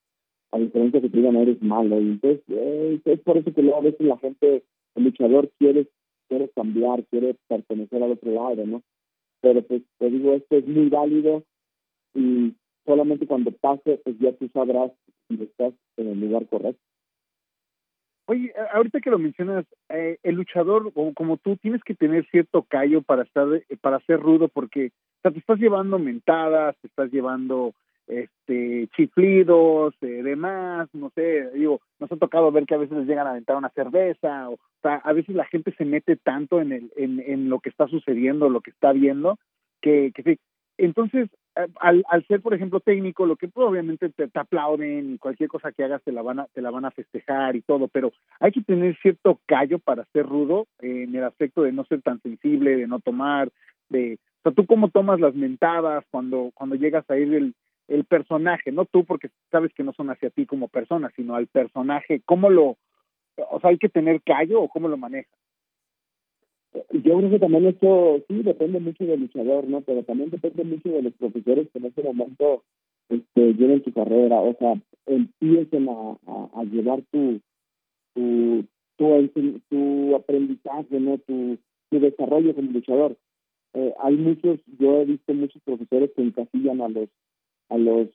a 0.52 0.58
diferencia 0.58 1.02
que 1.02 1.10
te 1.10 1.18
digan 1.18 1.36
eres 1.36 1.62
malo. 1.62 2.02
Y 2.02 2.06
entonces 2.06 2.42
eh, 2.48 3.00
es 3.06 3.20
por 3.20 3.38
eso 3.38 3.54
que 3.54 3.62
luego 3.62 3.78
a 3.78 3.84
veces 3.84 4.02
la 4.02 4.18
gente, 4.18 4.64
el 4.96 5.04
luchador 5.04 5.52
quiere, 5.60 5.88
quiere 6.28 6.50
cambiar, 6.50 7.06
quiere 7.12 7.36
pertenecer 7.48 8.02
al 8.02 8.14
otro 8.14 8.32
lado, 8.32 8.66
¿no? 8.66 8.82
Pero 9.40 9.62
pues 9.62 9.84
te 10.00 10.10
digo, 10.10 10.34
esto 10.34 10.58
es 10.58 10.68
muy 10.68 10.90
válido 10.90 11.44
y 12.16 12.54
solamente 12.88 13.28
cuando 13.28 13.52
pase, 13.52 14.02
pues 14.04 14.18
ya 14.18 14.34
tú 14.34 14.50
sabrás 14.52 14.92
si 15.28 15.44
estás 15.44 15.76
en 15.98 16.08
el 16.08 16.20
lugar 16.22 16.48
correcto. 16.48 16.82
Oye, 18.32 18.54
ahorita 18.72 19.02
que 19.02 19.10
lo 19.10 19.20
mencionas, 19.20 19.66
eh, 19.90 20.18
el 20.24 20.36
luchador 20.36 20.90
o 20.96 21.14
como 21.14 21.36
tú 21.36 21.58
tienes 21.58 21.84
que 21.84 21.94
tener 21.94 22.26
cierto 22.30 22.64
callo 22.64 23.02
para 23.02 23.24
estar, 23.24 23.46
eh, 23.54 23.66
para 23.82 24.00
ser 24.06 24.22
rudo, 24.22 24.48
porque 24.48 24.94
te 25.22 25.38
estás 25.38 25.60
llevando 25.60 26.00
mentadas, 26.00 26.78
te 26.80 26.88
estás 26.88 27.12
llevando 27.12 27.74
este 28.08 28.88
chiflidos, 28.96 29.96
eh, 30.00 30.24
demás, 30.24 30.88
no 30.94 31.10
sé, 31.14 31.52
digo, 31.52 31.82
nos 32.00 32.10
ha 32.10 32.16
tocado 32.16 32.54
ver 32.54 32.66
que 32.66 32.76
a 32.76 32.78
veces 32.78 33.00
les 33.00 33.08
llegan 33.08 33.28
a 33.28 33.32
aventar 33.32 33.58
una 33.58 33.70
cerveza, 33.72 34.50
o, 34.50 34.58
sea, 34.82 34.96
a 35.04 35.12
veces 35.12 35.36
la 35.36 35.46
gente 35.48 35.74
se 35.78 35.84
mete 35.84 36.16
tanto 36.16 36.62
en 36.62 36.72
el, 36.72 36.92
en, 36.96 37.20
en 37.20 37.50
lo 37.50 37.60
que 37.60 37.68
está 37.68 37.88
sucediendo, 37.88 38.48
lo 38.48 38.62
que 38.62 38.72
está 38.72 38.94
viendo, 38.94 39.40
que, 39.82 40.14
que 40.16 40.24
sí. 40.24 40.40
Entonces, 40.78 41.30
al, 41.80 42.04
al 42.08 42.26
ser, 42.28 42.42
por 42.42 42.54
ejemplo, 42.54 42.80
técnico, 42.80 43.26
lo 43.26 43.36
que 43.36 43.48
pues, 43.48 43.68
obviamente 43.68 44.10
te, 44.10 44.30
aplauden 44.34 45.14
y 45.14 45.18
cualquier 45.18 45.50
cosa 45.50 45.72
que 45.72 45.84
hagas 45.84 46.02
te 46.04 46.12
la 46.12 46.22
van 46.22 46.40
a, 46.40 46.46
te 46.48 46.62
la 46.62 46.72
van 46.72 46.86
a 46.86 46.92
festejar 46.92 47.56
y 47.56 47.62
todo, 47.62 47.88
pero 47.88 48.12
hay 48.40 48.52
que 48.52 48.62
tener 48.62 48.98
cierto 49.02 49.40
callo 49.46 49.80
para 49.80 50.06
ser 50.14 50.26
rudo 50.26 50.68
en 50.80 51.14
el 51.14 51.24
aspecto 51.24 51.64
de 51.64 51.72
no 51.72 51.84
ser 51.86 52.02
tan 52.02 52.22
sensible, 52.22 52.78
de 52.78 52.88
no 52.88 53.00
tomar, 53.00 53.50
de, 53.90 54.18
o 54.40 54.42
sea, 54.44 54.52
tú 54.54 54.66
cómo 54.66 54.90
tomas 54.90 55.20
las 55.20 55.36
mentadas 55.36 56.06
cuando, 56.10 56.52
cuando 56.54 56.76
llegas 56.76 57.10
a 57.10 57.18
ir 57.18 57.34
el, 57.34 57.54
el 57.88 58.06
personaje, 58.06 58.72
no 58.72 58.86
tú 58.86 59.04
porque 59.04 59.30
sabes 59.52 59.74
que 59.74 59.84
no 59.84 59.94
son 59.94 60.10
hacia 60.10 60.30
ti 60.30 60.46
como 60.46 60.70
persona, 60.70 61.12
sino 61.16 61.36
al 61.36 61.48
personaje, 61.48 62.22
cómo 62.26 62.50
lo, 62.50 62.78
o 63.36 63.60
sea, 63.60 63.72
hay 63.72 63.78
que 63.78 63.90
tener 63.90 64.22
callo 64.22 64.62
o 64.62 64.70
cómo 64.70 64.88
lo 64.88 64.98
manejas. 64.98 65.34
Yo 66.74 67.18
creo 67.18 67.30
que 67.30 67.40
también 67.40 67.66
esto 67.66 68.22
sí 68.28 68.44
depende 68.44 68.80
mucho 68.80 69.06
del 69.06 69.22
luchador, 69.22 69.68
¿no? 69.68 69.82
Pero 69.82 70.04
también 70.04 70.30
depende 70.30 70.64
mucho 70.64 70.90
de 70.90 71.02
los 71.02 71.14
profesores 71.14 71.68
que 71.70 71.80
en 71.80 71.86
ese 71.86 72.04
momento 72.04 72.64
este, 73.10 73.54
lleven 73.54 73.84
su 73.84 73.92
carrera, 73.92 74.40
o 74.40 74.56
sea, 74.58 74.82
empiecen 75.06 75.90
a, 75.90 76.18
a, 76.54 76.64
llevar 76.64 77.02
tu, 77.12 77.42
tu, 78.14 78.66
tu, 79.70 80.16
aprendizaje, 80.16 81.00
¿no? 81.00 81.18
Tu, 81.20 81.58
tu 81.90 82.00
desarrollo 82.00 82.56
como 82.56 82.72
luchador. 82.72 83.18
Eh, 83.74 83.94
hay 84.00 84.16
muchos, 84.16 84.60
yo 84.80 85.02
he 85.02 85.06
visto 85.06 85.34
muchos 85.34 85.62
profesores 85.64 86.12
que 86.16 86.22
encasillan 86.22 86.82
a 86.82 86.88
los, 86.88 87.10
a 87.70 87.78
los, 87.78 88.08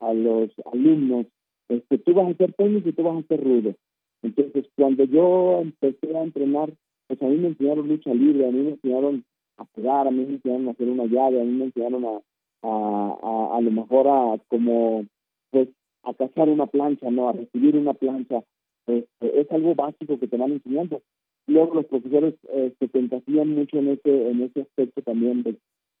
a 0.00 0.14
los 0.14 0.50
alumnos, 0.72 1.26
este, 1.68 1.98
tú 1.98 2.14
vas 2.14 2.28
a 2.28 2.36
ser 2.36 2.52
técnico 2.52 2.88
y 2.88 2.92
tú 2.92 3.02
vas 3.02 3.24
a 3.24 3.26
ser 3.26 3.42
rudo. 3.42 3.74
Entonces, 4.22 4.66
cuando 4.76 5.04
yo 5.04 5.60
empecé 5.60 6.16
a 6.16 6.22
entrenar, 6.22 6.72
pues 7.06 7.22
a 7.22 7.26
mí 7.26 7.36
me 7.36 7.48
enseñaron 7.48 7.88
lucha 7.88 8.12
libre, 8.12 8.46
a 8.46 8.50
mí 8.50 8.60
me 8.60 8.70
enseñaron 8.70 9.24
a 9.56 9.64
pegar, 9.64 10.06
a 10.06 10.10
mí 10.10 10.24
me 10.24 10.34
enseñaron 10.34 10.68
a 10.68 10.70
hacer 10.72 10.88
una 10.88 11.06
llave, 11.06 11.40
a 11.40 11.44
mí 11.44 11.52
me 11.52 11.64
enseñaron 11.66 12.04
a, 12.04 12.20
a, 12.62 13.56
a, 13.56 13.60
lo 13.60 13.70
mejor 13.70 14.08
a 14.08 14.38
como, 14.48 15.04
pues, 15.50 15.68
a 16.02 16.14
cazar 16.14 16.48
una 16.48 16.66
plancha, 16.66 17.10
¿no? 17.10 17.28
A 17.28 17.32
recibir 17.32 17.76
una 17.76 17.94
plancha. 17.94 18.42
Este, 18.86 19.40
es 19.40 19.50
algo 19.50 19.74
básico 19.74 20.18
que 20.18 20.28
te 20.28 20.36
van 20.36 20.52
enseñando. 20.52 21.02
Luego 21.46 21.74
los 21.74 21.86
profesores 21.86 22.34
se 22.42 22.98
encasillan 22.98 23.54
mucho 23.54 23.78
en 23.78 23.88
ese, 23.88 24.30
en 24.30 24.42
ese 24.42 24.62
aspecto 24.62 25.02
también 25.02 25.42
de 25.44 25.56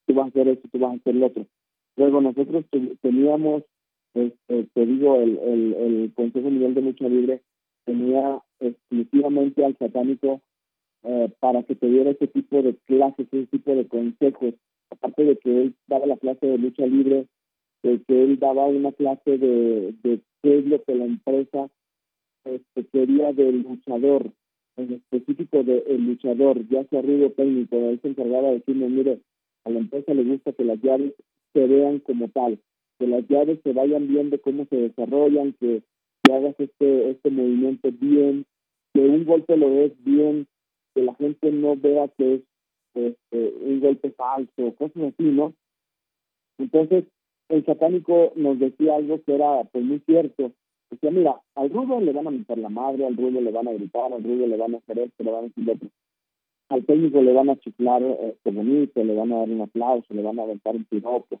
tú 0.06 0.14
vas 0.14 0.26
a 0.26 0.28
hacer 0.28 0.48
esto, 0.48 0.68
tú 0.70 0.78
vas 0.78 0.92
a 0.92 0.96
hacer 0.96 1.14
lo 1.14 1.26
otro. 1.26 1.46
Luego 1.96 2.20
nosotros 2.20 2.64
teníamos, 3.00 3.62
este, 4.14 4.64
te 4.74 4.86
digo, 4.86 5.16
el, 5.16 5.38
el, 5.38 5.74
el 5.74 6.12
Consejo 6.14 6.50
Mundial 6.50 6.74
de 6.74 6.82
Lucha 6.82 7.08
Libre 7.08 7.42
tenía 7.84 8.40
exclusivamente 8.60 9.64
al 9.64 9.76
satánico 9.78 10.40
eh, 11.08 11.30
para 11.38 11.62
que 11.62 11.76
te 11.76 11.86
diera 11.88 12.10
ese 12.10 12.26
tipo 12.26 12.62
de 12.62 12.74
clases, 12.86 13.28
ese 13.30 13.46
tipo 13.46 13.74
de 13.74 13.86
consejos. 13.86 14.54
Aparte 14.90 15.24
de 15.24 15.36
que 15.36 15.62
él 15.62 15.74
daba 15.86 16.06
la 16.06 16.16
clase 16.16 16.46
de 16.46 16.58
lucha 16.58 16.84
libre, 16.84 17.26
de 17.84 18.02
que 18.02 18.22
él 18.24 18.40
daba 18.40 18.66
una 18.66 18.90
clase 18.90 19.38
de, 19.38 19.94
de 20.02 20.20
qué 20.42 20.58
es 20.58 20.66
lo 20.66 20.82
que 20.82 20.94
la 20.96 21.04
empresa 21.04 21.68
este, 22.44 22.86
quería 22.86 23.32
del 23.32 23.62
luchador, 23.62 24.32
en 24.76 24.94
específico 24.94 25.62
del 25.62 26.06
luchador, 26.06 26.66
ya 26.68 26.84
sea 26.88 27.02
ruido 27.02 27.30
técnico, 27.30 27.76
él 27.76 28.00
se 28.02 28.08
encargaba 28.08 28.48
de 28.48 28.54
decirme, 28.54 28.88
mire, 28.88 29.20
a 29.64 29.70
la 29.70 29.78
empresa 29.78 30.12
le 30.12 30.24
gusta 30.24 30.52
que 30.52 30.64
las 30.64 30.80
llaves 30.82 31.14
se 31.52 31.66
vean 31.66 32.00
como 32.00 32.28
tal, 32.28 32.58
que 32.98 33.06
las 33.06 33.26
llaves 33.28 33.60
se 33.62 33.72
vayan 33.72 34.08
viendo 34.08 34.40
cómo 34.40 34.66
se 34.66 34.76
desarrollan, 34.76 35.54
que, 35.60 35.82
que 36.22 36.32
hagas 36.32 36.54
este, 36.58 37.10
este 37.10 37.30
movimiento 37.30 37.90
bien, 37.92 38.44
que 38.92 39.00
un 39.00 39.24
golpe 39.24 39.56
lo 39.56 39.70
ves 39.70 39.92
bien, 40.04 40.46
que 40.96 41.02
la 41.02 41.14
gente 41.16 41.52
no 41.52 41.76
vea 41.76 42.08
que 42.16 42.36
es 42.36 42.42
este, 42.94 43.54
un 43.60 43.80
golpe 43.80 44.10
falso, 44.12 44.74
cosas 44.76 45.12
así, 45.12 45.24
¿no? 45.24 45.52
Entonces, 46.56 47.04
el 47.50 47.66
satánico 47.66 48.32
nos 48.34 48.58
decía 48.58 48.96
algo 48.96 49.22
que 49.22 49.34
era 49.34 49.62
pues 49.64 49.84
muy 49.84 50.00
cierto. 50.00 50.52
Decía, 50.90 51.10
mira, 51.10 51.38
al 51.54 51.68
rudo 51.68 52.00
le 52.00 52.12
van 52.12 52.28
a 52.28 52.30
meter 52.30 52.56
la 52.56 52.70
madre, 52.70 53.04
al 53.04 53.14
rudo 53.14 53.42
le 53.42 53.50
van 53.50 53.68
a 53.68 53.72
gritar, 53.72 54.10
al 54.10 54.24
rudo 54.24 54.46
le 54.46 54.56
van 54.56 54.74
a 54.74 54.78
hacer 54.78 55.00
esto, 55.00 55.22
le 55.22 55.30
van 55.32 55.44
a 55.44 55.48
decir 55.48 55.70
otro. 55.70 55.88
Al 56.70 56.86
técnico 56.86 57.20
le 57.20 57.32
van 57.34 57.50
a 57.50 57.56
chiflar 57.56 58.02
este 58.02 58.50
bonito, 58.50 59.04
le 59.04 59.14
van 59.14 59.32
a 59.32 59.36
dar 59.36 59.50
un 59.50 59.60
aplauso, 59.60 60.14
le 60.14 60.22
van 60.22 60.38
a 60.38 60.44
aventar 60.44 60.74
un 60.74 60.84
piropo. 60.84 61.40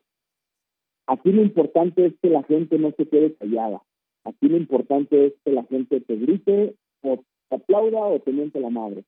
Aquí 1.06 1.32
lo 1.32 1.40
importante 1.40 2.04
es 2.04 2.14
que 2.20 2.28
la 2.28 2.42
gente 2.42 2.78
no 2.78 2.90
se 2.90 3.08
quede 3.08 3.34
callada. 3.34 3.82
Aquí 4.24 4.48
lo 4.48 4.58
importante 4.58 5.28
es 5.28 5.32
que 5.42 5.52
la 5.52 5.64
gente 5.64 6.02
te 6.02 6.16
grite 6.16 6.74
o 7.02 7.22
te 7.48 7.56
aplauda 7.56 8.00
o 8.00 8.20
te 8.20 8.32
miente 8.32 8.60
la 8.60 8.70
madre. 8.70 9.04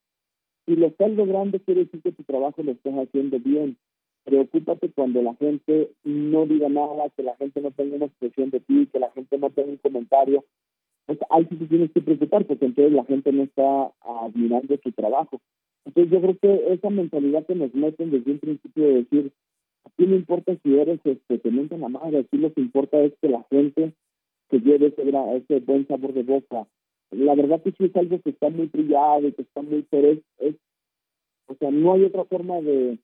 Si 0.68 0.76
lo 0.76 0.88
estás 0.88 1.10
logrando, 1.12 1.58
quiere 1.60 1.86
decir 1.86 2.02
que 2.02 2.12
tu 2.12 2.24
trabajo 2.24 2.62
lo 2.62 2.72
estás 2.72 2.92
haciendo 2.92 3.40
bien. 3.40 3.78
Preocúpate 4.24 4.90
cuando 4.90 5.22
la 5.22 5.34
gente 5.36 5.92
no 6.04 6.44
diga 6.44 6.68
nada, 6.68 7.08
que 7.16 7.22
la 7.22 7.34
gente 7.36 7.62
no 7.62 7.70
tenga 7.70 7.96
una 7.96 8.04
expresión 8.04 8.50
de 8.50 8.60
ti, 8.60 8.86
que 8.92 8.98
la 8.98 9.10
gente 9.12 9.38
no 9.38 9.48
tenga 9.48 9.70
un 9.70 9.78
comentario. 9.78 10.44
Pues 11.06 11.18
ahí 11.30 11.46
sí 11.48 11.56
te 11.56 11.68
tienes 11.68 11.90
que 11.92 12.02
preocupar, 12.02 12.44
porque 12.44 12.66
entonces 12.66 12.92
la 12.92 13.06
gente 13.06 13.32
no 13.32 13.44
está 13.44 13.92
admirando 14.02 14.76
tu 14.76 14.92
trabajo. 14.92 15.40
Entonces 15.86 16.12
yo 16.12 16.20
creo 16.20 16.36
que 16.36 16.74
esa 16.74 16.90
mentalidad 16.90 17.46
que 17.46 17.54
nos 17.54 17.72
meten 17.72 18.10
desde 18.10 18.30
un 18.30 18.38
principio 18.38 18.84
de 18.88 18.94
decir, 18.96 19.32
a 19.86 19.90
ti 19.96 20.06
no 20.06 20.16
importa 20.16 20.54
si 20.62 20.78
eres 20.78 21.00
este, 21.02 21.38
teniente 21.38 21.78
la 21.78 21.88
madre, 21.88 22.18
aquí 22.18 22.36
lo 22.36 22.52
que 22.52 22.60
importa 22.60 23.00
es 23.00 23.14
que 23.22 23.30
la 23.30 23.42
gente 23.50 23.94
que 24.50 24.60
lleve 24.60 24.88
ese, 24.88 25.02
ese 25.34 25.60
buen 25.60 25.88
sabor 25.88 26.12
de 26.12 26.24
boca. 26.24 26.66
La 27.10 27.34
verdad 27.34 27.62
que 27.62 27.72
sí 27.72 27.84
es 27.84 27.96
algo 27.96 28.20
que 28.20 28.30
está 28.30 28.50
muy 28.50 28.66
brillado 28.66 29.28
y 29.28 29.32
que 29.32 29.42
está 29.42 29.62
muy, 29.62 29.84
pero 29.90 30.08
es, 30.10 30.54
o 31.46 31.54
sea, 31.54 31.70
no 31.70 31.94
hay 31.94 32.04
otra 32.04 32.24
forma 32.24 32.60
de, 32.60 32.98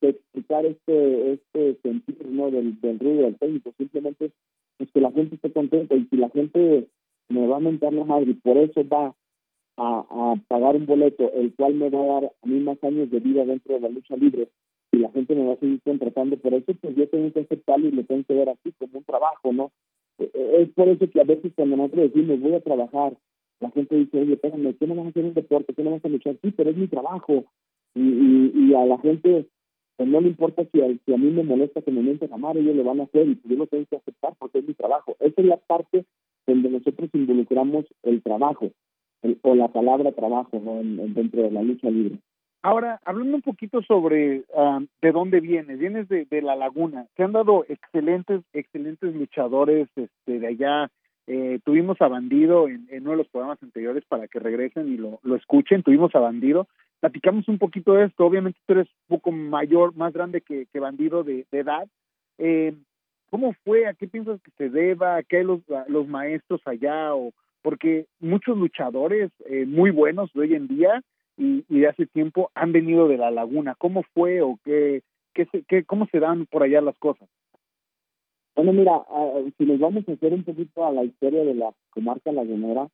explicar 0.00 0.66
este 0.66 1.32
este 1.32 1.76
sentido 1.80 2.28
¿no? 2.28 2.50
del, 2.50 2.78
del 2.82 2.98
ruido 2.98 3.22
del 3.22 3.38
técnico, 3.38 3.72
simplemente 3.78 4.32
es 4.78 4.90
que 4.92 5.00
la 5.00 5.10
gente 5.12 5.36
esté 5.36 5.50
contenta 5.50 5.94
y 5.94 6.04
si 6.10 6.16
la 6.18 6.28
gente 6.28 6.88
me 7.30 7.46
va 7.46 7.56
a 7.56 7.60
mentar 7.60 7.94
la 7.94 8.04
madre 8.04 8.32
y 8.32 8.34
por 8.34 8.58
eso 8.58 8.86
va 8.86 9.14
a, 9.78 10.06
a 10.08 10.36
pagar 10.46 10.76
un 10.76 10.84
boleto, 10.84 11.32
el 11.32 11.54
cual 11.54 11.74
me 11.74 11.88
va 11.88 12.02
a 12.02 12.20
dar 12.20 12.24
a 12.24 12.46
mí 12.46 12.60
más 12.60 12.82
años 12.84 13.10
de 13.10 13.20
vida 13.20 13.46
dentro 13.46 13.74
de 13.74 13.80
la 13.80 13.88
lucha 13.88 14.14
libre, 14.16 14.48
y 14.94 14.98
la 14.98 15.10
gente 15.10 15.34
me 15.34 15.46
va 15.46 15.54
a 15.54 15.56
seguir 15.56 15.80
contratando 15.82 16.36
por 16.36 16.54
eso, 16.54 16.72
pues 16.80 16.94
yo 16.96 17.08
tengo 17.08 17.32
que 17.32 17.40
aceptarlo 17.40 17.88
y 17.88 17.92
lo 17.92 18.04
tengo 18.04 18.24
que 18.24 18.34
ver 18.34 18.48
así 18.48 18.72
como 18.78 18.98
un 18.98 19.04
trabajo, 19.04 19.52
¿no? 19.52 19.72
E, 20.18 20.30
e, 20.32 20.62
es 20.62 20.68
por 20.70 20.88
eso 20.88 21.10
que 21.10 21.20
a 21.20 21.24
veces 21.24 21.52
cuando 21.54 21.76
nosotros 21.76 22.12
decimos 22.12 22.40
voy 22.40 22.54
a 22.54 22.60
trabajar, 22.60 23.16
la 23.64 23.70
gente 23.72 23.96
dice, 23.96 24.20
oye, 24.20 24.34
espérame, 24.34 24.74
¿qué 24.78 24.86
no 24.86 24.94
vas 24.94 25.06
a 25.06 25.08
hacer 25.08 25.24
un 25.24 25.34
deporte? 25.34 25.74
¿Qué 25.74 25.82
no 25.82 25.90
vas 25.90 26.04
a 26.04 26.08
luchar? 26.08 26.36
Sí, 26.42 26.52
pero 26.52 26.70
es 26.70 26.76
mi 26.76 26.86
trabajo. 26.86 27.44
Y, 27.94 28.00
y, 28.00 28.52
y 28.54 28.74
a 28.74 28.84
la 28.86 28.98
gente 28.98 29.46
pues 29.96 30.08
no 30.08 30.20
le 30.20 30.28
importa 30.28 30.64
si 30.72 30.80
a, 30.80 30.86
si 31.04 31.14
a 31.14 31.16
mí 31.16 31.30
me 31.30 31.44
molesta 31.44 31.82
que 31.82 31.90
me 31.90 32.02
mienten 32.02 32.32
a 32.32 32.36
madre, 32.36 32.60
ellos 32.60 32.76
lo 32.76 32.84
van 32.84 33.00
a 33.00 33.04
hacer 33.04 33.28
y 33.28 33.40
yo 33.44 33.56
lo 33.56 33.66
tengo 33.66 33.86
que 33.86 33.96
aceptar 33.96 34.34
porque 34.38 34.58
es 34.58 34.66
mi 34.66 34.74
trabajo. 34.74 35.16
Esa 35.20 35.40
es 35.40 35.46
la 35.46 35.56
parte 35.56 36.04
donde 36.46 36.68
nosotros 36.68 37.10
involucramos 37.12 37.84
el 38.02 38.22
trabajo 38.22 38.70
o 39.42 39.54
la 39.54 39.68
palabra 39.68 40.12
trabajo 40.12 40.60
¿no? 40.62 40.80
dentro 40.82 41.42
de 41.42 41.50
la 41.50 41.62
lucha 41.62 41.90
libre. 41.90 42.18
Ahora, 42.62 43.00
hablando 43.04 43.36
un 43.36 43.42
poquito 43.42 43.82
sobre 43.82 44.44
ah, 44.56 44.80
de 45.02 45.12
dónde 45.12 45.40
vienes, 45.40 45.78
vienes 45.78 46.08
de, 46.08 46.24
de, 46.24 46.42
La 46.42 46.56
Laguna, 46.56 47.06
se 47.14 47.22
han 47.22 47.32
dado 47.32 47.64
excelentes, 47.68 48.42
excelentes 48.52 49.14
luchadores 49.14 49.88
este, 49.96 50.38
de 50.38 50.46
allá. 50.46 50.90
Eh, 51.26 51.58
tuvimos 51.64 52.00
a 52.00 52.08
Bandido 52.08 52.68
en, 52.68 52.86
uno 53.00 53.12
de 53.12 53.16
los 53.16 53.28
programas 53.28 53.62
anteriores 53.62 54.04
para 54.06 54.28
que 54.28 54.38
regresen 54.38 54.92
y 54.92 54.96
lo, 54.96 55.20
lo 55.22 55.36
escuchen. 55.36 55.82
Tuvimos 55.82 56.14
a 56.14 56.20
Bandido. 56.20 56.68
Platicamos 57.00 57.48
un 57.48 57.58
poquito 57.58 57.94
de 57.94 58.06
esto. 58.06 58.26
Obviamente 58.26 58.58
tú 58.66 58.74
eres 58.74 58.88
un 59.08 59.16
poco 59.16 59.32
mayor, 59.32 59.94
más 59.96 60.12
grande 60.12 60.40
que, 60.40 60.66
que 60.72 60.80
Bandido 60.80 61.24
de, 61.24 61.46
de 61.50 61.58
edad. 61.58 61.86
Eh, 62.38 62.74
¿Cómo 63.30 63.54
fue? 63.64 63.86
¿A 63.86 63.94
qué 63.94 64.06
piensas 64.06 64.40
que 64.42 64.50
se 64.56 64.68
deba? 64.68 65.16
¿A 65.16 65.22
qué 65.22 65.38
hay 65.38 65.44
los, 65.44 65.60
los 65.88 66.06
maestros 66.06 66.60
allá? 66.66 67.14
O, 67.14 67.32
porque 67.62 68.06
muchos 68.20 68.56
luchadores 68.56 69.30
eh, 69.46 69.64
muy 69.66 69.90
buenos 69.90 70.32
de 70.34 70.40
hoy 70.40 70.54
en 70.54 70.68
día 70.68 71.02
y, 71.36 71.64
y, 71.68 71.80
de 71.80 71.88
hace 71.88 72.06
tiempo 72.06 72.50
han 72.54 72.72
venido 72.72 73.08
de 73.08 73.16
la 73.16 73.30
laguna. 73.30 73.74
¿Cómo 73.76 74.04
fue 74.14 74.42
o 74.42 74.58
qué, 74.64 75.02
qué, 75.32 75.48
qué 75.66 75.84
cómo 75.84 76.06
se 76.12 76.20
dan 76.20 76.46
por 76.46 76.62
allá 76.62 76.80
las 76.80 76.96
cosas? 76.98 77.28
Bueno, 78.56 78.72
mira, 78.72 79.04
si 79.58 79.64
nos 79.64 79.80
vamos 79.80 80.08
a 80.08 80.12
hacer 80.12 80.32
un 80.32 80.44
poquito 80.44 80.84
a 80.84 80.92
la 80.92 81.04
historia 81.04 81.44
de 81.44 81.54
la 81.54 81.74
comarca 81.90 82.30
lagunera, 82.30 82.88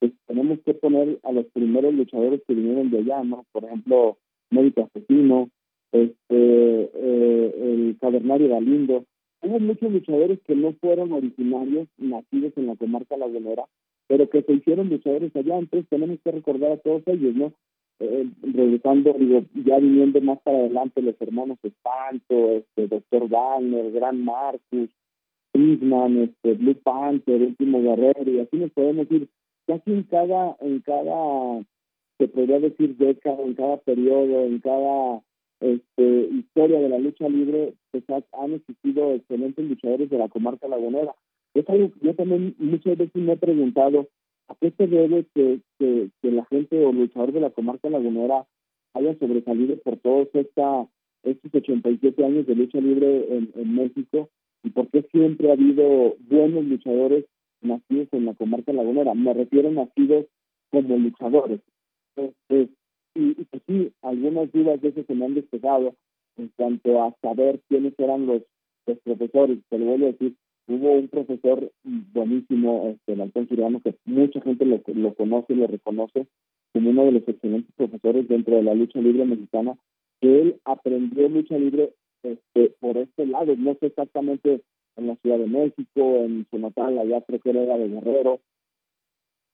pues 0.00 0.12
tenemos 0.26 0.58
que 0.64 0.74
poner 0.74 1.20
a 1.22 1.32
los 1.32 1.46
primeros 1.46 1.94
luchadores 1.94 2.42
que 2.46 2.54
vinieron 2.54 2.90
de 2.90 2.98
allá, 2.98 3.22
¿no? 3.22 3.44
Por 3.52 3.64
ejemplo, 3.64 4.18
Médico 4.50 4.82
Asesino, 4.82 5.50
este, 5.92 6.14
eh, 6.30 7.54
el 7.62 7.96
Cavernario 8.00 8.48
Galindo. 8.48 9.04
Hubo 9.42 9.60
muchos 9.60 9.92
luchadores 9.92 10.40
que 10.46 10.56
no 10.56 10.72
fueron 10.80 11.12
originarios, 11.12 11.86
nacidos 11.98 12.52
en 12.56 12.66
la 12.66 12.76
comarca 12.76 13.16
lagunera, 13.16 13.64
pero 14.08 14.28
que 14.28 14.42
se 14.42 14.52
hicieron 14.54 14.88
luchadores 14.88 15.34
allá, 15.36 15.58
entonces 15.58 15.88
tenemos 15.88 16.18
que 16.24 16.32
recordar 16.32 16.72
a 16.72 16.76
todos 16.78 17.02
ellos, 17.06 17.34
¿no? 17.34 17.52
Eh, 18.00 18.28
regresando, 18.42 19.12
digo, 19.12 19.44
ya 19.64 19.78
viniendo 19.78 20.20
más 20.20 20.40
para 20.40 20.58
adelante 20.58 21.00
los 21.00 21.14
hermanos 21.20 21.58
Espanto, 21.62 22.56
este, 22.56 22.88
Doctor 22.88 23.28
Wagner, 23.28 23.92
Gran 23.92 24.24
Marcus, 24.24 24.90
Prisman, 25.54 26.18
este, 26.18 26.54
Blue 26.54 26.74
Panther, 26.82 27.40
Último 27.40 27.80
Guerrero, 27.80 28.28
y 28.28 28.40
así 28.40 28.56
nos 28.56 28.72
podemos 28.72 29.08
ir 29.12 29.28
casi 29.68 29.92
en 29.92 30.02
cada, 30.02 30.56
en 30.60 30.80
cada, 30.80 31.64
se 32.18 32.26
podría 32.26 32.58
decir 32.58 32.96
década, 32.96 33.40
en 33.40 33.54
cada 33.54 33.76
periodo, 33.76 34.46
en 34.46 34.58
cada 34.58 35.22
este, 35.60 36.28
historia 36.32 36.80
de 36.80 36.88
la 36.88 36.98
lucha 36.98 37.28
libre, 37.28 37.74
pues 37.92 38.02
han 38.32 38.54
existido 38.54 39.14
excelentes 39.14 39.64
luchadores 39.64 40.10
de 40.10 40.18
la 40.18 40.28
comarca 40.28 40.66
lagunera. 40.66 41.14
yo 41.54 42.14
también 42.16 42.56
muchas 42.58 42.98
veces 42.98 43.14
me 43.14 43.34
he 43.34 43.36
preguntado 43.36 44.08
a 44.48 44.56
qué 44.56 44.72
se 44.72 44.88
debe 44.88 45.24
que, 45.36 45.60
la 46.22 46.44
gente 46.46 46.84
o 46.84 46.92
luchador 46.92 47.30
de 47.30 47.40
la 47.40 47.50
comarca 47.50 47.88
lagunera 47.88 48.44
haya 48.94 49.16
sobresalido 49.20 49.76
por 49.78 49.98
todos 49.98 50.26
esta, 50.32 50.88
estos 51.22 51.54
87 51.54 52.24
años 52.24 52.44
de 52.44 52.56
lucha 52.56 52.80
libre 52.80 53.28
en 53.30 53.74
México 53.76 54.30
y 54.64 54.70
por 54.70 54.88
qué 54.88 55.02
siempre 55.12 55.50
ha 55.50 55.52
habido 55.52 56.16
buenos 56.28 56.64
luchadores 56.64 57.26
nacidos 57.60 58.08
en 58.12 58.26
la 58.26 58.34
comarca 58.34 58.72
lagunera. 58.72 59.14
Me 59.14 59.32
refiero 59.32 59.68
a 59.68 59.72
nacidos 59.72 60.26
como 60.70 60.96
luchadores. 60.96 61.60
Entonces, 62.16 62.70
y, 63.14 63.40
y 63.40 63.44
pues 63.44 63.62
sí, 63.68 63.92
algunas 64.02 64.50
dudas 64.52 64.80
de 64.80 64.88
eso 64.88 65.04
se 65.04 65.14
me 65.14 65.26
han 65.26 65.34
despejado 65.34 65.94
en 66.36 66.50
cuanto 66.56 67.02
a 67.02 67.14
saber 67.22 67.60
quiénes 67.68 67.94
eran 67.98 68.26
los, 68.26 68.42
profesores. 69.02 69.58
Te 69.70 69.78
lo 69.78 69.86
voy 69.86 70.04
a 70.04 70.12
decir, 70.12 70.34
hubo 70.66 70.92
un 70.92 71.08
profesor 71.08 71.72
buenísimo, 71.84 72.88
este, 72.90 73.14
el 73.14 73.22
Antón 73.22 73.48
Siriano, 73.48 73.80
que 73.80 73.94
mucha 74.04 74.42
gente 74.42 74.66
lo, 74.66 74.82
lo 74.86 75.14
conoce 75.14 75.54
lo 75.54 75.66
reconoce 75.66 76.26
como 76.74 76.90
uno 76.90 77.04
de 77.06 77.12
los 77.12 77.28
excelentes 77.28 77.72
profesores 77.76 78.28
dentro 78.28 78.56
de 78.56 78.62
la 78.62 78.74
lucha 78.74 79.00
libre 79.00 79.24
mexicana, 79.24 79.74
que 80.20 80.40
él 80.40 80.60
aprendió 80.64 81.28
lucha 81.28 81.56
libre 81.56 81.94
este, 82.24 82.74
por 82.80 82.96
este 82.96 83.26
lado, 83.26 83.54
no 83.56 83.74
sé 83.74 83.86
exactamente 83.86 84.62
en 84.96 85.06
la 85.06 85.16
Ciudad 85.16 85.38
de 85.38 85.46
México, 85.46 86.16
en 86.16 86.46
su 86.50 86.58
natal, 86.58 86.98
allá 86.98 87.20
creo 87.22 87.40
que 87.40 87.50
era 87.50 87.76
de 87.76 87.88
Guerrero, 87.88 88.40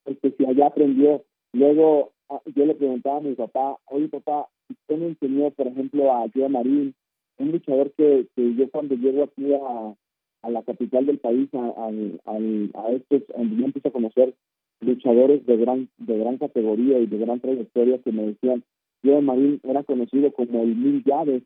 este, 0.06 0.34
si 0.36 0.46
allá 0.46 0.66
aprendió. 0.66 1.24
Luego 1.52 2.12
ah, 2.28 2.40
yo 2.54 2.66
le 2.66 2.74
preguntaba 2.74 3.18
a 3.18 3.22
mi 3.22 3.34
papá, 3.34 3.76
oye 3.86 4.08
papá, 4.08 4.48
usted 4.68 4.98
me 4.98 5.08
enseñó, 5.08 5.50
por 5.50 5.66
ejemplo, 5.66 6.12
a 6.12 6.26
Joe 6.34 6.48
Marín, 6.48 6.94
un 7.38 7.52
luchador 7.52 7.92
que, 7.92 8.28
yo 8.36 8.70
cuando 8.70 8.94
llego 8.94 9.24
aquí 9.24 9.52
a, 9.54 9.94
a 10.42 10.50
la 10.50 10.62
capital 10.62 11.06
del 11.06 11.18
país, 11.18 11.48
a, 11.54 11.58
a, 11.58 12.32
a 12.32 12.92
estos, 12.92 13.22
donde 13.36 13.56
yo 13.56 13.64
empiezo 13.64 13.88
a 13.88 13.92
conocer 13.92 14.34
luchadores 14.80 15.44
de 15.46 15.56
gran, 15.56 15.88
de 15.98 16.18
gran 16.18 16.38
categoría 16.38 16.98
y 16.98 17.06
de 17.06 17.18
gran 17.18 17.40
trayectoria 17.40 17.98
que 17.98 18.12
me 18.12 18.26
decían, 18.26 18.62
Joe 19.02 19.22
Marín 19.22 19.60
era 19.62 19.82
conocido 19.82 20.32
como 20.32 20.62
el 20.62 20.76
Mil 20.76 21.02
Llaves, 21.04 21.42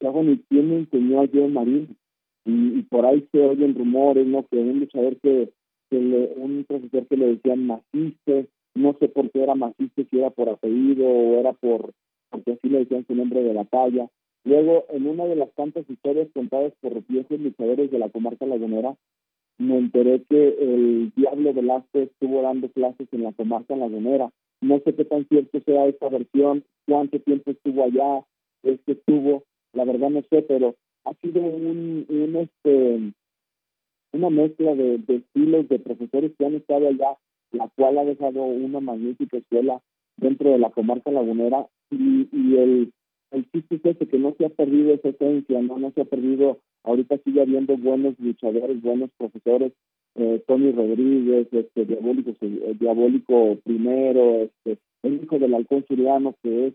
ni 0.00 0.38
quién 0.48 0.68
me 0.68 0.76
enseñó 0.78 1.22
a 1.22 1.28
Joe 1.32 1.48
Marín, 1.48 1.96
y, 2.44 2.82
por 2.84 3.04
ahí 3.04 3.26
se 3.30 3.44
oyen 3.44 3.74
rumores, 3.74 4.26
¿no? 4.26 4.46
Que 4.46 4.56
un 4.56 4.80
luchador 4.80 5.16
que, 5.20 5.50
que 5.90 6.00
le, 6.00 6.32
un 6.36 6.64
profesor 6.66 7.06
que 7.06 7.16
le 7.16 7.26
decían 7.34 7.66
Maciste, 7.66 8.48
no 8.74 8.96
sé 8.98 9.08
por 9.08 9.30
qué 9.30 9.42
era 9.42 9.54
Maciste, 9.54 10.06
si 10.10 10.18
era 10.18 10.30
por 10.30 10.48
apellido 10.48 11.06
o 11.06 11.40
era 11.40 11.52
por, 11.52 11.92
porque 12.30 12.52
así 12.52 12.68
le 12.68 12.80
decían 12.80 13.04
su 13.06 13.14
nombre 13.14 13.42
de 13.42 13.52
la 13.52 13.64
talla. 13.64 14.08
Luego, 14.44 14.86
en 14.90 15.06
una 15.06 15.26
de 15.26 15.36
las 15.36 15.52
tantas 15.54 15.88
historias 15.90 16.28
contadas 16.32 16.72
por 16.80 17.06
viejos 17.06 17.38
luchadores 17.38 17.90
de 17.90 17.98
la 17.98 18.08
comarca 18.08 18.46
lagunera, 18.46 18.96
me 19.58 19.76
enteré 19.76 20.22
que 20.30 20.56
el 20.58 21.12
Diablo 21.16 21.52
Velázquez 21.52 22.10
estuvo 22.10 22.40
dando 22.42 22.70
clases 22.70 23.08
en 23.12 23.24
la 23.24 23.32
comarca 23.32 23.76
lagunera. 23.76 24.30
No 24.60 24.78
sé 24.80 24.94
qué 24.94 25.04
tan 25.04 25.26
cierto 25.28 25.60
sea 25.66 25.86
esta 25.86 26.08
versión, 26.08 26.64
cuánto 26.86 27.20
tiempo 27.20 27.50
estuvo 27.50 27.84
allá, 27.84 28.24
es 28.62 28.80
estuvo, 28.86 29.44
la 29.78 29.84
verdad 29.84 30.10
no 30.10 30.22
sé, 30.28 30.42
pero 30.42 30.74
ha 31.04 31.14
sido 31.22 31.40
un, 31.40 32.04
este 32.36 33.12
una 34.12 34.30
mezcla 34.30 34.74
de, 34.74 34.98
de, 34.98 35.16
estilos 35.16 35.68
de 35.68 35.78
profesores 35.78 36.32
que 36.36 36.44
han 36.44 36.54
estado 36.56 36.88
allá, 36.88 37.16
la 37.52 37.68
cual 37.76 37.98
ha 37.98 38.04
dejado 38.04 38.42
una 38.42 38.80
magnífica 38.80 39.36
escuela 39.36 39.80
dentro 40.16 40.50
de 40.50 40.58
la 40.58 40.70
comarca 40.70 41.12
lagunera. 41.12 41.68
Y, 41.90 42.28
y 42.32 42.56
el, 42.56 42.92
el 43.30 43.50
chiste 43.52 43.76
es 43.76 43.84
ese, 43.84 44.08
que 44.08 44.18
no 44.18 44.34
se 44.36 44.46
ha 44.46 44.48
perdido 44.48 44.94
esa 44.94 45.10
esencia, 45.10 45.62
no, 45.62 45.78
no 45.78 45.92
se 45.92 46.00
ha 46.00 46.04
perdido, 46.06 46.58
ahorita 46.82 47.18
sigue 47.18 47.42
habiendo 47.42 47.76
buenos 47.76 48.18
luchadores, 48.18 48.82
buenos 48.82 49.10
profesores, 49.16 49.72
eh, 50.16 50.42
Tony 50.48 50.72
Rodríguez, 50.72 51.46
este 51.52 51.84
diabólico, 51.84 52.32
eh, 52.40 52.74
diabólico 52.80 53.58
primero, 53.62 54.42
este, 54.42 54.78
el 55.04 55.22
hijo 55.22 55.38
del 55.38 55.54
halcón 55.54 55.84
suriano 55.86 56.34
que 56.42 56.68
es 56.68 56.74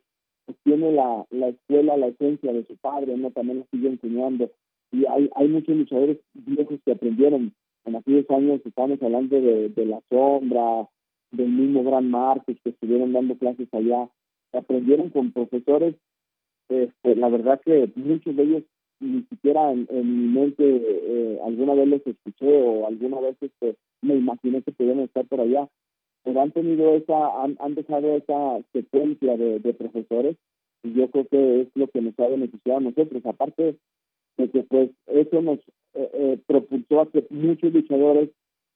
tiene 0.63 0.91
la, 0.91 1.25
la 1.29 1.49
escuela, 1.49 1.97
la 1.97 2.07
esencia 2.07 2.51
de 2.53 2.65
su 2.65 2.75
padre, 2.77 3.17
¿no? 3.17 3.31
También 3.31 3.59
lo 3.59 3.65
sigue 3.71 3.89
enseñando. 3.89 4.51
Y 4.91 5.05
hay, 5.05 5.29
hay 5.35 5.47
muchos 5.47 5.75
luchadores 5.75 6.17
viejos 6.33 6.79
que 6.85 6.91
aprendieron. 6.91 7.53
En 7.85 7.95
aquellos 7.95 8.29
años 8.29 8.61
estamos 8.65 9.01
hablando 9.01 9.39
de, 9.39 9.69
de 9.69 9.85
La 9.85 10.01
Sombra, 10.09 10.87
del 11.31 11.49
mismo 11.49 11.83
Gran 11.83 12.09
Marcos, 12.09 12.55
que 12.63 12.69
estuvieron 12.69 13.11
dando 13.11 13.37
clases 13.37 13.67
allá. 13.73 14.09
Aprendieron 14.53 15.09
con 15.09 15.31
profesores, 15.31 15.95
este, 16.69 17.15
la 17.15 17.29
verdad 17.29 17.59
que 17.63 17.91
muchos 17.95 18.35
de 18.35 18.43
ellos 18.43 18.63
ni 18.99 19.23
siquiera 19.23 19.71
en, 19.71 19.87
mi 19.91 20.39
mente 20.39 20.63
eh, 20.63 21.39
alguna 21.43 21.73
vez 21.73 21.87
los 21.87 22.07
escuché 22.07 22.61
o 22.61 22.87
alguna 22.87 23.19
vez 23.19 23.35
este, 23.41 23.75
me 24.01 24.15
imaginé 24.15 24.61
que 24.61 24.71
pudieran 24.71 25.01
estar 25.01 25.25
por 25.25 25.41
allá 25.41 25.67
pero 26.23 26.41
han 26.41 26.51
tenido 26.51 26.95
esa, 26.95 27.43
han, 27.43 27.57
han 27.59 27.75
dejado 27.75 28.15
esa 28.15 28.61
secuencia 28.71 29.37
de, 29.37 29.59
de, 29.59 29.73
profesores 29.73 30.37
y 30.83 30.93
yo 30.93 31.09
creo 31.09 31.27
que 31.27 31.61
es 31.61 31.67
lo 31.75 31.87
que 31.87 32.01
nos 32.01 32.17
ha 32.19 32.27
beneficiado 32.27 32.77
a 32.77 32.81
nosotros, 32.81 33.25
aparte 33.25 33.77
de 34.37 34.49
que 34.49 34.63
pues 34.63 34.89
eso 35.07 35.41
nos 35.41 35.59
eh, 35.93 36.09
eh, 36.13 36.39
propulsó 36.47 37.01
a 37.01 37.11
que 37.11 37.25
muchos 37.29 37.73
luchadores 37.73 38.29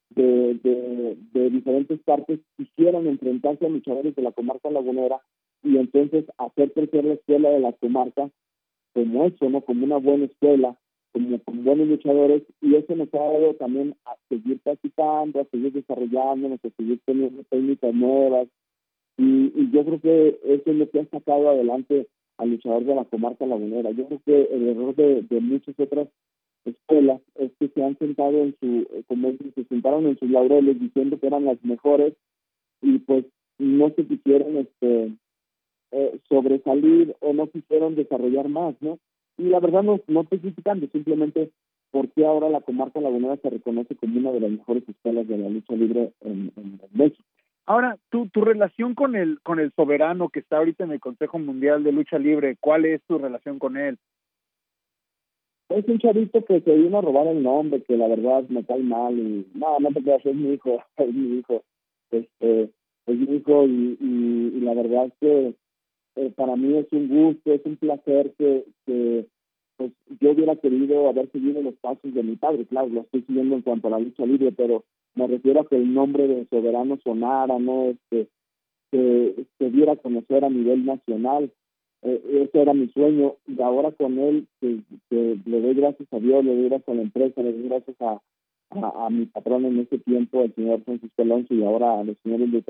de, 0.09 0.55
de, 0.63 1.17
de, 1.33 1.49
diferentes 1.49 1.99
partes 2.03 2.39
quisieran 2.55 3.07
enfrentarse 3.07 3.65
a 3.65 3.69
luchadores 3.69 4.15
de 4.15 4.21
la 4.21 4.31
comarca 4.31 4.69
lagunera 4.69 5.21
y 5.63 5.77
entonces 5.77 6.25
hacer 6.37 6.71
crecer 6.73 7.05
la 7.05 7.15
escuela 7.15 7.49
de 7.49 7.59
la 7.59 7.73
comarca 7.73 8.29
como 8.93 9.25
eso, 9.25 9.49
¿no? 9.49 9.61
Como 9.61 9.85
una 9.85 9.97
buena 9.97 10.25
escuela 10.25 10.77
como 11.45 11.63
buenos 11.63 11.87
luchadores 11.87 12.43
y 12.61 12.75
eso 12.75 12.95
nos 12.95 13.13
ha 13.13 13.17
dado 13.17 13.53
también 13.55 13.95
a 14.05 14.15
seguir 14.29 14.59
practicando, 14.59 15.41
a 15.41 15.45
seguir 15.45 15.73
desarrollándonos, 15.73 16.59
a 16.63 16.69
seguir 16.77 16.99
teniendo 17.05 17.43
técnicas 17.49 17.93
nuevas 17.93 18.47
y, 19.17 19.71
yo 19.71 19.83
creo 19.83 19.99
que 19.99 20.39
eso 20.43 20.71
es 20.71 20.75
lo 20.75 20.89
que 20.89 20.99
ha 20.99 21.05
sacado 21.05 21.49
adelante 21.49 22.07
al 22.37 22.51
luchador 22.51 22.85
de 22.85 22.95
la 22.95 23.05
comarca 23.05 23.45
lagunera. 23.45 23.91
Yo 23.91 24.05
creo 24.05 24.21
que 24.25 24.55
el 24.55 24.69
error 24.69 24.95
de, 24.95 25.25
muchas 25.41 25.79
otras 25.79 26.07
escuelas 26.65 27.21
es 27.35 27.51
que 27.59 27.67
se 27.69 27.83
han 27.83 27.97
sentado 27.97 28.43
en 28.43 28.55
su, 28.59 28.87
como 29.07 29.31
se 29.31 29.63
sentaron 29.65 30.05
en 30.05 30.19
sus 30.19 30.29
laureles 30.29 30.79
diciendo 30.79 31.19
que 31.19 31.27
eran 31.27 31.45
las 31.45 31.63
mejores 31.63 32.13
y 32.81 32.99
pues 32.99 33.25
no 33.57 33.89
se 33.89 34.05
quisieron 34.05 34.57
este 34.57 35.13
eh, 35.91 36.19
sobresalir 36.29 37.15
o 37.21 37.33
no 37.33 37.47
quisieron 37.47 37.95
desarrollar 37.95 38.49
más, 38.49 38.75
¿no? 38.81 38.99
Y 39.37 39.43
la 39.43 39.59
verdad 39.59 39.83
no, 39.83 39.99
no 40.07 40.21
estoy 40.21 40.39
criticando, 40.39 40.87
simplemente 40.87 41.51
porque 41.91 42.25
ahora 42.25 42.49
la 42.49 42.61
comarca 42.61 42.99
lagunera 42.99 43.37
se 43.37 43.49
reconoce 43.49 43.95
como 43.95 44.17
una 44.19 44.31
de 44.31 44.41
las 44.41 44.51
mejores 44.51 44.87
escuelas 44.87 45.27
de 45.27 45.37
la 45.37 45.49
lucha 45.49 45.73
libre 45.73 46.11
en, 46.21 46.51
en, 46.55 46.79
México. 46.91 47.23
Ahora, 47.65 47.97
tu, 48.09 48.27
tu 48.29 48.41
relación 48.41 48.95
con 48.95 49.15
el, 49.15 49.39
con 49.41 49.59
el 49.59 49.71
soberano 49.73 50.29
que 50.29 50.39
está 50.39 50.57
ahorita 50.57 50.85
en 50.85 50.91
el 50.91 50.99
Consejo 50.99 51.37
Mundial 51.37 51.83
de 51.83 51.91
Lucha 51.91 52.17
Libre, 52.17 52.57
¿cuál 52.59 52.85
es 52.85 53.01
tu 53.07 53.17
relación 53.17 53.59
con 53.59 53.77
él? 53.77 53.97
Es 55.69 55.85
un 55.87 55.99
chavito 55.99 56.45
que 56.45 56.61
se 56.61 56.75
vino 56.75 56.97
a 56.97 57.01
robar 57.01 57.27
el 57.27 57.43
nombre, 57.43 57.83
que 57.83 57.97
la 57.97 58.07
verdad 58.07 58.43
me 58.47 58.63
cae 58.63 58.81
mal 58.83 59.17
y 59.19 59.45
no, 59.53 59.79
no 59.79 59.89
te 59.89 60.01
creas, 60.01 60.25
es 60.25 60.35
mi 60.35 60.53
hijo, 60.53 60.81
es 60.97 61.13
mi 61.13 61.39
hijo, 61.39 61.63
este, 62.11 62.69
es 63.05 63.17
mi 63.17 63.35
hijo 63.35 63.67
y, 63.67 63.97
y, 63.99 64.57
y 64.57 64.59
la 64.61 64.73
verdad 64.73 65.07
es 65.07 65.13
que 65.19 65.53
eh, 66.17 66.31
para 66.35 66.55
mí 66.55 66.75
es 66.75 66.91
un 66.91 67.07
gusto, 67.07 67.53
es 67.53 67.61
un 67.65 67.77
placer 67.77 68.33
que, 68.37 68.65
que 68.85 69.27
pues, 69.77 69.91
yo 70.19 70.31
hubiera 70.31 70.55
querido 70.55 71.07
haber 71.07 71.31
seguido 71.31 71.61
los 71.61 71.75
pasos 71.75 72.11
de 72.13 72.23
mi 72.23 72.35
padre, 72.35 72.65
claro, 72.65 72.89
lo 72.89 73.01
estoy 73.01 73.21
siguiendo 73.21 73.55
en 73.55 73.61
cuanto 73.61 73.87
a 73.87 73.91
la 73.91 73.99
lucha 73.99 74.25
libre, 74.25 74.51
pero 74.51 74.83
me 75.13 75.27
refiero 75.27 75.61
a 75.61 75.67
que 75.67 75.75
el 75.75 75.93
nombre 75.93 76.27
de 76.27 76.45
soberano 76.47 76.97
sonara, 77.03 77.59
¿no? 77.59 77.89
Este, 77.89 78.27
que 78.91 79.45
se 79.59 79.69
diera 79.69 79.93
a 79.93 79.97
conocer 79.97 80.43
a 80.43 80.49
nivel 80.49 80.85
nacional. 80.85 81.51
Eh, 82.03 82.47
ese 82.47 82.61
era 82.61 82.73
mi 82.73 82.87
sueño 82.89 83.35
y 83.47 83.61
ahora 83.61 83.91
con 83.91 84.17
él, 84.17 84.47
que, 84.61 84.79
le 85.09 85.61
doy 85.61 85.73
gracias 85.75 86.07
a 86.11 86.19
Dios, 86.19 86.43
le 86.45 86.55
doy 86.55 86.69
gracias 86.69 86.89
a 86.89 86.93
la 86.93 87.01
empresa, 87.01 87.41
le 87.41 87.53
doy 87.53 87.67
gracias 87.67 87.95
a, 88.01 88.21
a, 88.71 89.09
mi 89.09 89.25
patrón 89.25 89.65
en 89.65 89.79
ese 89.79 89.97
tiempo, 89.99 90.41
el 90.41 90.53
señor 90.55 90.81
Francisco 90.83 91.21
Alonso 91.21 91.53
y 91.53 91.63
ahora 91.63 91.99
a 91.99 92.03
los 92.03 92.17
señores 92.19 92.51
de 92.51 92.63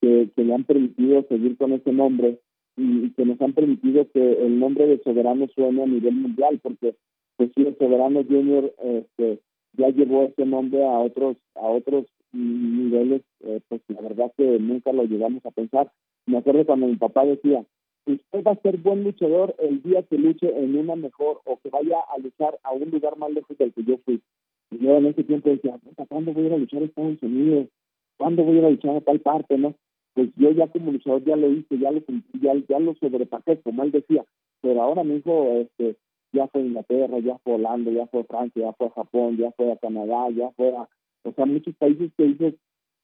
que, 0.00 0.30
que 0.34 0.44
le 0.44 0.54
han 0.54 0.64
permitido 0.64 1.22
seguir 1.28 1.56
con 1.56 1.72
ese 1.72 1.92
nombre 1.92 2.38
y, 2.80 3.10
que 3.10 3.24
nos 3.24 3.40
han 3.40 3.52
permitido 3.52 4.08
que 4.10 4.46
el 4.46 4.58
nombre 4.58 4.86
de 4.86 5.02
Soberano 5.02 5.46
suene 5.48 5.82
a 5.82 5.86
nivel 5.86 6.14
mundial, 6.14 6.58
porque 6.62 6.94
pues 7.36 7.50
sí, 7.54 7.62
el 7.62 7.76
Soberano 7.76 8.24
Junior 8.24 8.72
este, 8.82 9.40
ya 9.74 9.88
llevó 9.88 10.24
ese 10.24 10.46
nombre 10.46 10.84
a 10.84 10.98
otros 10.98 11.36
a 11.54 11.66
otros 11.66 12.06
niveles, 12.32 13.22
eh, 13.40 13.60
pues 13.68 13.82
la 13.88 14.00
verdad 14.00 14.32
que 14.36 14.58
nunca 14.58 14.92
lo 14.92 15.04
llegamos 15.04 15.44
a 15.44 15.50
pensar. 15.50 15.90
Me 16.26 16.38
acuerdo 16.38 16.64
cuando 16.64 16.86
mi 16.86 16.96
papá 16.96 17.24
decía, 17.24 17.64
usted 18.06 18.44
va 18.44 18.52
a 18.52 18.62
ser 18.62 18.78
buen 18.78 19.04
luchador 19.04 19.54
el 19.58 19.82
día 19.82 20.02
que 20.02 20.16
luche 20.16 20.48
en 20.56 20.76
una 20.76 20.96
mejor 20.96 21.40
o 21.44 21.58
que 21.58 21.70
vaya 21.70 21.98
a 22.14 22.18
luchar 22.18 22.58
a 22.62 22.72
un 22.72 22.90
lugar 22.90 23.16
más 23.18 23.30
lejos 23.32 23.56
del 23.58 23.72
que 23.72 23.84
yo 23.84 23.98
fui. 24.04 24.22
Y 24.70 24.78
yo 24.78 24.96
en 24.96 25.06
ese 25.06 25.24
tiempo 25.24 25.50
decía, 25.50 25.78
¿cuándo 26.08 26.32
voy 26.32 26.44
a 26.44 26.46
ir 26.46 26.52
a 26.54 26.58
luchar 26.58 26.82
a 26.82 26.84
Estados 26.86 27.22
Unidos? 27.22 27.68
¿Cuándo 28.16 28.44
voy 28.44 28.56
a 28.56 28.58
ir 28.60 28.64
a 28.66 28.70
luchar 28.70 28.96
a 28.96 29.00
tal 29.00 29.20
parte? 29.20 29.58
no 29.58 29.74
pues 30.20 30.32
yo 30.36 30.50
ya 30.50 30.66
como 30.66 30.92
luchador 30.92 31.24
ya 31.24 31.34
lo 31.34 31.50
hice, 31.50 31.78
ya 31.78 31.90
lo 31.90 32.02
ya, 32.42 32.52
ya 32.68 32.78
lo 32.78 32.94
sobrepasé, 32.96 33.58
como 33.62 33.84
él 33.84 33.90
decía, 33.90 34.22
pero 34.60 34.82
ahora 34.82 35.02
mismo 35.02 35.60
este 35.62 35.96
ya 36.30 36.46
fue 36.48 36.60
a 36.60 36.64
Inglaterra, 36.66 37.18
ya 37.20 37.38
fue 37.38 37.54
Holanda, 37.54 37.90
ya 37.90 38.06
fue 38.08 38.20
a 38.20 38.24
Francia, 38.24 38.66
ya 38.66 38.72
fue 38.74 38.88
a 38.88 38.90
Japón, 38.90 39.38
ya 39.38 39.50
fue 39.52 39.72
a 39.72 39.78
Canadá, 39.78 40.28
ya 40.28 40.50
fue 40.50 40.76
a, 40.76 40.86
o 41.22 41.32
sea, 41.32 41.46
muchos 41.46 41.74
países 41.76 42.12
que 42.18 42.24
dices, 42.24 42.54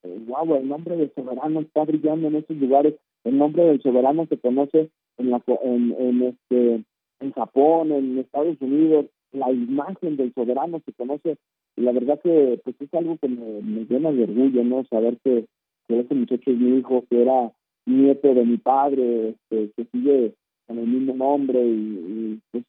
wow, 0.03 0.57
el 0.57 0.69
nombre 0.69 0.95
del 0.99 1.11
soberano 1.15 1.61
está 1.61 1.85
brillando 1.85 2.29
en 2.29 2.37
esos 2.37 2.55
lugares, 2.59 2.95
el 3.25 3.39
nombre 3.39 3.65
del 3.65 3.81
soberano 3.81 4.27
se 4.27 4.37
conoce 4.37 4.91
en 5.17 5.31
la 5.31 5.43
en, 5.63 5.97
en 5.99 6.23
este 6.23 6.85
en 7.21 7.33
Japón, 7.33 7.93
en 7.93 8.19
Estados 8.19 8.61
Unidos, 8.61 9.07
la 9.33 9.51
imagen 9.51 10.19
del 10.19 10.35
soberano 10.35 10.83
se 10.85 10.93
conoce. 10.93 11.39
Y 11.77 11.81
la 11.81 11.93
verdad 11.93 12.21
que 12.23 12.61
pues 12.63 12.77
es 12.79 12.93
algo 12.93 13.17
que 13.17 13.29
me, 13.29 13.63
me 13.63 13.87
llena 13.87 14.13
de 14.13 14.25
orgullo, 14.25 14.65
¿no? 14.65 14.85
Saber 14.85 15.17
que 15.25 15.47
que 15.89 16.01
ese 16.01 16.15
muchacho 16.15 16.51
es 16.51 16.59
mi 16.59 16.79
hijo, 16.79 17.05
que 17.09 17.23
era 17.23 17.53
nieto 17.87 18.35
de 18.35 18.45
mi 18.45 18.57
padre, 18.59 19.31
este, 19.31 19.71
que 19.77 19.85
sigue 19.93 20.35
con 20.67 20.79
el 20.79 20.87
mismo 20.87 21.15
nombre 21.15 21.63
y, 21.65 22.41
pues 22.51 22.65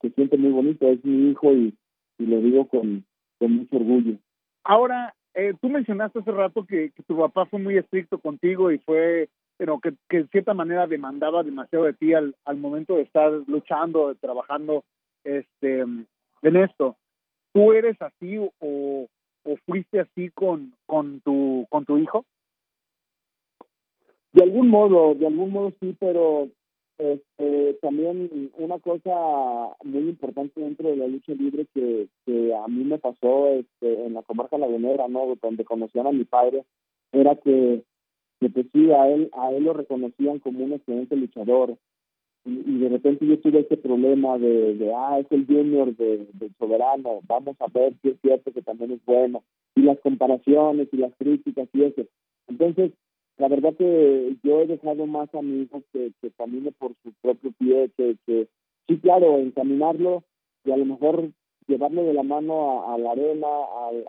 se 0.00 0.10
siente 0.10 0.36
muy 0.36 0.50
bonito, 0.50 0.88
es 0.88 1.04
mi 1.04 1.30
hijo 1.30 1.52
y, 1.52 1.74
lo 2.18 2.40
digo 2.40 2.68
con, 2.68 3.04
con 3.38 3.52
mucho 3.52 3.76
orgullo. 3.76 4.16
Ahora, 4.62 5.12
eh, 5.34 5.54
tú 5.60 5.68
mencionaste 5.68 6.20
hace 6.20 6.30
rato 6.30 6.64
que, 6.64 6.92
tu 7.06 7.16
papá 7.16 7.46
fue 7.46 7.58
muy 7.58 7.76
estricto 7.76 8.18
contigo 8.18 8.70
y 8.70 8.78
fue, 8.78 9.28
pero 9.56 9.80
que, 9.80 9.94
que 10.08 10.18
de 10.18 10.28
cierta 10.28 10.54
manera 10.54 10.86
demandaba 10.86 11.42
demasiado 11.42 11.86
de 11.86 11.94
ti 11.94 12.14
al, 12.14 12.36
al 12.44 12.58
momento 12.58 12.94
de 12.94 13.02
estar 13.02 13.32
luchando, 13.48 14.14
trabajando 14.16 14.84
este, 15.24 15.80
en 15.80 16.56
esto. 16.56 16.96
¿Tú 17.52 17.72
eres 17.72 18.00
así 18.00 18.38
o, 18.38 19.08
o 19.44 19.56
fuiste 19.66 20.00
así 20.00 20.30
con, 20.30 20.74
con, 20.86 21.20
tu, 21.20 21.66
con 21.70 21.84
tu 21.84 21.98
hijo? 21.98 22.24
De 24.32 24.42
algún 24.42 24.68
modo, 24.68 25.14
de 25.14 25.26
algún 25.26 25.50
modo 25.50 25.72
sí, 25.80 25.94
pero 25.98 26.48
este, 26.98 27.74
también 27.82 28.50
una 28.56 28.78
cosa 28.78 29.74
muy 29.84 30.08
importante 30.08 30.60
dentro 30.60 30.88
de 30.88 30.96
la 30.96 31.06
lucha 31.06 31.32
libre 31.32 31.66
que, 31.74 32.08
que 32.24 32.54
a 32.54 32.66
mí 32.68 32.84
me 32.84 32.98
pasó 32.98 33.48
este, 33.48 34.06
en 34.06 34.14
la 34.14 34.22
comarca 34.22 34.56
lagunera, 34.56 35.08
¿no? 35.08 35.34
donde 35.42 35.64
conocían 35.64 36.06
a 36.06 36.12
mi 36.12 36.24
padre, 36.24 36.64
era 37.12 37.34
que, 37.36 37.82
que 38.40 38.48
pues 38.50 38.66
sí, 38.72 38.90
a 38.92 39.08
él, 39.08 39.30
a 39.32 39.52
él 39.52 39.64
lo 39.64 39.72
reconocían 39.72 40.38
como 40.38 40.64
un 40.64 40.72
excelente 40.74 41.16
luchador. 41.16 41.76
Y, 42.44 42.78
de 42.78 42.88
repente 42.88 43.26
yo 43.26 43.38
tuve 43.38 43.60
este 43.60 43.76
problema 43.76 44.36
de, 44.38 44.74
de 44.74 44.92
ah, 44.94 45.18
es 45.20 45.30
el 45.30 45.46
junior 45.46 45.94
de, 45.96 46.26
del 46.32 46.52
soberano, 46.58 47.20
vamos 47.28 47.56
a 47.60 47.66
ver 47.72 47.94
si 48.02 48.08
es 48.08 48.20
cierto 48.20 48.52
que 48.52 48.62
también 48.62 48.92
es 48.92 49.04
bueno. 49.04 49.44
Y 49.76 49.82
las 49.82 49.98
comparaciones 50.00 50.88
y 50.92 50.96
las 50.96 51.14
críticas 51.16 51.68
y 51.72 51.84
eso. 51.84 52.02
Entonces, 52.48 52.92
la 53.38 53.48
verdad 53.48 53.74
que 53.76 54.36
yo 54.42 54.60
he 54.60 54.66
dejado 54.66 55.06
más 55.06 55.34
a 55.34 55.42
mi 55.42 55.62
hijo 55.62 55.82
que, 55.92 56.12
que 56.20 56.30
camine 56.32 56.72
por 56.72 56.92
su 57.02 57.12
propio 57.22 57.52
pie, 57.58 57.90
que, 57.96 58.16
que 58.26 58.48
sí, 58.86 58.98
claro, 58.98 59.38
encaminarlo 59.38 60.22
y 60.64 60.70
a 60.70 60.76
lo 60.76 60.84
mejor 60.84 61.30
llevarle 61.66 62.02
de 62.02 62.12
la 62.12 62.22
mano 62.22 62.92
a, 62.92 62.98
la 62.98 63.12
arena, 63.12 63.46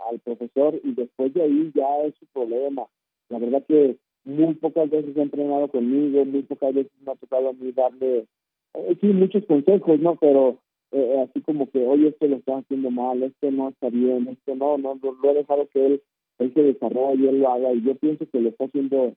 al, 0.09 0.19
profesor 0.19 0.79
y 0.83 0.93
después 0.93 1.33
de 1.33 1.43
ahí 1.43 1.71
ya 1.73 2.05
es 2.05 2.13
su 2.15 2.25
problema. 2.27 2.85
La 3.29 3.39
verdad 3.39 3.63
que 3.67 3.97
muy 4.25 4.53
pocas 4.55 4.89
veces 4.89 5.17
ha 5.17 5.21
entrenado 5.21 5.67
conmigo, 5.67 6.25
muy 6.25 6.43
pocas 6.43 6.73
veces 6.73 6.91
me 7.05 7.11
ha 7.11 7.15
tocado 7.15 7.49
a 7.49 7.53
mí 7.53 7.71
darle, 7.71 8.25
eh, 8.73 8.97
sí, 8.99 9.07
muchos 9.07 9.45
consejos, 9.45 9.99
¿no? 9.99 10.15
Pero 10.15 10.59
eh, 10.91 11.25
así 11.27 11.41
como 11.41 11.69
que, 11.69 11.85
oye, 11.85 12.09
esto 12.09 12.27
lo 12.27 12.37
está 12.37 12.57
haciendo 12.57 12.91
mal, 12.91 13.23
esto 13.23 13.51
no 13.51 13.69
está 13.69 13.89
bien, 13.89 14.27
esto 14.27 14.55
no, 14.55 14.77
no, 14.77 14.99
lo 15.01 15.31
he 15.31 15.33
dejado 15.33 15.67
que 15.67 15.85
él 15.85 16.01
él 16.39 16.53
se 16.53 16.63
desarrolle, 16.63 17.29
él 17.29 17.39
lo 17.39 17.49
haga, 17.49 17.73
y 17.73 17.81
yo 17.81 17.95
pienso 17.95 18.25
que 18.29 18.39
lo 18.39 18.49
está 18.49 18.65
haciendo 18.65 19.13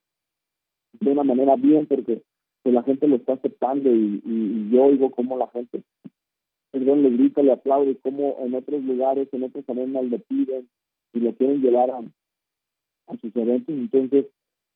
de 1.01 1.11
una 1.11 1.25
manera 1.25 1.57
bien 1.57 1.87
porque 1.87 2.23
pues, 2.63 2.75
la 2.75 2.83
gente 2.83 3.07
lo 3.09 3.17
está 3.17 3.35
aceptando 3.35 3.95
y, 3.95 4.23
y, 4.25 4.71
yo 4.71 4.85
oigo 4.85 5.11
cómo 5.11 5.37
la 5.37 5.49
gente, 5.49 5.83
perdón, 6.71 7.03
le 7.03 7.11
grita, 7.11 7.43
le 7.43 7.53
aplaude, 7.53 7.93
y 7.93 7.95
cómo 7.97 8.37
en 8.41 8.55
otros 8.55 8.83
lugares, 8.83 9.29
en 9.33 9.45
otros 9.45 9.65
arenas 9.69 10.05
le 10.05 10.19
piden 10.19 10.69
y 11.13 11.21
lo 11.21 11.35
quieren 11.35 11.63
llevar 11.63 11.91
a, 11.91 11.99
a 11.99 13.17
sus 13.19 13.35
eventos, 13.37 13.75
entonces 13.75 14.27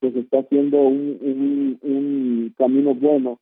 pues 0.01 0.17
está 0.17 0.39
haciendo 0.39 0.81
un, 0.81 1.19
un, 1.21 1.79
un 1.83 2.55
camino 2.57 2.95
bueno. 2.95 3.39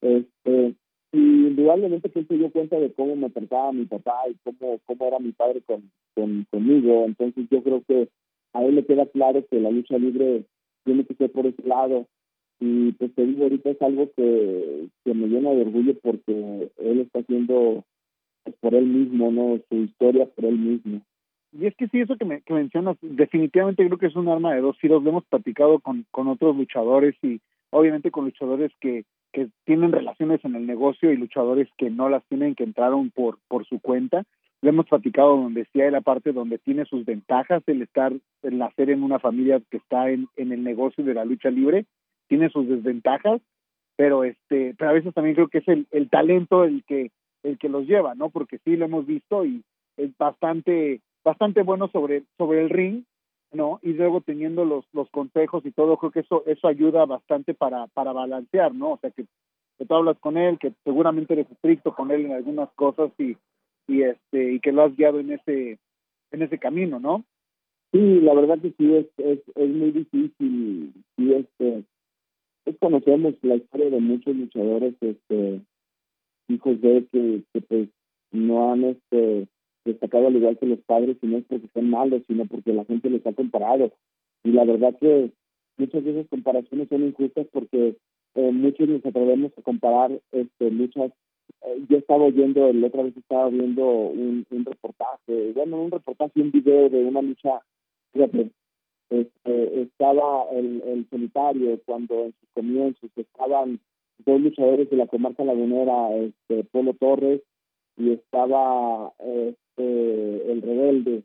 Este, 0.00 0.76
y 1.12 1.18
indudablemente 1.18 2.10
que 2.10 2.20
él 2.20 2.28
se 2.28 2.36
dio 2.36 2.50
cuenta 2.50 2.78
de 2.78 2.92
cómo 2.92 3.16
me 3.16 3.30
trataba 3.30 3.72
mi 3.72 3.86
papá 3.86 4.22
y 4.28 4.36
cómo, 4.44 4.78
cómo 4.84 5.06
era 5.06 5.18
mi 5.18 5.32
padre 5.32 5.62
con, 5.62 5.90
conmigo. 6.50 7.04
Entonces 7.06 7.46
yo 7.50 7.62
creo 7.62 7.82
que 7.86 8.08
a 8.52 8.64
él 8.64 8.76
le 8.76 8.86
queda 8.86 9.06
claro 9.06 9.44
que 9.50 9.60
la 9.60 9.70
lucha 9.70 9.98
libre 9.98 10.44
tiene 10.84 11.04
que 11.04 11.14
ser 11.14 11.30
por 11.30 11.46
ese 11.46 11.62
lado. 11.66 12.06
Y 12.58 12.92
pues 12.92 13.14
te 13.14 13.26
digo, 13.26 13.44
ahorita 13.44 13.70
es 13.70 13.82
algo 13.82 14.10
que, 14.16 14.88
que 15.04 15.14
me 15.14 15.26
llena 15.26 15.50
de 15.50 15.62
orgullo 15.62 15.94
porque 16.02 16.70
él 16.78 17.00
está 17.00 17.18
haciendo 17.18 17.84
pues, 18.44 18.56
por 18.60 18.74
él 18.74 18.86
mismo, 18.86 19.30
¿no? 19.30 19.58
Su 19.68 19.76
historia 19.76 20.26
por 20.26 20.46
él 20.46 20.58
mismo. 20.58 21.02
Y 21.52 21.66
es 21.66 21.74
que 21.76 21.88
sí, 21.88 22.00
eso 22.00 22.16
que, 22.16 22.24
me, 22.24 22.42
que 22.42 22.54
mencionas, 22.54 22.96
definitivamente 23.00 23.84
creo 23.84 23.98
que 23.98 24.06
es 24.06 24.16
un 24.16 24.28
arma 24.28 24.54
de 24.54 24.60
dos 24.60 24.78
filos. 24.78 25.02
Lo 25.02 25.10
hemos 25.10 25.24
platicado 25.26 25.80
con, 25.80 26.06
con 26.10 26.28
otros 26.28 26.56
luchadores 26.56 27.14
y 27.22 27.40
obviamente 27.70 28.10
con 28.10 28.24
luchadores 28.24 28.72
que, 28.80 29.04
que 29.32 29.48
tienen 29.64 29.92
relaciones 29.92 30.44
en 30.44 30.54
el 30.54 30.66
negocio 30.66 31.12
y 31.12 31.16
luchadores 31.16 31.68
que 31.76 31.90
no 31.90 32.08
las 32.08 32.24
tienen, 32.26 32.54
que 32.54 32.64
entraron 32.64 33.10
por, 33.10 33.38
por 33.48 33.66
su 33.66 33.80
cuenta 33.80 34.24
lo 34.62 34.70
hemos 34.70 34.86
platicado 34.86 35.36
donde 35.36 35.66
hay 35.74 35.90
la 35.90 36.00
parte 36.00 36.32
donde 36.32 36.58
tiene 36.58 36.84
sus 36.86 37.04
ventajas 37.04 37.62
el 37.66 37.82
estar, 37.82 38.12
el 38.42 38.58
nacer 38.58 38.90
en 38.90 39.02
una 39.02 39.18
familia 39.18 39.60
que 39.70 39.76
está 39.76 40.10
en, 40.10 40.28
en 40.36 40.52
el 40.52 40.64
negocio 40.64 41.04
de 41.04 41.14
la 41.14 41.24
lucha 41.24 41.50
libre, 41.50 41.84
tiene 42.28 42.48
sus 42.48 42.66
desventajas, 42.68 43.40
pero 43.96 44.24
este, 44.24 44.74
pero 44.78 44.90
a 44.90 44.94
veces 44.94 45.14
también 45.14 45.34
creo 45.34 45.48
que 45.48 45.58
es 45.58 45.68
el, 45.68 45.86
el 45.90 46.08
talento 46.08 46.64
el 46.64 46.84
que, 46.84 47.10
el 47.42 47.58
que 47.58 47.68
los 47.68 47.86
lleva, 47.86 48.14
¿no? 48.14 48.30
Porque 48.30 48.58
sí 48.64 48.76
lo 48.76 48.86
hemos 48.86 49.06
visto 49.06 49.44
y 49.44 49.62
es 49.96 50.16
bastante, 50.18 51.00
bastante 51.24 51.62
bueno 51.62 51.88
sobre, 51.88 52.24
sobre 52.36 52.62
el 52.62 52.70
ring, 52.70 53.04
¿no? 53.52 53.78
Y 53.82 53.92
luego 53.92 54.20
teniendo 54.20 54.64
los, 54.64 54.84
los 54.92 55.08
consejos 55.10 55.64
y 55.64 55.70
todo, 55.70 55.96
creo 55.98 56.10
que 56.10 56.20
eso, 56.20 56.42
eso 56.46 56.66
ayuda 56.66 57.04
bastante 57.04 57.54
para, 57.54 57.86
para 57.88 58.12
balancear, 58.12 58.74
¿no? 58.74 58.92
O 58.92 58.98
sea 58.98 59.10
que, 59.10 59.26
que 59.78 59.86
tú 59.86 59.94
hablas 59.94 60.18
con 60.18 60.36
él, 60.36 60.58
que 60.58 60.72
seguramente 60.82 61.34
eres 61.34 61.50
estricto 61.50 61.94
con 61.94 62.10
él 62.10 62.26
en 62.26 62.32
algunas 62.32 62.70
cosas 62.72 63.10
y, 63.18 63.36
y 63.88 64.02
este 64.02 64.54
y 64.54 64.60
que 64.60 64.72
lo 64.72 64.82
has 64.82 64.96
guiado 64.96 65.20
en 65.20 65.32
ese 65.32 65.78
en 66.32 66.42
ese 66.42 66.58
camino, 66.58 66.98
¿no? 67.00 67.24
Sí, 67.92 68.20
la 68.20 68.34
verdad 68.34 68.58
que 68.60 68.72
sí 68.72 68.94
es 68.94 69.06
es, 69.18 69.40
es 69.54 69.68
muy 69.68 69.92
difícil 69.92 70.92
y 71.16 71.32
este 71.32 71.84
pues 72.64 72.76
conocemos 72.78 73.34
la 73.42 73.56
historia 73.56 73.90
de 73.90 74.00
muchos 74.00 74.34
luchadores 74.34 74.94
este 75.00 75.60
hijos 76.48 76.80
de 76.80 77.06
que, 77.12 77.42
que 77.52 77.60
pues 77.60 77.88
no 78.32 78.72
han 78.72 78.84
este 78.84 79.48
destacado 79.84 80.26
al 80.26 80.36
igual 80.36 80.58
que 80.58 80.66
los 80.66 80.80
padres 80.80 81.16
y 81.22 81.26
no 81.26 81.38
es 81.38 81.44
porque 81.44 81.68
sean 81.72 81.90
malos 81.90 82.22
sino 82.26 82.46
porque 82.46 82.72
la 82.72 82.84
gente 82.84 83.08
les 83.08 83.24
ha 83.26 83.32
comparado 83.32 83.92
y 84.42 84.50
la 84.50 84.64
verdad 84.64 84.96
que 84.98 85.30
muchas 85.76 86.04
de 86.04 86.10
esas 86.10 86.28
comparaciones 86.28 86.88
son 86.88 87.04
injustas 87.04 87.46
porque 87.52 87.96
eh, 88.34 88.52
muchos 88.52 88.88
nos 88.88 89.04
atrevemos 89.06 89.52
a 89.56 89.62
comparar 89.62 90.20
este 90.32 90.70
luchas 90.70 91.12
eh, 91.66 91.84
yo 91.88 91.98
estaba 91.98 92.24
oyendo, 92.24 92.72
la 92.72 92.86
otra 92.86 93.02
vez 93.02 93.16
estaba 93.16 93.48
viendo 93.48 93.84
un, 93.84 94.46
un 94.50 94.64
reportaje, 94.64 95.52
bueno, 95.52 95.82
un 95.82 95.90
reportaje, 95.90 96.40
un 96.40 96.52
video 96.52 96.88
de 96.88 97.04
una 97.04 97.22
lucha, 97.22 97.60
fíjate, 98.12 98.50
este, 99.10 99.82
estaba 99.82 100.44
el, 100.52 100.82
el 100.82 101.06
solitario 101.10 101.80
cuando 101.84 102.26
en 102.26 102.32
sus 102.32 102.48
comienzos 102.54 103.10
estaban 103.16 103.80
dos 104.18 104.40
luchadores 104.40 104.88
de 104.90 104.96
la 104.96 105.06
comarca 105.06 105.44
lagunera, 105.44 106.14
este, 106.16 106.64
Polo 106.64 106.94
Torres 106.94 107.42
y 107.96 108.12
estaba 108.12 109.12
este, 109.18 110.52
el 110.52 110.62
rebelde. 110.62 111.22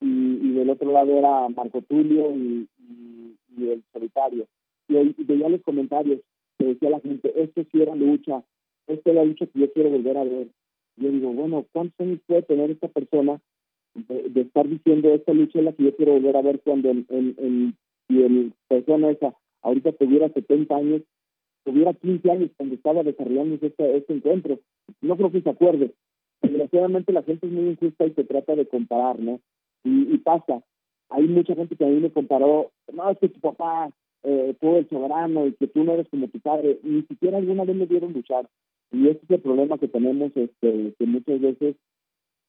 Y, 0.00 0.06
y 0.06 0.52
del 0.52 0.70
otro 0.70 0.92
lado 0.92 1.16
era 1.16 1.48
Marco 1.48 1.82
Tulio 1.82 2.34
y, 2.34 2.68
y, 3.56 3.68
el 3.68 3.82
solitario. 3.92 4.46
Y, 4.88 4.96
y 4.96 5.24
veía 5.24 5.48
los 5.48 5.62
comentarios 5.62 6.20
que 6.58 6.66
decía 6.66 6.90
la 6.90 7.00
gente, 7.00 7.32
esto 7.36 7.62
sí 7.70 7.82
era 7.82 7.94
lucha, 7.94 8.42
esta 8.86 9.10
es 9.10 9.16
la 9.16 9.24
lucha 9.24 9.46
que 9.46 9.58
yo 9.58 9.72
quiero 9.72 9.90
volver 9.90 10.16
a 10.16 10.24
ver. 10.24 10.48
Yo 10.96 11.10
digo, 11.10 11.32
bueno, 11.32 11.66
¿cuántos 11.72 11.98
años 12.00 12.20
puede 12.26 12.42
tener 12.42 12.70
esta 12.70 12.88
persona 12.88 13.40
de, 13.94 14.40
estar 14.40 14.68
diciendo 14.68 15.12
esta 15.12 15.32
lucha 15.32 15.58
es 15.58 15.64
la 15.64 15.72
que 15.72 15.84
yo 15.84 15.96
quiero 15.96 16.12
volver 16.12 16.36
a 16.36 16.42
ver 16.42 16.60
cuando 16.60 16.90
en, 16.90 17.06
en, 17.08 17.76
si 18.08 18.22
el 18.22 18.52
persona 18.68 19.10
esa 19.10 19.34
ahorita 19.62 19.92
tuviera 19.92 20.28
70 20.28 20.74
años, 20.74 21.02
tuviera 21.64 21.92
15 21.94 22.30
años 22.30 22.50
cuando 22.56 22.74
estaba 22.74 23.02
desarrollando 23.02 23.54
este, 23.60 23.96
este 23.96 24.12
encuentro? 24.12 24.60
No 25.00 25.16
creo 25.16 25.32
que 25.32 25.42
se 25.42 25.50
acuerde. 25.50 25.94
Desgraciadamente 26.42 27.12
la 27.12 27.22
gente 27.22 27.46
es 27.46 27.52
muy 27.52 27.70
injusta 27.70 28.06
y 28.06 28.12
se 28.14 28.24
trata 28.24 28.54
de 28.54 28.66
comparar, 28.66 29.18
¿no? 29.18 29.40
Y, 29.84 30.18
pasa. 30.18 30.62
Hay 31.08 31.26
mucha 31.26 31.54
gente 31.54 31.74
que 31.74 31.84
a 31.84 31.88
mí 31.88 32.00
me 32.00 32.10
comparó, 32.10 32.70
no, 32.92 33.10
es 33.10 33.18
que 33.18 33.28
tu 33.28 33.40
papá 33.40 33.90
eh, 34.22 34.54
fue 34.60 34.78
el 34.78 34.88
soberano 34.88 35.46
y 35.46 35.54
que 35.54 35.66
tú 35.66 35.82
no 35.84 35.92
eres 35.92 36.08
como 36.08 36.28
tu 36.28 36.38
padre. 36.40 36.78
Ni 36.82 37.02
siquiera 37.02 37.38
alguna 37.38 37.64
vez 37.64 37.76
me 37.76 37.86
dieron 37.86 38.12
luchar. 38.12 38.48
Y 38.92 39.08
ese 39.08 39.20
es 39.22 39.30
el 39.30 39.40
problema 39.40 39.78
que 39.78 39.88
tenemos, 39.88 40.32
este, 40.36 40.94
que 40.98 41.06
muchas 41.06 41.40
veces 41.40 41.76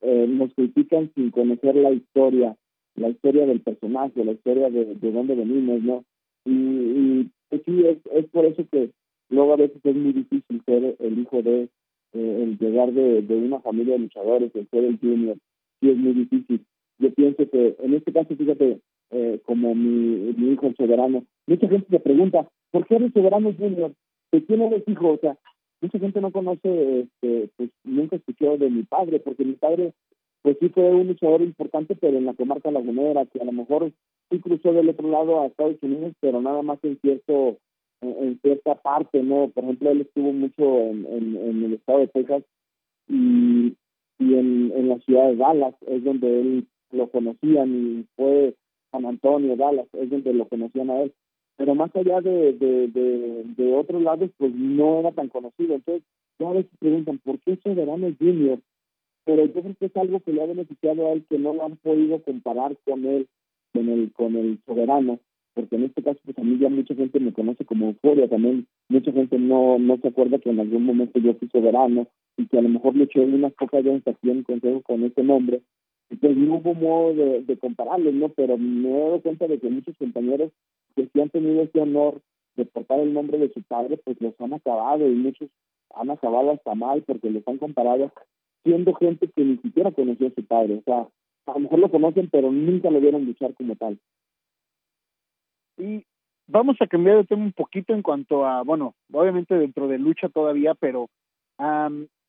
eh, 0.02 0.26
nos 0.28 0.54
critican 0.54 1.12
sin 1.14 1.32
conocer 1.32 1.76
la 1.76 1.92
historia, 1.92 2.56
la 2.96 3.10
historia 3.10 3.46
del 3.46 3.62
personaje, 3.62 4.26
la 4.26 4.32
historia 4.32 4.70
de, 4.70 4.96
de 4.96 5.12
dónde 5.12 5.36
venimos, 5.36 5.82
¿no? 5.82 6.04
Y, 6.46 6.52
y 6.52 7.30
pues 7.50 7.62
sí, 7.66 7.86
es, 7.86 7.98
es 8.14 8.26
por 8.30 8.46
eso 8.46 8.64
que 8.72 8.90
luego 9.30 9.54
a 9.54 9.58
veces 9.58 9.80
es 9.84 9.96
muy 9.96 10.14
difícil 10.14 10.62
ser 10.66 10.96
el 11.00 11.20
hijo 11.20 11.42
de, 11.42 11.70
eh, 12.14 12.40
el 12.44 12.58
llegar 12.58 12.92
de, 12.92 13.22
de 13.22 13.36
una 13.36 13.60
familia 13.60 13.94
de 13.94 14.00
luchadores, 14.00 14.52
el 14.56 14.68
ser 14.70 14.84
el 14.84 15.00
junior, 15.00 15.38
sí 15.80 15.90
es 15.90 15.98
muy 15.98 16.14
difícil. 16.14 16.66
Yo 16.98 17.14
pienso 17.14 17.50
que 17.50 17.76
en 17.80 17.94
este 17.94 18.12
caso, 18.12 18.36
fíjate, 18.36 18.80
eh, 19.12 19.40
como 19.46 19.76
mi, 19.76 20.34
mi 20.38 20.54
hijo 20.54 20.68
el 20.68 20.76
soberano, 20.76 21.26
mucha 21.48 21.68
gente 21.68 21.88
se 21.90 22.00
pregunta, 22.00 22.48
¿por 22.72 22.86
qué 22.88 22.96
eres 22.96 23.14
soberano 23.14 23.54
junior? 23.54 23.94
¿De 24.32 24.44
quién 24.46 24.62
eres 24.62 24.84
hijo? 24.88 25.10
O 25.10 25.18
sea, 25.18 25.38
mucha 25.82 26.00
gente 26.00 26.22
no 26.22 26.32
conoce, 26.32 27.02
este, 27.02 27.50
pues 27.58 27.70
nunca 27.84 28.16
escuchó 28.16 28.58
de 28.58 28.70
mi 28.70 28.84
padre, 28.84 29.20
porque 29.20 29.44
mi 29.44 29.54
padre, 29.54 29.94
pues 30.42 30.58
sí 30.60 30.70
fue 30.70 30.90
un 30.92 31.08
luchador 31.08 31.42
importante, 31.42 31.96
pero 31.96 32.18
en 32.18 32.26
la 32.26 32.34
comarca 32.34 32.72
lagunera, 32.72 33.26
que 33.26 33.40
a 33.42 33.46
lo 33.46 33.52
mejor 33.52 33.92
sí 34.30 34.40
cruzó 34.40 34.74
del 34.74 34.90
otro 34.90 35.10
lado 35.10 35.42
a 35.42 35.48
Estados 35.48 35.78
Unidos, 35.82 36.14
pero 36.20 36.42
nada 36.42 36.62
más 36.62 36.80
en 36.84 37.00
cierto 37.02 37.58
en, 38.02 38.40
cierta 38.42 38.76
parte, 38.76 39.22
¿no? 39.22 39.50
Por 39.50 39.64
ejemplo, 39.64 39.92
él 39.92 40.02
estuvo 40.02 40.32
mucho 40.34 40.64
en, 40.64 41.06
en, 41.06 41.64
el 41.64 41.74
estado 41.74 42.00
de 42.00 42.08
Texas 42.08 42.44
y, 43.08 43.76
y 44.20 44.34
en, 44.34 44.72
en 44.76 44.90
la 44.90 45.00
ciudad 45.00 45.28
de 45.28 45.36
Dallas, 45.36 45.76
es 45.88 46.04
donde 46.04 46.42
él 46.42 46.68
lo 46.92 47.10
conocían 47.10 47.74
y 47.74 48.06
fue 48.16 48.56
San 48.92 49.06
Antonio, 49.06 49.56
Dallas, 49.56 49.88
es 49.94 50.10
donde 50.10 50.34
lo 50.34 50.48
conocían 50.48 50.90
a 50.90 51.04
él. 51.04 51.14
Pero 51.62 51.76
más 51.76 51.96
allá 51.96 52.22
de, 52.22 52.54
de, 52.54 52.88
de, 52.88 53.44
de 53.56 53.74
otros 53.76 54.02
lados, 54.02 54.32
pues 54.36 54.52
no 54.56 55.02
era 55.02 55.12
tan 55.12 55.30
conocido. 55.30 55.76
Entonces, 55.76 56.02
a 56.40 56.54
veces 56.54 56.72
preguntan, 56.80 57.20
¿por 57.20 57.38
qué 57.38 57.56
Soberano 57.58 58.12
Junior? 58.18 58.58
Pero 59.26 59.46
yo 59.46 59.62
creo 59.62 59.76
que 59.80 59.86
es 59.86 59.96
algo 59.96 60.22
que 60.22 60.34
le 60.34 60.42
ha 60.42 60.48
beneficiado 60.48 61.06
a 61.06 61.12
él, 61.12 61.24
que 61.30 61.38
no 61.38 61.54
lo 61.54 61.64
han 61.64 61.78
podido 61.78 62.20
comparar 62.24 62.76
con 62.84 63.06
él, 63.06 63.28
con 63.74 63.90
el, 63.90 64.12
con 64.14 64.36
el 64.36 64.60
Soberano 64.66 65.20
porque 65.54 65.76
en 65.76 65.84
este 65.84 66.02
caso 66.02 66.18
pues 66.24 66.36
a 66.40 66.44
mí 66.44 66.58
ya 66.58 66.70
mucha 66.70 66.96
gente 66.96 67.20
me 67.20 67.34
conoce 67.34 67.66
como 67.66 67.88
Euforia, 67.88 68.30
también 68.30 68.68
mucha 68.88 69.12
gente 69.12 69.38
no 69.38 69.78
no 69.80 69.98
se 69.98 70.08
acuerda 70.08 70.40
que 70.40 70.50
en 70.50 70.62
algún 70.62 70.86
momento 70.86 71.20
yo 71.20 71.34
fui 71.34 71.50
soberano 71.50 72.08
y 72.38 72.48
que 72.48 72.58
a 72.58 72.62
lo 72.62 72.70
mejor 72.70 72.96
le 72.96 73.04
eché 73.04 73.20
unas 73.20 73.52
pocas 73.54 73.84
aquí 74.06 74.30
en 74.30 74.44
consejo 74.44 74.82
con 74.82 75.04
ese 75.04 75.22
nombre, 75.24 75.62
entonces 76.10 76.38
no 76.38 76.56
hubo 76.56 76.74
modo 76.74 77.14
de, 77.14 77.42
de 77.44 77.58
compararlos, 77.58 78.14
¿no? 78.14 78.30
Pero 78.30 78.58
me 78.58 78.90
he 78.90 79.00
dado 79.00 79.22
cuenta 79.22 79.48
de 79.48 79.60
que 79.60 79.70
muchos 79.70 79.96
compañeros 79.98 80.52
que 80.96 81.08
sí 81.08 81.22
han 81.22 81.30
tenido 81.30 81.64
ese 81.64 81.80
honor 81.80 82.22
de 82.56 82.66
portar 82.66 83.00
el 83.00 83.14
nombre 83.14 83.38
de 83.38 83.52
su 83.54 83.62
padre, 83.64 83.98
pues 84.04 84.20
los 84.22 84.40
han 84.40 84.54
acabado 84.54 85.08
y 85.08 85.14
muchos 85.14 85.50
han 85.94 86.10
acabado 86.10 86.52
hasta 86.52 86.76
mal 86.76 87.04
porque 87.04 87.30
los 87.30 87.48
han 87.48 87.58
comparado 87.58 88.12
siendo 88.64 88.94
gente 88.94 89.28
que 89.28 89.44
ni 89.44 89.58
siquiera 89.58 89.92
conoció 89.92 90.28
a 90.28 90.32
su 90.32 90.46
padre, 90.46 90.76
o 90.76 90.82
sea, 90.84 91.08
a 91.48 91.54
lo 91.54 91.60
mejor 91.60 91.80
lo 91.80 91.90
conocen 91.90 92.30
pero 92.30 92.52
nunca 92.52 92.90
lo 92.90 93.00
vieron 93.00 93.26
luchar 93.26 93.54
como 93.56 93.76
tal. 93.76 93.98
Y 95.78 96.06
vamos 96.48 96.78
a 96.80 96.88
cambiar 96.88 97.18
de 97.18 97.24
tema 97.24 97.44
un 97.44 97.54
poquito 97.54 97.94
en 97.94 98.02
cuanto 98.02 98.46
a, 98.46 98.62
bueno, 98.62 98.94
obviamente 99.12 99.56
dentro 99.56 99.88
de 99.88 99.98
lucha 99.98 100.30
todavía, 100.30 100.76
pero 100.76 101.08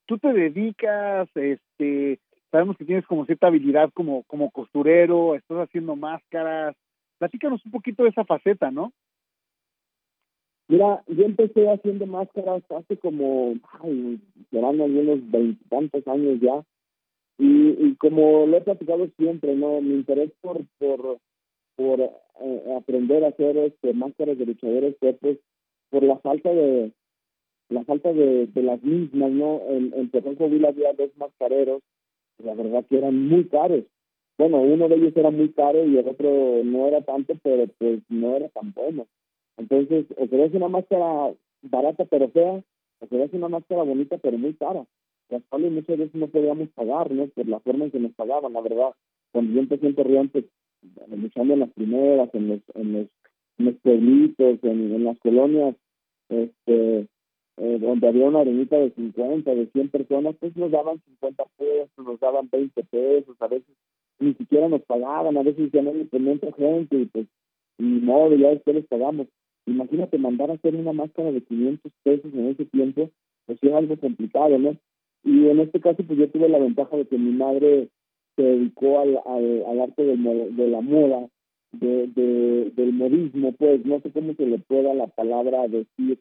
tú 0.06 0.18
te 0.18 0.32
dedicas, 0.32 1.28
este, 1.34 2.18
sabemos 2.50 2.76
que 2.76 2.84
tienes 2.84 3.06
como 3.06 3.26
cierta 3.26 3.48
habilidad 3.48 3.90
como, 3.94 4.22
como 4.24 4.50
costurero, 4.50 5.34
estás 5.34 5.58
haciendo 5.58 5.96
máscaras. 5.96 6.76
Platícanos 7.22 7.64
un 7.64 7.70
poquito 7.70 8.02
de 8.02 8.08
esa 8.08 8.24
faceta, 8.24 8.72
¿no? 8.72 8.92
Mira, 10.66 11.04
yo 11.06 11.24
empecé 11.24 11.70
haciendo 11.70 12.04
máscaras 12.04 12.64
hace 12.68 12.96
como, 12.96 13.54
ay, 13.80 14.20
serán 14.50 14.80
algunos 14.80 15.30
veintitantos 15.30 16.08
años 16.08 16.40
ya. 16.40 16.64
Y, 17.38 17.94
como 17.94 18.44
lo 18.46 18.56
he 18.56 18.60
platicado 18.62 19.06
siempre, 19.16 19.54
¿no? 19.54 19.80
Mi 19.80 19.94
interés 19.94 20.32
por, 20.40 20.66
por 20.78 21.20
por 21.76 22.00
eh, 22.00 22.74
aprender 22.76 23.24
a 23.24 23.28
hacer 23.28 23.56
este 23.56 23.94
máscaras 23.94 24.36
de 24.36 24.46
luchadores 24.46 24.96
pues 25.20 25.38
por 25.90 26.02
la 26.02 26.18
falta 26.18 26.50
de 26.50 26.92
la 27.68 27.84
falta 27.84 28.12
de, 28.12 28.48
de 28.48 28.62
las 28.62 28.82
mismas 28.82 29.30
no 29.30 29.60
en, 29.68 29.94
en 29.94 30.10
Terrón 30.10 30.36
había 30.66 30.92
dos 30.92 31.16
mascareros 31.16 31.82
la 32.38 32.54
verdad 32.54 32.84
que 32.90 32.98
eran 32.98 33.16
muy 33.28 33.48
caros 33.48 33.84
bueno 34.48 34.60
uno 34.60 34.88
de 34.88 34.96
ellos 34.96 35.16
era 35.16 35.30
muy 35.30 35.50
caro 35.50 35.84
y 35.84 35.96
el 35.96 36.08
otro 36.08 36.62
no 36.64 36.88
era 36.88 37.02
tanto 37.02 37.34
pero 37.42 37.66
pues 37.78 38.00
no 38.08 38.36
era 38.36 38.48
tan 38.48 38.72
bueno. 38.72 39.06
Entonces 39.56 40.06
o 40.16 40.28
querías 40.28 40.54
una 40.54 40.68
máscara 40.68 41.32
barata 41.62 42.04
pero 42.06 42.28
fea 42.28 42.62
o 43.00 43.06
querías 43.06 43.32
una 43.32 43.48
máscara 43.48 43.82
bonita 43.82 44.18
pero 44.18 44.38
muy 44.38 44.54
cara. 44.54 44.84
Las 45.28 45.42
cuales 45.48 45.72
muchas 45.72 45.98
veces 45.98 46.14
no 46.14 46.28
podíamos 46.28 46.68
pagar 46.70 47.10
no 47.10 47.26
por 47.28 47.48
la 47.48 47.60
forma 47.60 47.84
en 47.84 47.90
que 47.90 48.00
nos 48.00 48.12
pagaban 48.12 48.52
la 48.52 48.60
verdad. 48.60 48.92
Cuando 49.32 49.54
yo 49.54 49.60
empecé 49.60 49.86
en 49.86 49.94
Torreón 49.94 50.28
pues 50.28 50.44
luchando 51.08 51.54
en 51.54 51.60
las 51.60 51.70
primeras, 51.72 52.34
en 52.34 52.48
los, 52.48 52.60
en 52.74 52.92
los, 52.92 53.06
en 53.58 53.78
en, 54.62 55.04
las 55.04 55.18
colonias, 55.20 55.76
este, 56.28 57.06
eh, 57.58 57.78
donde 57.78 58.08
había 58.08 58.26
una 58.26 58.40
arenita 58.40 58.76
de 58.76 58.90
50, 58.90 59.54
de 59.54 59.66
100 59.66 59.90
personas, 59.90 60.34
pues 60.40 60.56
nos 60.56 60.70
daban 60.70 61.00
50 61.04 61.44
pesos, 61.56 61.90
nos 62.04 62.20
daban 62.20 62.48
20 62.50 62.82
pesos, 62.84 63.36
a 63.40 63.46
veces 63.46 63.74
ni 64.18 64.34
siquiera 64.34 64.68
nos 64.68 64.82
pagaban, 64.82 65.36
a 65.36 65.42
veces 65.42 65.70
ya 65.72 65.82
no 65.82 65.92
pues 66.10 66.54
gente 66.56 66.96
y 66.96 67.06
pues, 67.06 67.26
y 67.78 67.84
no, 67.84 68.34
ya 68.34 68.50
después 68.50 68.76
les 68.76 68.86
pagamos. 68.86 69.26
Imagínate 69.66 70.18
mandar 70.18 70.50
a 70.50 70.54
hacer 70.54 70.74
una 70.74 70.92
máscara 70.92 71.32
de 71.32 71.40
500 71.40 71.92
pesos 72.02 72.32
en 72.34 72.48
ese 72.48 72.64
tiempo, 72.66 73.10
pues 73.46 73.58
es 73.62 73.72
algo 73.72 73.96
complicado, 73.96 74.58
¿no? 74.58 74.76
Y 75.24 75.46
en 75.46 75.60
este 75.60 75.80
caso, 75.80 76.02
pues 76.04 76.18
yo 76.18 76.28
tuve 76.30 76.48
la 76.48 76.58
ventaja 76.58 76.96
de 76.96 77.06
que 77.06 77.16
mi 77.16 77.30
madre 77.32 77.88
se 78.36 78.42
dedicó 78.42 79.00
al, 79.00 79.18
al, 79.24 79.80
arte 79.80 80.04
del, 80.04 80.56
de 80.56 80.68
la 80.68 80.80
moda, 80.80 81.28
de, 81.72 82.06
de, 82.08 82.70
del 82.74 82.92
modismo, 82.92 83.52
pues 83.52 83.84
no 83.86 84.00
sé 84.00 84.10
cómo 84.10 84.34
se 84.34 84.46
le 84.46 84.58
pueda 84.58 84.94
la 84.94 85.06
palabra 85.06 85.68
decir, 85.68 86.18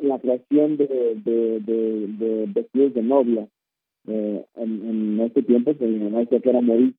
la 0.00 0.18
creación 0.18 0.76
de, 0.76 0.86
de, 0.86 1.60
de, 1.60 2.46
vestidos 2.48 2.94
de 2.94 3.02
novia. 3.02 3.48
Eh, 4.06 4.44
en, 4.56 4.88
en 4.88 5.20
ese 5.20 5.42
tiempo 5.42 5.72
se 5.74 5.86
me 5.86 6.10
decía 6.10 6.40
que 6.40 6.50
era 6.50 6.60
modismo. 6.60 6.94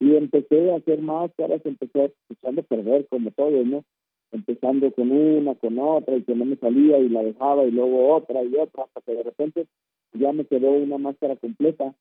Y 0.00 0.14
empecé 0.14 0.72
a 0.72 0.76
hacer 0.76 1.00
máscaras, 1.00 1.60
empecé 1.64 2.12
echando 2.30 2.60
a 2.60 2.64
perder 2.64 3.06
como 3.08 3.30
todo, 3.32 3.64
¿no? 3.64 3.84
Empezando 4.30 4.92
con 4.92 5.10
una, 5.10 5.54
con 5.54 5.78
otra, 5.78 6.16
y 6.16 6.22
que 6.22 6.34
no 6.34 6.44
me 6.44 6.56
salía 6.56 6.98
y 6.98 7.08
la 7.08 7.22
dejaba, 7.22 7.64
y 7.64 7.70
luego 7.70 8.14
otra 8.14 8.42
y 8.44 8.54
otra, 8.56 8.84
hasta 8.84 9.00
que 9.00 9.14
de 9.14 9.22
repente 9.22 9.66
ya 10.12 10.32
me 10.32 10.44
quedó 10.44 10.70
una 10.70 10.98
máscara 10.98 11.36
completa 11.36 11.94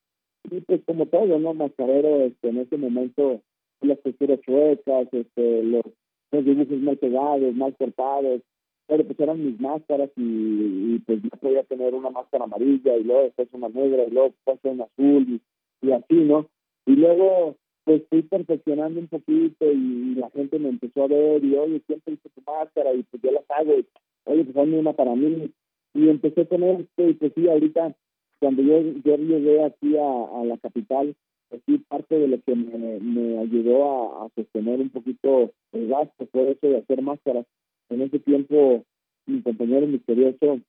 y 0.49 0.61
pues 0.61 0.81
como 0.85 1.05
todo, 1.07 1.39
¿no? 1.39 1.53
Mascarero, 1.53 2.21
este, 2.21 2.49
en 2.49 2.59
ese 2.59 2.77
momento, 2.77 3.41
las 3.81 4.01
texturas 4.01 4.39
chuecas, 4.41 5.07
este, 5.11 5.63
los, 5.63 5.83
los 6.31 6.45
dibujos 6.45 6.79
mal 6.79 6.97
pegados, 6.97 7.55
mal 7.55 7.75
cortados, 7.75 8.41
pero 8.87 9.03
pues 9.03 9.19
eran 9.19 9.45
mis 9.45 9.59
máscaras 9.59 10.09
y, 10.15 10.99
pues 10.99 11.21
yo 11.21 11.29
podía 11.41 11.63
tener 11.63 11.93
una 11.93 12.09
máscara 12.09 12.45
amarilla 12.45 12.95
y 12.95 13.03
luego 13.03 13.23
después 13.23 13.49
una 13.51 13.67
negra 13.69 14.05
y 14.05 14.11
luego 14.11 14.29
después 14.29 14.59
una 14.63 14.85
azul 14.85 15.41
y, 15.81 15.91
así, 15.91 16.15
¿no? 16.15 16.47
Y 16.85 16.95
luego 16.95 17.55
pues 17.88 18.03
fui 18.09 18.21
perfeccionando 18.21 18.99
un 18.99 19.07
poquito 19.07 19.71
y 19.71 20.15
la 20.15 20.29
gente 20.31 20.59
me 20.59 20.67
empezó 20.67 21.05
a 21.05 21.07
ver 21.07 21.41
y 21.45 21.55
oye, 21.55 21.81
siempre 21.88 22.15
hice 22.15 22.27
tu 22.35 22.41
máscara 22.45 22.93
y 22.93 23.03
pues 23.03 23.23
yo 23.23 23.31
las 23.31 23.49
hago 23.49 23.79
y 23.79 23.88
oye, 24.25 24.43
pues 24.43 24.57
hazme 24.57 24.77
una 24.77 24.91
para 24.91 25.15
mí 25.15 25.49
y 25.93 26.09
empecé 26.09 26.45
con 26.49 26.63
esto 26.63 27.07
y 27.07 27.13
pues 27.13 27.31
sí, 27.33 27.47
ahorita 27.47 27.95
cuando 28.39 28.61
yo, 28.61 28.81
yo 29.05 29.15
llegué 29.15 29.63
aquí 29.63 29.95
a, 29.95 30.43
la 30.43 30.57
capital, 30.57 31.15
pues 31.47 31.61
sí, 31.65 31.77
parte 31.88 32.19
de 32.19 32.27
lo 32.27 32.41
que 32.41 32.55
me, 32.55 32.99
me 32.99 33.38
ayudó 33.39 34.21
a, 34.21 34.29
sostener 34.35 34.81
un 34.81 34.89
poquito 34.89 35.53
el 35.71 35.88
gasto 35.88 36.27
fue 36.33 36.51
eso 36.51 36.67
de 36.67 36.79
hacer 36.79 37.01
máscaras. 37.01 37.45
En 37.88 38.01
ese 38.01 38.19
tiempo, 38.19 38.83
mi 39.27 39.41
compañero 39.41 39.88
misterioso 39.88 40.59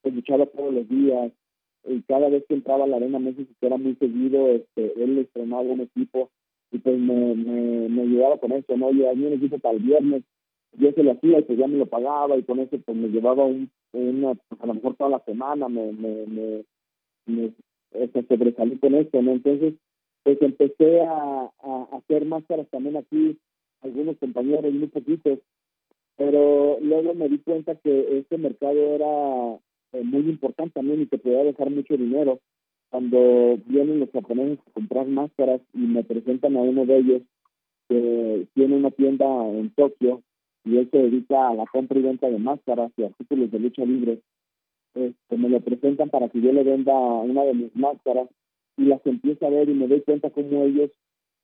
pues, 0.00 0.14
luchaba 0.14 0.46
todos 0.46 0.72
los 0.74 0.88
días 0.88 1.32
y 1.86 2.02
cada 2.02 2.28
vez 2.28 2.44
que 2.48 2.54
entraba 2.54 2.84
a 2.84 2.86
la 2.86 2.96
Arena 2.96 3.18
México, 3.18 3.52
que 3.60 3.66
era 3.66 3.76
muy 3.76 3.94
seguido, 3.96 4.48
este, 4.48 4.92
él 5.02 5.18
estrenaba 5.18 5.62
un 5.62 5.80
equipo 5.80 6.30
y 6.70 6.78
pues 6.78 6.98
me, 6.98 7.34
me, 7.34 7.88
me 7.88 8.02
ayudaba 8.02 8.38
con 8.38 8.52
eso, 8.52 8.76
¿no? 8.76 8.90
Y 8.92 9.06
a 9.06 9.14
mí 9.14 9.26
un 9.26 9.34
equipo 9.34 9.58
para 9.58 9.76
el 9.76 9.82
viernes, 9.82 10.24
yo 10.72 10.92
se 10.92 11.02
lo 11.02 11.12
hacía 11.12 11.38
y 11.38 11.42
pues 11.42 11.58
ya 11.58 11.66
me 11.66 11.78
lo 11.78 11.86
pagaba 11.86 12.36
y 12.36 12.42
con 12.42 12.58
eso 12.58 12.76
pues 12.84 12.96
me 12.96 13.08
llevaba 13.08 13.44
un, 13.44 13.70
una, 13.92 14.34
pues, 14.34 14.60
a 14.60 14.66
lo 14.66 14.74
mejor 14.74 14.96
toda 14.96 15.10
la 15.10 15.20
semana 15.20 15.68
me, 15.68 15.92
me, 15.92 16.26
me, 16.26 16.64
me 17.26 17.52
este, 17.92 18.26
sobresalí 18.26 18.78
con 18.78 18.94
esto, 18.94 19.22
¿no? 19.22 19.32
Entonces, 19.32 19.74
pues 20.22 20.40
empecé 20.40 21.02
a, 21.02 21.50
a 21.62 21.88
hacer 21.92 22.24
máscaras 22.24 22.66
también 22.70 22.96
aquí, 22.96 23.38
algunos 23.82 24.16
compañeros, 24.18 24.72
muy 24.72 24.88
poquitos, 24.88 25.38
pero 26.16 26.78
luego 26.80 27.14
me 27.14 27.28
di 27.28 27.38
cuenta 27.38 27.74
que 27.76 28.18
este 28.18 28.38
mercado 28.38 28.78
era 28.94 29.58
eh, 29.94 30.02
muy 30.02 30.28
importante 30.28 30.74
también 30.74 31.02
y 31.02 31.06
que 31.06 31.18
podía 31.18 31.44
dejar 31.44 31.70
mucho 31.70 31.96
dinero. 31.96 32.40
Cuando 32.90 33.58
vienen 33.66 34.00
los 34.00 34.10
japoneses 34.10 34.58
a 34.66 34.70
comprar 34.72 35.06
máscaras 35.06 35.60
y 35.72 35.78
me 35.78 36.04
presentan 36.04 36.56
a 36.56 36.60
uno 36.60 36.84
de 36.84 36.98
ellos 36.98 37.22
que 37.88 38.46
tiene 38.54 38.76
una 38.76 38.90
tienda 38.90 39.26
en 39.48 39.70
Tokio 39.70 40.22
y 40.64 40.78
él 40.78 40.88
se 40.90 40.98
dedica 40.98 41.48
a 41.48 41.54
la 41.54 41.66
compra 41.66 41.98
y 41.98 42.02
venta 42.02 42.28
de 42.28 42.38
máscaras 42.38 42.92
y 42.96 43.04
artículos 43.04 43.50
de 43.50 43.58
lucha 43.58 43.84
libre, 43.84 44.20
este, 44.94 45.36
me 45.36 45.48
lo 45.48 45.60
presentan 45.60 46.08
para 46.08 46.28
que 46.28 46.40
yo 46.40 46.52
le 46.52 46.62
venda 46.62 46.94
una 46.94 47.42
de 47.42 47.54
mis 47.54 47.76
máscaras 47.76 48.28
y 48.76 48.84
las 48.84 49.04
empiezo 49.06 49.46
a 49.46 49.50
ver 49.50 49.68
y 49.68 49.74
me 49.74 49.88
doy 49.88 50.00
cuenta 50.02 50.30
cómo 50.30 50.64
ellos 50.64 50.90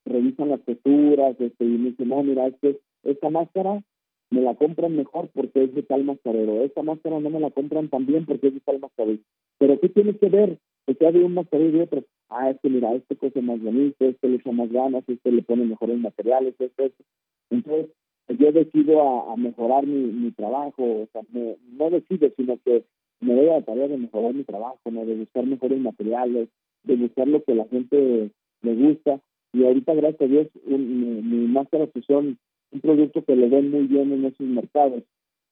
revisan 0.04 0.48
las 0.48 0.60
texturas 0.62 1.36
este, 1.40 1.64
y 1.64 1.78
me 1.78 1.90
dicen, 1.90 2.08
no, 2.08 2.22
mira, 2.22 2.46
es 2.46 2.54
que 2.60 2.80
esta 3.04 3.28
máscara 3.30 3.82
me 4.30 4.42
la 4.42 4.54
compran 4.54 4.96
mejor 4.96 5.28
porque 5.34 5.64
es 5.64 5.74
de 5.74 5.82
tal 5.82 6.04
mascarero, 6.04 6.62
esta 6.62 6.82
máscara 6.82 7.18
no 7.20 7.30
me 7.30 7.40
la 7.40 7.50
compran 7.50 7.88
tan 7.88 8.06
bien 8.06 8.26
porque 8.26 8.48
es 8.48 8.54
de 8.54 8.60
tal 8.60 8.78
mascarero. 8.78 9.18
Pero 9.58 9.80
¿qué 9.80 9.88
tienes 9.88 10.18
que 10.18 10.28
ver? 10.28 10.58
Que 10.86 10.94
sea 10.94 11.12
de 11.12 11.24
un 11.24 11.34
mascarero 11.34 11.68
y 11.68 11.72
de 11.72 11.82
otro. 11.82 12.04
Ah, 12.28 12.50
es 12.50 12.60
que 12.60 12.70
mira, 12.70 12.94
este 12.94 13.16
cosa 13.16 13.40
más 13.40 13.60
bonito, 13.60 14.04
este 14.04 14.28
le 14.28 14.36
echa 14.36 14.52
más 14.52 14.70
ganas, 14.70 15.04
este 15.08 15.32
le 15.32 15.42
pone 15.42 15.64
mejores 15.64 15.98
materiales, 15.98 16.54
este, 16.58 16.86
este. 16.86 17.04
Entonces, 17.50 17.90
yo 18.38 18.52
decido 18.52 19.30
a, 19.30 19.36
mejorar 19.36 19.86
mi, 19.86 20.12
mi, 20.12 20.30
trabajo, 20.30 20.82
o 20.84 21.08
sea, 21.12 21.22
no 21.32 21.90
decido, 21.90 22.30
sino 22.36 22.56
que 22.64 22.84
me 23.20 23.34
doy 23.34 23.48
a 23.48 23.60
la 23.66 23.88
de 23.88 23.98
mejorar 23.98 24.34
mi 24.34 24.44
trabajo, 24.44 24.90
¿no? 24.90 25.04
de 25.04 25.16
buscar 25.16 25.44
mejores 25.46 25.80
materiales, 25.80 26.48
de 26.84 26.96
buscar 26.96 27.28
lo 27.28 27.42
que 27.42 27.54
la 27.54 27.66
gente 27.66 28.30
le 28.62 28.74
gusta. 28.74 29.20
Y 29.52 29.64
ahorita, 29.64 29.94
gracias 29.94 30.22
a 30.22 30.26
Dios, 30.26 30.46
mi, 30.64 30.76
mi 30.76 31.48
máscara 31.48 31.88
son 32.06 32.38
un 32.72 32.80
producto 32.80 33.24
que 33.24 33.36
le 33.36 33.48
ven 33.48 33.70
muy 33.70 33.86
bien 33.86 34.12
en 34.12 34.24
esos 34.24 34.46
mercados. 34.46 35.02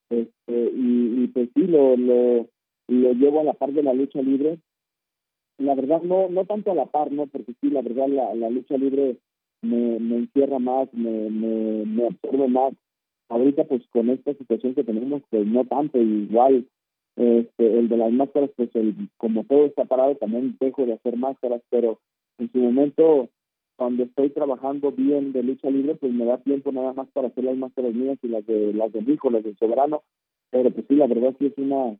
Este, 0.09 0.71
pues 1.33 1.49
sí, 1.53 1.67
lo, 1.67 1.95
lo, 1.95 2.47
lo 2.87 3.13
llevo 3.13 3.41
a 3.41 3.43
la 3.43 3.53
par 3.53 3.71
de 3.73 3.83
la 3.83 3.93
lucha 3.93 4.21
libre. 4.21 4.59
La 5.57 5.75
verdad, 5.75 6.01
no 6.01 6.29
no 6.29 6.45
tanto 6.45 6.71
a 6.71 6.75
la 6.75 6.85
par, 6.85 7.11
¿no? 7.11 7.27
Porque 7.27 7.53
sí, 7.61 7.69
la 7.69 7.81
verdad, 7.81 8.07
la, 8.07 8.33
la 8.33 8.49
lucha 8.49 8.77
libre 8.77 9.17
me, 9.61 9.99
me 9.99 10.15
encierra 10.17 10.57
más, 10.59 10.93
me, 10.93 11.29
me, 11.29 11.85
me 11.85 12.07
absorbe 12.07 12.47
más. 12.47 12.73
Ahorita, 13.29 13.65
pues 13.65 13.85
con 13.89 14.09
esta 14.09 14.33
situación 14.33 14.73
que 14.73 14.83
tenemos, 14.83 15.21
pues 15.29 15.45
no 15.45 15.65
tanto, 15.65 15.99
igual 16.01 16.65
este, 17.15 17.79
el 17.79 17.89
de 17.89 17.97
las 17.97 18.11
máscaras, 18.11 18.49
pues 18.55 18.69
el, 18.75 18.95
como 19.17 19.43
todo 19.43 19.65
está 19.65 19.85
parado, 19.85 20.15
también 20.15 20.55
dejo 20.59 20.85
de 20.85 20.93
hacer 20.93 21.17
máscaras, 21.17 21.61
pero 21.69 21.99
en 22.37 22.51
su 22.51 22.57
momento, 22.59 23.29
cuando 23.79 24.03
estoy 24.03 24.29
trabajando 24.31 24.91
bien 24.91 25.31
de 25.31 25.41
lucha 25.41 25.69
libre, 25.69 25.95
pues 25.95 26.11
me 26.11 26.25
da 26.25 26.37
tiempo 26.39 26.69
nada 26.73 26.91
más 26.91 27.07
para 27.11 27.29
hacer 27.29 27.45
las 27.45 27.55
máscaras 27.55 27.93
mías 27.93 28.17
y 28.21 28.27
las 28.27 28.45
de 28.45 28.73
las 28.73 28.91
de 28.91 29.01
mi 29.01 29.13
hijo, 29.13 29.29
las 29.29 29.41
del 29.41 29.55
soberano, 29.55 30.03
pero 30.51 30.69
pues 30.69 30.85
sí, 30.89 30.95
la 30.95 31.07
verdad 31.07 31.33
sí 31.39 31.45
es 31.45 31.57
una, 31.57 31.95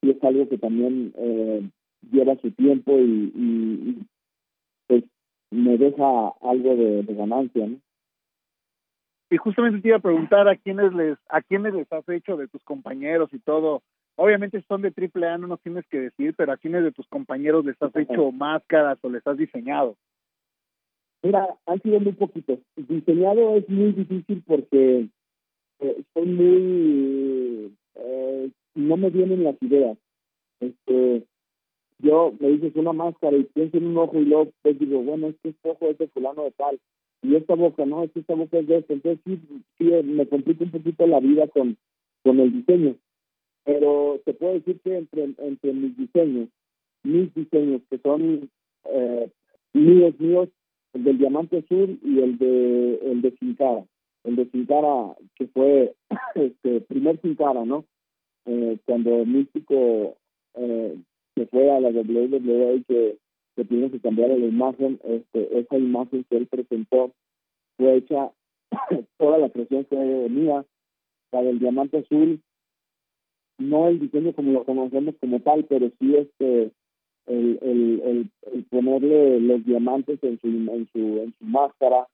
sí 0.00 0.10
es 0.10 0.22
algo 0.22 0.48
que 0.48 0.56
también 0.56 1.12
eh, 1.16 1.68
lleva 2.12 2.36
su 2.36 2.52
tiempo 2.52 2.96
y, 2.96 3.32
y, 3.34 3.98
pues 4.86 5.02
me 5.50 5.76
deja 5.76 6.28
algo 6.42 6.76
de, 6.76 7.02
de 7.02 7.14
ganancia, 7.14 7.66
¿no? 7.66 7.80
Y 9.28 9.36
justamente 9.38 9.80
te 9.80 9.88
iba 9.88 9.96
a 9.96 10.00
preguntar 10.00 10.46
a 10.46 10.54
quiénes 10.54 10.94
les, 10.94 11.18
a 11.28 11.42
quiénes 11.42 11.74
les 11.74 11.92
has 11.92 12.08
hecho 12.08 12.36
de 12.36 12.46
tus 12.46 12.62
compañeros 12.62 13.30
y 13.32 13.40
todo, 13.40 13.82
obviamente 14.14 14.62
son 14.68 14.80
de 14.82 14.92
triple 14.92 15.26
A, 15.26 15.38
no 15.38 15.48
nos 15.48 15.60
tienes 15.60 15.84
que 15.88 15.98
decir, 15.98 16.36
pero 16.36 16.52
a 16.52 16.56
quiénes 16.56 16.84
de 16.84 16.92
tus 16.92 17.08
compañeros 17.08 17.64
les 17.64 17.82
has 17.82 17.96
hecho 17.96 18.30
máscaras 18.30 18.98
o 19.02 19.10
les 19.10 19.26
has 19.26 19.36
diseñado. 19.36 19.96
Mira, 21.26 21.56
han 21.66 21.82
sido 21.82 22.00
muy 22.00 22.12
poquitos. 22.12 22.58
Diseñado 22.76 23.56
es 23.56 23.68
muy 23.68 23.92
difícil 23.92 24.42
porque 24.46 25.08
eh, 25.80 26.02
soy 26.14 26.26
muy... 26.26 27.72
Eh, 27.94 28.50
no 28.74 28.96
me 28.96 29.10
vienen 29.10 29.44
las 29.44 29.60
ideas. 29.62 29.98
Este, 30.60 31.24
yo 31.98 32.32
me 32.38 32.48
dices 32.50 32.76
una 32.76 32.92
máscara 32.92 33.36
y 33.36 33.44
pienso 33.44 33.76
en 33.78 33.86
un 33.86 33.98
ojo 33.98 34.18
y 34.18 34.24
luego 34.26 34.50
pues 34.62 34.78
digo, 34.78 35.02
bueno, 35.02 35.28
este 35.28 35.54
ojo 35.62 35.88
es 35.88 35.98
de 35.98 36.08
fulano 36.08 36.44
de 36.44 36.52
tal. 36.52 36.78
Y 37.22 37.34
esta 37.34 37.54
boca, 37.54 37.84
no, 37.84 38.04
es 38.04 38.12
que 38.12 38.20
esta 38.20 38.34
boca 38.34 38.58
es 38.58 38.66
de 38.66 38.78
esto. 38.78 38.92
Entonces 38.92 39.20
sí, 39.24 39.40
sí 39.78 39.84
me 40.04 40.26
complica 40.26 40.64
un 40.64 40.70
poquito 40.70 41.06
la 41.06 41.20
vida 41.20 41.48
con, 41.48 41.76
con 42.22 42.38
el 42.40 42.52
diseño 42.52 42.96
pero 43.66 44.20
te 44.24 44.32
puedo 44.32 44.54
decir 44.54 44.80
que 44.80 44.96
entre, 44.96 45.24
entre 45.38 45.72
mis 45.72 45.96
diseños, 45.96 46.48
mis 47.02 47.34
diseños 47.34 47.82
que 47.90 47.98
son 47.98 48.48
eh, 48.84 49.28
míos, 49.72 50.14
míos, 50.20 50.48
el 50.94 51.04
del 51.04 51.18
Diamante 51.18 51.58
Azul 51.58 51.98
y 52.02 52.20
el 52.20 52.38
de 52.38 52.98
el 53.10 53.22
de 53.22 53.36
Sin 53.38 53.54
Cara. 53.54 53.84
El 54.24 54.36
de 54.36 54.50
Sin 54.50 54.66
Cara, 54.66 55.16
que 55.36 55.46
fue 55.48 55.94
este 56.34 56.80
primer 56.82 57.20
Sin 57.20 57.34
Cara, 57.34 57.64
¿no? 57.64 57.84
Eh, 58.46 58.78
cuando 58.84 59.24
Místico 59.24 60.16
eh, 60.54 60.96
se 61.34 61.46
fue 61.46 61.70
a 61.70 61.80
la 61.80 61.88
WWE 61.90 62.84
que, 62.86 63.18
que 63.56 63.64
tuvieron 63.64 63.90
que 63.90 64.00
cambiar 64.00 64.30
la 64.30 64.46
imagen, 64.46 65.00
este, 65.04 65.58
esa 65.58 65.76
imagen 65.76 66.24
que 66.30 66.36
él 66.36 66.46
presentó 66.46 67.12
fue 67.76 67.96
hecha, 67.96 68.30
toda 69.18 69.38
la 69.38 69.50
creación 69.50 69.84
fue 69.86 70.28
mía, 70.28 70.64
la 71.32 71.42
del 71.42 71.58
Diamante 71.58 71.98
Azul 71.98 72.40
no 73.58 73.88
el 73.88 73.98
diseño 73.98 74.32
como 74.34 74.52
lo 74.52 74.64
conocemos 74.64 75.14
como 75.20 75.40
tal, 75.40 75.64
pero 75.64 75.90
sí 75.98 76.14
este 76.14 76.72
el, 77.26 77.58
el, 77.62 78.30
el, 78.52 78.64
ponerle 78.64 79.40
los 79.40 79.64
diamantes 79.64 80.22
en 80.22 80.38
su 80.40 80.48
en 80.48 80.88
su 80.92 80.98
en 80.98 81.34
su 81.38 81.44
máscara, 81.44 82.06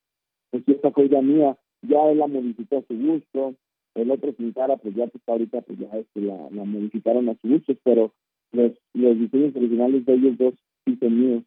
pues 0.51 0.63
esta 0.67 0.91
cosa 0.91 1.21
mía, 1.21 1.57
ya 1.83 2.11
él 2.11 2.19
la 2.19 2.27
modificó 2.27 2.79
a 2.79 2.83
su 2.83 2.97
gusto, 2.97 3.55
el 3.95 4.11
otro 4.11 4.33
sin 4.33 4.53
cara 4.53 4.77
pues 4.77 4.95
ya 4.95 5.07
pues 5.07 5.23
ahorita 5.27 5.61
pues 5.63 5.79
ya 5.79 5.89
este, 5.99 6.21
la, 6.21 6.49
la 6.51 6.65
modificaron 6.65 7.29
a 7.29 7.35
su 7.37 7.49
gusto, 7.49 7.75
pero 7.85 8.13
los, 8.53 8.73
los 8.95 9.19
diseños 9.19 9.57
originales 9.57 10.05
de 10.07 10.15
ellos 10.15 10.39
dos 10.39 10.55
sí 10.85 10.97
son 10.97 11.21
míos. 11.21 11.43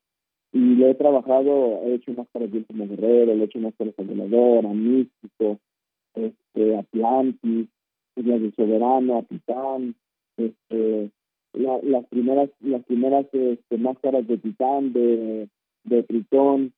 Y 0.52 0.76
lo 0.76 0.88
he 0.88 0.96
trabajado, 0.96 1.82
he 1.84 1.96
hecho 1.96 2.14
máscaras 2.14 2.50
bien 2.50 2.64
como 2.64 2.88
Guerrero, 2.88 3.34
he 3.34 3.44
hecho 3.44 3.60
máscaras 3.60 3.94
a 3.98 4.04
Velador, 4.04 4.66
a 4.66 4.70
Místico, 4.70 5.60
este, 6.14 6.78
Atlantis, 6.78 7.68
las 8.16 8.42
de 8.42 8.52
Soberano, 8.54 9.26
Titán, 9.28 9.96
este, 10.38 11.12
las 11.56 12.06
primeras 12.08 12.50
las 12.60 12.84
primeras 12.86 13.26
este, 13.32 13.78
máscaras 13.78 14.28
de 14.28 14.38
Titán, 14.38 14.94
de, 14.94 15.48
de 15.84 16.04
Tritón, 16.04 16.74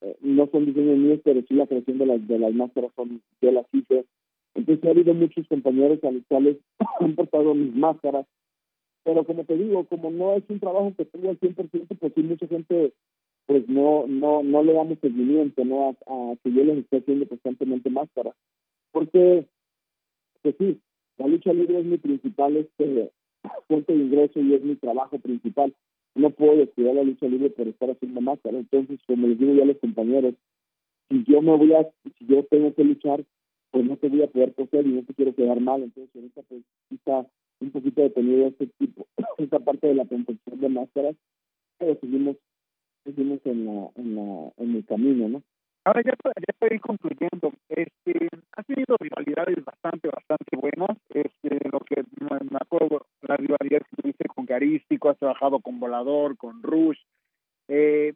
eh, 0.00 0.16
no 0.20 0.48
son 0.48 0.66
diseños 0.66 0.98
míos, 0.98 1.20
pero 1.24 1.42
sí 1.42 1.54
la 1.54 1.66
creación 1.66 1.98
de 1.98 2.06
las 2.06 2.26
de 2.26 2.38
las 2.38 2.54
máscaras 2.54 2.90
son 2.96 3.22
de 3.40 3.52
las 3.52 3.66
hice. 3.72 4.04
Entonces 4.54 4.84
ha 4.84 4.90
habido 4.90 5.14
muchos 5.14 5.46
compañeros 5.48 6.02
a 6.04 6.10
los 6.10 6.22
cuales 6.28 6.58
han 7.00 7.14
portado 7.14 7.54
mis 7.54 7.74
máscaras, 7.74 8.26
pero 9.04 9.24
como 9.24 9.44
te 9.44 9.56
digo, 9.56 9.84
como 9.86 10.10
no 10.10 10.34
es 10.34 10.44
un 10.48 10.60
trabajo 10.60 10.92
que 10.96 11.04
tengo 11.04 11.30
al 11.30 11.40
100%, 11.40 11.98
pues 11.98 12.12
sí 12.14 12.22
mucha 12.22 12.46
gente 12.46 12.92
pues 13.46 13.68
no 13.68 14.06
no 14.06 14.42
no 14.42 14.62
le 14.62 14.72
damos 14.72 14.98
seguimiento 15.00 15.64
no 15.64 15.96
a, 16.06 16.36
que 16.42 16.52
yo 16.52 16.64
les 16.64 16.78
esté 16.78 16.98
haciendo 16.98 17.26
constantemente 17.28 17.90
máscaras 17.90 18.34
porque 18.92 19.46
pues 20.42 20.54
sí 20.58 20.80
la 21.18 21.26
lucha 21.26 21.52
libre 21.52 21.80
es 21.80 21.84
mi 21.84 21.98
principal 21.98 22.56
este, 22.56 23.10
fuente 23.66 23.92
de 23.92 24.04
ingreso 24.04 24.40
y 24.40 24.54
es 24.54 24.62
mi 24.62 24.76
trabajo 24.76 25.18
principal. 25.18 25.74
No 26.14 26.30
puedo 26.30 26.56
descuidar 26.56 26.94
la 26.94 27.02
lucha 27.02 27.26
libre 27.26 27.50
por 27.50 27.68
estar 27.68 27.90
haciendo 27.90 28.20
máscara. 28.20 28.58
Entonces, 28.58 29.00
como 29.06 29.26
les 29.26 29.38
digo 29.38 29.54
ya 29.54 29.62
a 29.62 29.66
los 29.66 29.78
compañeros, 29.78 30.34
si 31.08 31.24
yo 31.24 31.42
me 31.42 31.56
voy 31.56 31.72
a, 31.74 31.88
si 32.18 32.26
yo 32.26 32.44
tengo 32.44 32.74
que 32.74 32.84
luchar, 32.84 33.24
pues 33.70 33.84
no 33.86 33.96
te 33.96 34.08
voy 34.08 34.22
a 34.22 34.26
poder 34.26 34.54
coser 34.54 34.86
y 34.86 34.90
no 34.90 35.02
te 35.02 35.14
quiero 35.14 35.34
quedar 35.34 35.60
mal. 35.60 35.82
Entonces, 35.82 36.14
ahorita 36.14 36.42
pues 36.48 36.62
está 36.90 37.26
un 37.60 37.70
poquito 37.70 38.02
detenido 38.02 38.48
este 38.48 38.66
tipo, 38.78 39.06
esta 39.38 39.58
parte 39.60 39.86
de 39.86 39.94
la 39.94 40.04
confección 40.04 40.60
de 40.60 40.68
máscaras, 40.68 41.16
pero 41.78 41.98
seguimos, 42.00 42.36
seguimos 43.04 43.40
en 43.44 43.64
la, 43.64 43.90
en 43.96 44.14
la, 44.14 44.52
en 44.58 44.76
el 44.76 44.84
camino, 44.84 45.28
¿no? 45.28 45.42
Ahora 45.84 46.02
ya, 46.04 46.12
ya 46.24 46.44
estoy 46.46 46.78
concluyendo. 46.78 47.52
Este, 47.68 48.28
ha 48.56 48.62
tenido 48.62 48.96
rivalidades 48.98 49.64
bastante, 49.64 50.08
bastante 50.08 50.56
buenas. 50.56 50.96
Este, 51.08 51.68
lo 51.70 51.80
que 51.80 52.04
me 52.20 52.58
acuerdo, 52.60 53.06
la 53.22 53.36
rivalidad 53.36 53.80
que 53.80 54.02
tuviste 54.02 54.28
con 54.28 54.46
Carístico, 54.46 55.10
has 55.10 55.18
trabajado 55.18 55.58
con 55.60 55.80
Volador, 55.80 56.36
con 56.36 56.62
Rush. 56.62 56.98
Eh, 57.68 58.14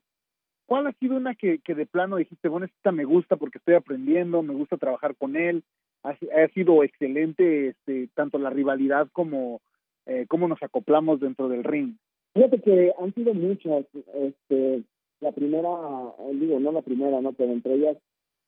¿Cuál 0.67 0.87
ha 0.87 0.93
sido 0.93 1.17
una 1.17 1.35
que, 1.35 1.59
que 1.59 1.75
de 1.75 1.87
plano 1.87 2.17
dijiste, 2.17 2.49
bueno, 2.49 2.67
esta 2.67 2.93
me 2.93 3.05
gusta 3.05 3.37
porque 3.37 3.59
estoy 3.59 3.75
aprendiendo, 3.75 4.43
me 4.43 4.55
gusta 4.55 4.77
trabajar 4.77 5.17
con 5.17 5.37
él? 5.37 5.64
Ha, 6.03 6.11
ha 6.11 6.49
sido 6.55 6.85
excelente 6.85 7.69
este, 7.69 8.09
tanto 8.14 8.39
la 8.39 8.51
rivalidad 8.51 9.09
como 9.12 9.61
eh, 10.07 10.27
cómo 10.29 10.47
nos 10.47 10.62
acoplamos 10.62 11.19
dentro 11.21 11.49
del 11.49 11.64
ring. 11.64 11.97
Fíjate 12.35 12.61
que 12.61 12.93
han 12.99 13.12
sido 13.14 13.35
muchas. 13.35 13.87
Este, 14.14 14.83
la 15.21 15.33
primera, 15.33 15.71
eh, 16.19 16.35
digo, 16.35 16.61
no 16.61 16.73
la 16.73 16.83
primera, 16.83 17.21
no, 17.21 17.33
pero 17.33 17.53
entre 17.53 17.75
ellas, 17.75 17.97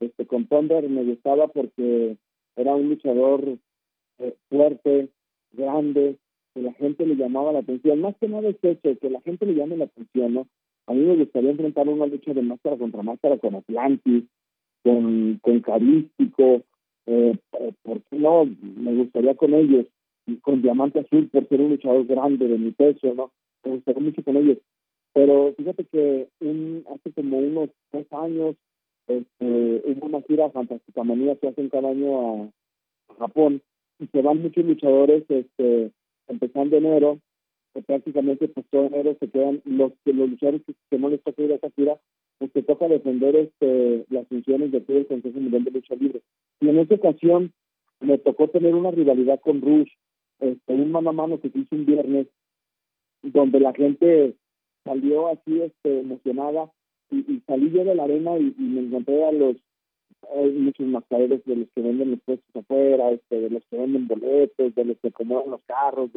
este, 0.01 0.27
con 0.27 0.47
Thunder 0.47 0.89
me 0.89 1.05
gustaba 1.05 1.49
porque 1.49 2.17
era 2.57 2.75
un 2.75 2.89
luchador 2.89 3.59
eh, 4.19 4.35
fuerte, 4.49 5.09
grande, 5.53 6.17
que 6.55 6.63
la 6.63 6.73
gente 6.75 7.07
le 7.07 7.17
llamaba 7.17 7.53
la 7.53 7.61
atención. 7.61 8.01
Más 8.01 8.17
que 8.17 8.29
nada 8.29 8.49
es 8.49 8.57
eso, 8.63 8.99
que 8.99 9.11
la 9.11 9.21
gente 9.21 9.47
le 9.47 9.55
llame 9.55 9.77
la 9.77 9.85
atención, 9.85 10.35
¿no? 10.35 10.49
A 10.87 10.95
mí 10.95 11.01
me 11.01 11.17
gustaría 11.17 11.51
enfrentar 11.51 11.89
una 11.89 12.07
lucha 12.07 12.33
de 12.33 12.43
máscara 12.43 12.77
contra 12.77 13.03
máscara 13.03 13.39
con 13.39 13.55
Atlantis, 13.55 14.25
con, 14.83 15.39
con 15.43 15.61
Carístico, 15.61 16.63
eh, 17.07 17.35
eh 17.61 17.73
¿por 17.83 18.03
qué 18.03 18.17
no? 18.19 18.47
Me 18.77 18.95
gustaría 18.95 19.35
con 19.35 19.55
ellos, 19.55 19.87
con 20.43 20.63
Diamante 20.63 21.01
Azul 21.01 21.29
por 21.29 21.47
ser 21.49 21.61
un 21.61 21.71
luchador 21.71 22.07
grande 22.07 22.49
de 22.49 22.59
mi 22.59 22.71
peso, 22.73 23.13
¿no? 23.15 23.33
Me 23.65 23.73
gustaría 23.73 24.03
mucho 24.03 24.23
con 24.23 24.37
ellos. 24.37 24.59
Pero 25.13 25.55
fíjate 25.57 25.85
que 25.85 26.29
un, 26.41 26.85
hace 26.91 27.13
como 27.13 27.39
unos 27.39 27.71
tres 27.91 28.07
años 28.13 28.57
este, 29.07 29.83
hubo 29.85 30.07
una 30.07 30.23
gira 30.23 30.51
fantástica 30.51 31.03
manía 31.03 31.37
que 31.37 31.49
hacen 31.49 31.71
cada 31.71 31.91
año 31.91 32.45
a, 32.45 32.49
Japón 33.19 33.63
y 33.99 34.07
se 34.09 34.23
van 34.23 34.43
muchos 34.43 34.65
luchadores 34.65 35.25
este, 35.29 35.91
empezando 36.29 36.77
enero, 36.77 37.19
que 37.75 37.83
prácticamente 37.83 38.49
pues 38.49 38.67
todo 38.71 38.87
enero 38.87 39.17
se 39.19 39.29
quedan 39.29 39.63
los 39.65 39.93
los 40.05 40.31
luchadores 40.31 40.63
que, 40.91 40.99
no 40.99 41.09
les 41.09 41.23
toca 41.23 41.43
ir 41.43 41.53
a 41.53 41.57
esa 41.57 41.71
gira, 41.71 41.99
pues 42.39 42.53
te 42.53 42.63
toca 42.63 42.87
defender 42.87 43.35
este, 43.35 44.05
las 44.11 44.29
funciones 44.29 44.71
de 44.71 44.83
todo 44.83 44.99
el 44.99 45.07
Consejo 45.07 45.41
Mundial 45.41 45.65
de 45.65 45.71
Lucha 45.71 45.95
Libre. 45.97 46.21
Y 46.61 46.69
en 46.69 46.79
esa 46.79 46.95
ocasión 46.95 47.53
me 48.01 48.19
tocó 48.19 48.49
tener 48.49 48.75
una 48.75 48.91
rivalidad 48.91 49.41
con 49.41 49.61
Rush, 49.63 49.91
este, 50.41 50.73
un 50.73 50.93
mano 50.93 51.11
a 51.11 51.15
mano 51.15 51.41
que 51.41 51.51
se 51.51 51.59
hizo 51.59 51.75
un 51.75 51.87
viernes, 51.87 52.29
donde 53.23 53.59
la 53.59 53.73
gente 53.73 54.37
salió 54.89 55.29
así 55.29 55.61
este, 55.61 56.01
emocionada 56.01 56.71
y, 57.11 57.41
salí 57.47 57.71
yo 57.71 57.85
de 57.85 57.95
la 57.95 58.05
arena 58.05 58.39
y, 58.39 58.55
me 58.59 58.81
encontré 58.81 59.25
a 59.25 59.33
los 59.33 59.57
hay 60.35 60.51
muchos 60.51 60.87
mascareros 60.87 61.45
de 61.45 61.57
los 61.57 61.69
que 61.75 61.81
venden 61.81 62.11
los 62.11 62.21
puestos 62.21 62.57
afuera, 62.57 63.13
este, 63.13 63.41
de 63.41 63.51
los 63.51 63.63
que 63.71 63.77
venden 63.77 64.09
boletos, 64.09 64.75
de 64.75 64.85
los 64.85 64.99
que 64.99 65.09
acomodan 65.09 65.51
los 65.51 65.61
carros, 65.63 66.11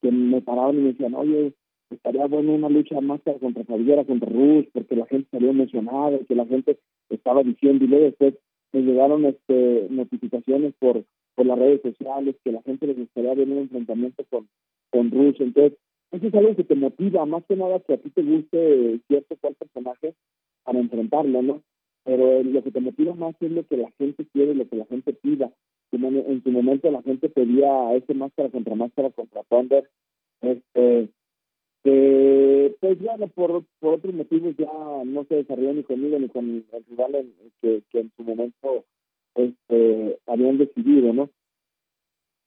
que 0.00 0.10
me 0.10 0.40
paraban 0.40 0.76
y 0.76 0.80
me 0.80 0.92
decían, 0.92 1.14
oye, 1.14 1.52
estaría 1.90 2.26
bueno 2.26 2.54
una 2.54 2.70
lucha 2.70 3.00
máscara 3.00 3.38
contra 3.38 3.64
Javiera, 3.64 4.04
contra 4.04 4.30
Rush, 4.30 4.68
porque 4.72 4.96
la 4.96 5.06
gente 5.06 5.28
salió 5.30 5.50
emocionada, 5.50 6.18
que 6.26 6.34
la 6.34 6.46
gente 6.46 6.78
estaba 7.10 7.42
diciendo, 7.42 7.84
y 7.84 7.88
luego 7.88 8.06
después 8.06 8.34
me 8.72 8.80
llegaron 8.80 9.26
este 9.26 9.86
notificaciones 9.90 10.72
por 10.78 11.04
por 11.34 11.46
las 11.46 11.58
redes 11.58 11.82
sociales, 11.82 12.36
que 12.44 12.52
la 12.52 12.62
gente 12.62 12.86
les 12.86 12.98
gustaría 12.98 13.34
ver 13.34 13.48
un 13.48 13.58
enfrentamiento 13.58 14.24
con, 14.30 14.48
con 14.90 15.10
Rush. 15.10 15.40
Entonces, 15.40 15.78
eso 16.12 16.26
es 16.26 16.34
algo 16.34 16.54
que 16.54 16.64
te 16.64 16.74
motiva, 16.74 17.24
más 17.24 17.44
que 17.46 17.56
nada 17.56 17.80
que 17.80 17.94
a 17.94 17.96
ti 17.96 18.10
te 18.10 18.22
guste 18.22 19.00
cierto 19.08 19.36
cual 19.40 19.54
personaje 19.54 20.14
para 20.62 20.78
enfrentarlo, 20.78 21.42
¿no? 21.42 21.62
Pero 22.04 22.42
lo 22.42 22.62
que 22.62 22.70
te 22.70 22.80
motiva 22.80 23.14
más 23.14 23.34
es 23.40 23.50
lo 23.50 23.66
que 23.66 23.78
la 23.78 23.90
gente 23.92 24.26
quiere, 24.32 24.54
lo 24.54 24.68
que 24.68 24.76
la 24.76 24.84
gente 24.86 25.14
pida. 25.14 25.50
En 25.90 26.42
su 26.42 26.50
momento 26.50 26.90
la 26.90 27.02
gente 27.02 27.28
pedía 27.28 27.94
ese 27.94 28.14
máscara 28.14 28.50
contra 28.50 28.74
máscara 28.74 29.10
contra 29.10 29.42
Thunder. 29.44 29.88
Este, 30.40 31.08
pues 32.80 32.98
bueno, 33.00 33.28
por, 33.28 33.64
por 33.80 33.94
otros 33.94 34.14
motivos 34.14 34.54
ya 34.56 34.70
no 35.04 35.24
se 35.24 35.36
desarrolló 35.36 35.72
ni 35.74 35.82
conmigo 35.82 36.18
ni 36.18 36.28
con 36.28 36.64
el 36.72 36.84
rival 36.88 37.26
que, 37.60 37.82
que 37.90 38.00
en 38.00 38.12
su 38.16 38.22
momento 38.22 38.84
este, 39.34 40.18
habían 40.26 40.58
decidido, 40.58 41.12
¿no? 41.12 41.30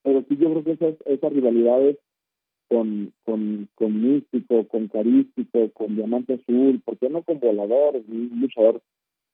Pero 0.03 0.23
sí 0.29 0.37
yo 0.37 0.51
creo 0.51 0.63
que 0.63 0.71
esas, 0.73 0.95
esas 1.05 1.33
rivalidades 1.33 1.97
con, 2.67 3.13
con, 3.23 3.69
con 3.75 4.01
Místico, 4.01 4.67
con 4.67 4.87
Carístico, 4.87 5.69
con 5.73 5.95
Diamante 5.95 6.33
Azul, 6.33 6.81
¿por 6.83 6.97
qué 6.97 7.09
no 7.09 7.23
con 7.23 7.39
Volador? 7.39 8.01
Un 8.07 8.31
luchador 8.41 8.81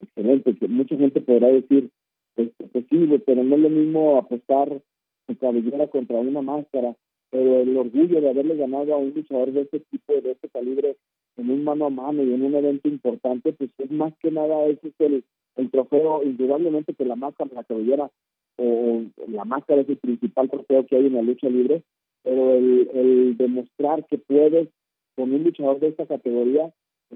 excelente, 0.02 0.56
que 0.56 0.68
mucha 0.68 0.96
gente 0.96 1.22
podrá 1.22 1.48
decir, 1.48 1.90
es 2.36 2.50
pues, 2.58 2.70
posible, 2.72 3.20
pero 3.20 3.44
no 3.44 3.56
es 3.56 3.62
lo 3.62 3.70
mismo 3.70 4.18
apostar 4.18 4.82
su 5.28 5.38
cabellera 5.38 5.88
contra 5.88 6.20
una 6.20 6.42
máscara, 6.42 6.96
pero 7.30 7.62
el 7.62 7.78
orgullo 7.78 8.20
de 8.20 8.30
haberle 8.30 8.56
ganado 8.56 8.94
a 8.94 8.98
un 8.98 9.14
luchador 9.14 9.52
de 9.52 9.62
este 9.62 9.80
tipo, 9.80 10.14
de 10.14 10.32
este 10.32 10.50
calibre, 10.50 10.98
en 11.38 11.50
un 11.50 11.64
mano 11.64 11.86
a 11.86 11.90
mano 11.90 12.24
y 12.24 12.34
en 12.34 12.44
un 12.44 12.56
evento 12.56 12.90
importante, 12.90 13.54
pues 13.54 13.70
es 13.78 13.92
más 13.92 14.14
que 14.22 14.32
nada 14.32 14.66
ese 14.66 14.90
es 14.90 14.94
el, 15.00 15.24
el 15.56 15.72
trofeo, 15.72 16.24
indudablemente 16.24 16.94
que 16.94 17.06
la 17.06 17.16
máscara, 17.16 17.50
la 17.54 17.64
cabellera 17.64 18.12
o 18.58 19.02
la 19.28 19.46
máscara 19.46 19.82
es 19.82 19.90
el 19.90 19.98
principal 19.98 20.50
trofeo 20.50 20.86
que 20.86 20.98
hay 20.98 21.06
en 21.06 21.16
la 21.16 21.22
lucha 21.22 21.48
libre, 21.48 21.84
pero 22.24 22.56
el, 22.56 22.90
el 22.94 23.38
demostrar 23.38 24.06
que 24.06 24.18
puedes 24.18 24.70
con 25.16 25.34
un 25.34 25.44
luchador 25.44 25.80
de 25.80 25.90
esta 25.90 26.06
categoría, 26.06 26.72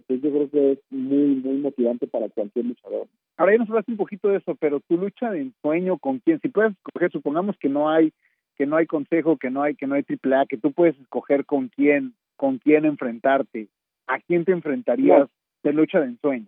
pues 0.07 0.21
yo 0.21 0.29
creo 0.29 0.49
que 0.49 0.71
es 0.73 0.79
muy, 0.89 1.35
muy 1.35 1.57
motivante 1.57 2.07
para 2.07 2.29
cualquier 2.29 2.65
luchador. 2.65 3.07
Ahora 3.37 3.53
ya 3.53 3.59
nos 3.59 3.69
hablaste 3.69 3.91
un 3.91 3.97
poquito 3.97 4.29
de 4.29 4.37
eso, 4.37 4.55
pero 4.55 4.79
tu 4.81 4.97
lucha 4.97 5.31
de 5.31 5.41
ensueño 5.41 5.97
con 5.97 6.19
quién, 6.19 6.39
si 6.41 6.49
puedes 6.49 6.73
escoger, 6.73 7.11
supongamos 7.11 7.57
que 7.57 7.69
no 7.69 7.89
hay 7.89 8.11
que 8.57 8.65
no 8.65 8.77
hay 8.77 8.85
consejo, 8.85 9.35
que 9.37 9.49
no 9.49 9.63
hay 9.63 9.75
que 9.75 9.85
no 9.85 9.95
hay 9.95 10.03
triple 10.03 10.35
A, 10.35 10.45
que 10.45 10.57
tú 10.57 10.71
puedes 10.71 10.97
escoger 10.99 11.45
con 11.45 11.67
quién 11.69 12.13
con 12.37 12.57
quién 12.57 12.85
enfrentarte, 12.85 13.67
¿a 14.07 14.19
quién 14.19 14.45
te 14.45 14.51
enfrentarías 14.51 15.29
de 15.63 15.73
lucha 15.73 15.99
de 15.99 16.07
ensueño? 16.07 16.45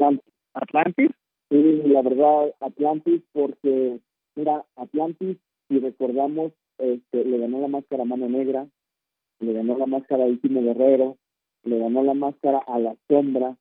Atlantis. 0.53 1.11
Sí, 1.49 1.81
la 1.85 2.01
verdad, 2.01 2.53
Atlantis, 2.59 3.21
porque, 3.31 3.99
mira, 4.35 4.65
Atlantis, 4.75 5.37
si 5.67 5.79
recordamos, 5.79 6.51
este, 6.77 7.25
le 7.25 7.37
ganó 7.37 7.59
la 7.59 7.67
máscara 7.67 8.03
a 8.03 8.05
Mano 8.05 8.29
Negra, 8.29 8.67
le 9.39 9.53
ganó 9.53 9.77
la 9.77 9.85
máscara 9.85 10.23
a 10.23 10.27
Último 10.27 10.61
Guerrero, 10.61 11.17
le 11.63 11.79
ganó 11.79 12.03
la 12.03 12.13
máscara 12.13 12.59
a 12.59 12.79
La 12.79 12.95
Sombra, 13.07 13.55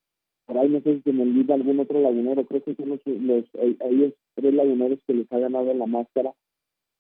por 0.46 0.58
ahí 0.58 0.68
no 0.68 0.80
sé 0.80 0.96
si 0.96 1.02
se 1.02 1.12
me 1.12 1.22
olvida 1.22 1.54
algún 1.54 1.80
otro 1.80 2.00
lagunero, 2.00 2.46
creo 2.46 2.62
que 2.62 2.74
son 2.74 2.90
los, 2.90 3.00
los 3.06 3.44
ellos 3.54 4.12
tres 4.34 4.54
laguneros 4.54 4.98
que 5.06 5.14
les 5.14 5.30
ha 5.32 5.38
ganado 5.38 5.72
la 5.74 5.86
máscara, 5.86 6.32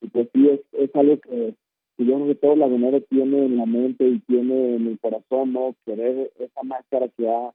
y 0.00 0.08
pues 0.08 0.28
sí, 0.34 0.48
es, 0.48 0.60
es 0.72 0.94
algo 0.94 1.18
que, 1.20 1.54
yo 1.98 2.14
creo 2.14 2.26
que 2.26 2.34
todo 2.34 2.56
lagunero 2.56 3.00
tiene 3.02 3.46
en 3.46 3.56
la 3.56 3.66
mente 3.66 4.06
y 4.06 4.18
tiene 4.20 4.76
en 4.76 4.86
el 4.86 4.98
corazón, 4.98 5.52
¿no? 5.52 5.74
Querer 5.86 6.30
esa 6.38 6.62
máscara 6.62 7.08
que 7.08 7.28
ha 7.28 7.52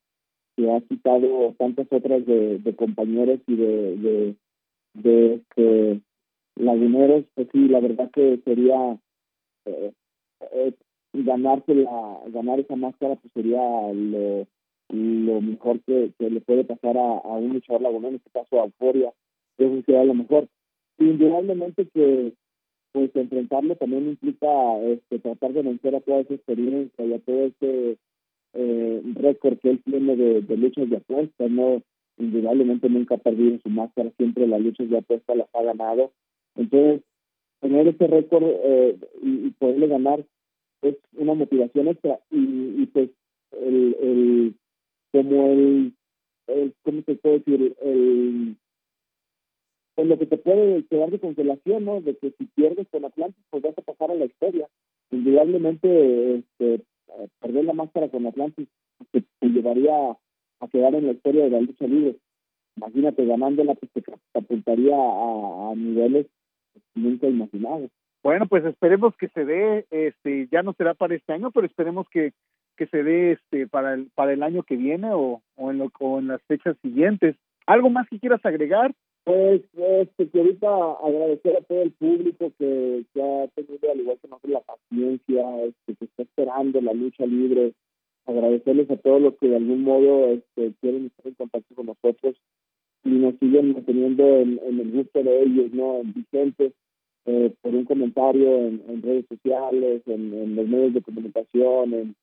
que 0.56 0.70
ha 0.70 0.82
quitado 0.82 1.54
tantas 1.58 1.88
otras 1.92 2.26
de, 2.26 2.60
de 2.60 2.76
compañeros 2.76 3.40
y 3.48 3.56
de, 3.56 3.96
de, 3.98 4.36
de 4.94 5.34
este, 5.36 6.02
laguneros, 6.56 7.26
pues 7.36 7.48
sí, 7.52 7.68
la 7.68 7.80
verdad 7.80 8.10
que 8.12 8.40
sería 8.44 8.98
eh, 9.66 9.94
eh, 10.54 10.74
ganarse 11.14 11.76
la, 11.76 12.20
ganar 12.28 12.60
esa 12.60 12.76
máscara 12.76 13.16
pues 13.16 13.34
sería 13.34 13.62
lo, 13.94 14.48
lo 14.90 15.42
mejor 15.42 15.80
que, 15.82 16.12
que 16.18 16.30
le 16.30 16.42
puede 16.42 16.64
pasar 16.64 16.98
a, 16.98 17.18
a 17.18 17.34
un 17.34 17.54
luchador 17.54 17.82
lagunero, 17.82 18.10
en 18.10 18.16
este 18.16 18.30
caso 18.32 18.62
a 18.62 18.66
Euforia, 18.66 19.14
eso 19.58 19.82
sería 19.86 20.04
lo 20.04 20.14
mejor. 20.14 20.48
Indudablemente 20.98 21.88
que 21.94 22.34
pues 22.92 23.16
enfrentarlo 23.16 23.76
también 23.76 24.10
implica 24.10 24.78
este, 24.84 25.20
tratar 25.20 25.54
de 25.54 25.62
vencer 25.62 25.96
a 25.96 26.02
toda 26.02 26.20
esa 26.20 26.34
experiencia 26.34 27.06
y 27.06 27.14
a 27.14 27.20
todo 27.20 27.46
ese 27.46 27.98
eh, 28.54 29.02
récord 29.16 29.58
que 29.60 29.70
él 29.70 29.82
tiene 29.84 30.16
de, 30.16 30.42
de 30.42 30.58
luchas 30.58 30.90
de 30.90 30.98
apuestas, 30.98 31.50
¿no? 31.50 31.82
Indudablemente 32.18 32.90
nunca 32.90 33.16
ha 33.16 33.18
perdido 33.18 33.60
su 33.64 33.70
máscara, 33.70 34.12
siempre 34.18 34.46
las 34.46 34.62
luchas 34.62 34.90
de 34.90 34.98
apuestas 34.98 35.38
las 35.38 35.48
ha 35.56 35.64
ganado. 35.64 36.12
Entonces, 36.56 37.02
tener 37.62 37.88
ese 37.88 38.08
récord 38.08 38.44
eh, 38.46 38.98
y, 39.22 39.50
poderle 39.52 39.88
ganar 39.88 40.26
es 40.82 40.96
una 41.16 41.34
motivación 41.34 41.88
extra. 41.88 42.20
Y, 42.32 42.82
y 42.82 42.86
pues, 42.88 43.10
el, 43.52 43.96
el, 44.02 44.56
como 45.12 45.48
el, 45.48 45.94
el, 46.48 46.74
¿cómo 46.84 47.02
se 47.04 47.16
puede 47.16 47.40
decir? 47.40 47.76
El, 47.82 48.58
pues 49.96 50.08
lo 50.08 50.18
que 50.18 50.26
te 50.26 50.38
puede 50.38 50.86
quedar 50.86 51.12
de 51.12 51.20
consolación, 51.20 51.86
¿no? 51.86 52.02
De 52.02 52.16
que 52.18 52.32
si 52.32 52.46
pierdes 52.46 52.88
con 52.90 53.06
Atlantis, 53.06 53.44
pues 53.50 53.62
vas 53.64 53.78
a 53.78 53.82
pasar 53.82 54.12
a 54.12 54.16
la 54.16 54.26
historia. 54.26 54.68
Indudablemente, 55.12 56.36
este, 56.36 56.82
perder 57.40 57.66
la 57.66 57.74
máscara 57.74 58.10
con 58.10 58.26
Atlantis 58.26 58.68
te, 59.12 59.24
llevaría 59.42 60.12
a 60.60 60.68
quedar 60.72 60.96
en 60.96 61.08
la 61.08 61.14
historia 61.14 61.44
de 61.44 61.50
la 61.50 61.62
lucha 61.62 61.86
libre. 61.86 62.18
Imagínate 62.78 63.26
ganándola, 63.26 63.76
pues 63.76 63.92
te 63.92 64.04
apuntaría 64.34 64.96
a 64.96 65.74
niveles 65.76 66.28
nunca 66.96 67.28
imaginados. 67.28 67.90
Bueno, 68.24 68.46
pues 68.48 68.64
esperemos 68.66 69.16
que 69.18 69.30
se 69.30 69.46
dé, 69.46 69.86
este, 69.90 70.48
ya 70.52 70.62
no 70.62 70.74
será 70.74 70.94
para 70.94 71.16
este 71.16 71.34
año, 71.34 71.52
pero 71.52 71.66
esperemos 71.66 72.08
que, 72.10 72.34
que 72.78 72.86
se 72.88 73.04
dé 73.04 73.32
este 73.34 73.68
para 73.68 73.96
el 73.96 74.12
para 74.14 74.34
el 74.34 74.44
año 74.44 74.64
que 74.64 74.76
viene 74.76 75.12
o, 75.12 75.42
o 75.56 75.72
en 75.72 75.80
lo, 75.80 75.92
o 76.00 76.20
en 76.20 76.28
las 76.28 76.42
fechas 76.44 76.78
siguientes. 76.82 77.36
¿Algo 77.66 77.90
más 77.90 78.08
que 78.10 78.20
quieras 78.20 78.46
agregar? 78.46 78.94
Pues 79.24 79.62
este, 79.74 80.30
que 80.30 80.58
agradecer 80.62 81.58
a 81.58 81.62
todo 81.62 81.82
el 81.82 81.92
público 81.92 82.52
que, 82.58 83.06
que 83.14 83.22
ha 83.22 83.48
tenido, 83.50 83.92
al 83.92 84.00
igual 84.00 84.18
que 84.20 84.28
nosotros, 84.28 84.52
la 84.52 84.62
paciencia, 84.62 85.64
este, 85.66 85.96
que 85.96 86.06
está 86.06 86.24
esperando 86.24 86.82
la 86.82 86.94
lucha 86.94 87.26
libre. 87.26 87.74
Agradecerles 88.26 88.90
a 88.92 88.98
todos 88.98 89.22
los 89.22 89.36
que 89.38 89.48
de 89.48 89.56
algún 89.56 89.84
modo 89.84 90.28
este, 90.28 90.74
quieren 90.80 91.08
estar 91.08 91.28
en 91.28 91.34
contacto 91.34 91.74
con 91.76 91.88
nosotros 91.88 92.36
y 93.04 93.10
nos 93.10 93.36
siguen 93.40 93.74
manteniendo 93.74 94.24
en, 94.38 94.60
el 94.64 94.92
gusto 94.92 95.24
de 95.24 95.44
ellos, 95.44 95.74
¿no? 95.74 96.02
Vicente, 96.04 96.74
eh, 97.26 97.54
por 97.62 97.76
un 97.76 97.86
comentario 97.86 98.68
en, 98.68 99.02
redes 99.02 99.26
sociales, 99.28 100.02
en, 100.06 100.56
los 100.56 100.68
medios 100.68 100.94
de 100.94 101.02
comunicación, 101.02 101.94
en, 101.94 102.16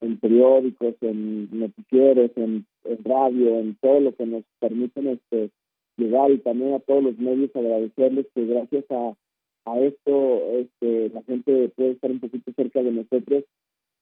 en 0.00 0.18
periódicos, 0.18 0.94
en 1.00 1.48
noticieros, 1.58 2.30
en, 2.36 2.66
radio, 3.04 3.58
en 3.58 3.76
todo 3.80 4.00
lo 4.00 4.14
que 4.14 4.26
nos 4.26 4.44
permiten 4.60 5.08
este 5.08 5.50
llegar 5.96 6.30
y 6.30 6.38
también 6.38 6.74
a 6.74 6.80
todos 6.80 7.02
los 7.02 7.18
medios 7.18 7.54
agradecerles 7.56 8.26
que 8.34 8.44
gracias 8.44 8.84
a, 8.90 9.14
a 9.64 9.80
esto 9.80 10.42
este, 10.58 11.08
la 11.08 11.22
gente 11.22 11.70
puede 11.70 11.92
estar 11.92 12.10
un 12.10 12.20
poquito 12.20 12.52
cerca 12.54 12.82
de 12.82 12.92
nosotros, 12.92 13.44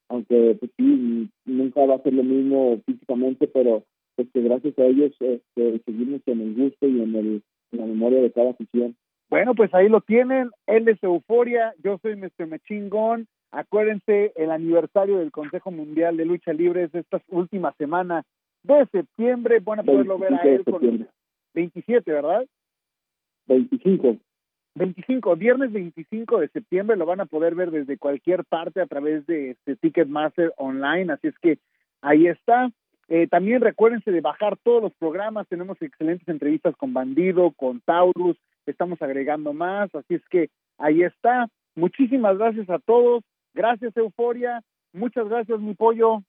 aunque 0.09 0.57
pues 0.59 0.73
sí, 0.77 1.29
nunca 1.45 1.87
va 1.87 1.95
a 1.95 2.03
ser 2.03 2.15
lo 2.15 2.25
mismo 2.25 2.81
físicamente, 2.85 3.47
pero 3.47 3.85
pues 4.17 4.29
que 4.33 4.43
gracias 4.43 4.79
a 4.79 4.85
ellos 4.85 5.13
este, 5.21 5.81
seguimos 5.85 6.21
en 6.27 6.41
el 6.41 6.55
gusto 6.55 6.87
y 6.87 7.01
en, 7.01 7.15
el, 7.15 7.43
la 7.73 7.87
memoria 7.87 8.23
de 8.23 8.33
cada 8.33 8.51
afición. 8.51 8.97
Bueno, 9.31 9.55
pues 9.55 9.73
ahí 9.75 9.89
lo 9.89 10.01
tienen, 10.01 10.51
él 10.67 10.89
es 10.89 11.03
Euforia, 11.03 11.75
yo 11.83 11.99
soy 12.03 12.17
Mr. 12.17 12.47
Mechingón, 12.47 13.27
acuérdense 13.51 14.33
el 14.37 14.51
aniversario 14.51 15.19
del 15.19 15.33
Consejo 15.33 15.71
Mundial 15.71 16.17
de 16.17 16.25
Lucha 16.25 16.53
Libre 16.53 16.85
es 16.85 16.95
esta 16.95 17.21
última 17.29 17.73
semana 17.79 18.25
de 18.63 18.87
septiembre, 18.93 19.61
van 19.61 19.81
a 19.81 19.83
poderlo 19.83 20.19
ver 20.19 20.35
a 20.35 20.43
él 20.43 20.65
con 20.65 21.09
27, 21.55 22.13
¿verdad? 22.13 22.47
25. 23.47 24.19
25, 24.77 25.37
viernes 25.37 25.73
25 25.73 26.41
de 26.41 26.49
septiembre 26.49 26.97
lo 26.97 27.07
van 27.07 27.21
a 27.21 27.27
poder 27.27 27.55
ver 27.55 27.71
desde 27.71 27.97
cualquier 27.97 28.45
parte 28.45 28.81
a 28.81 28.87
través 28.87 29.25
de 29.27 29.51
este 29.51 29.77
Ticketmaster 29.77 30.53
online, 30.57 31.13
así 31.13 31.29
es 31.29 31.39
que 31.39 31.59
ahí 32.03 32.27
está. 32.27 32.71
Eh, 33.09 33.27
también 33.27 33.61
recuérdense 33.61 34.11
de 34.11 34.21
bajar 34.21 34.57
todos 34.63 34.83
los 34.83 34.95
programas, 34.95 35.49
tenemos 35.49 35.81
excelentes 35.83 36.27
entrevistas 36.29 36.75
con 36.77 36.93
Bandido, 36.93 37.53
con 37.53 37.81
Taurus, 37.81 38.37
estamos 38.67 39.01
agregando 39.03 39.53
más, 39.53 39.95
así 39.95 40.15
es 40.15 40.23
que 40.31 40.49
ahí 40.79 41.03
está. 41.03 41.49
Muchísimas 41.75 42.39
gracias 42.39 42.71
a 42.71 42.79
todos, 42.79 43.23
gracias 43.53 43.97
Euforia, 43.97 44.63
muchas 44.93 45.29
gracias 45.29 45.61
mi 45.61 45.75
pollo. 45.75 46.23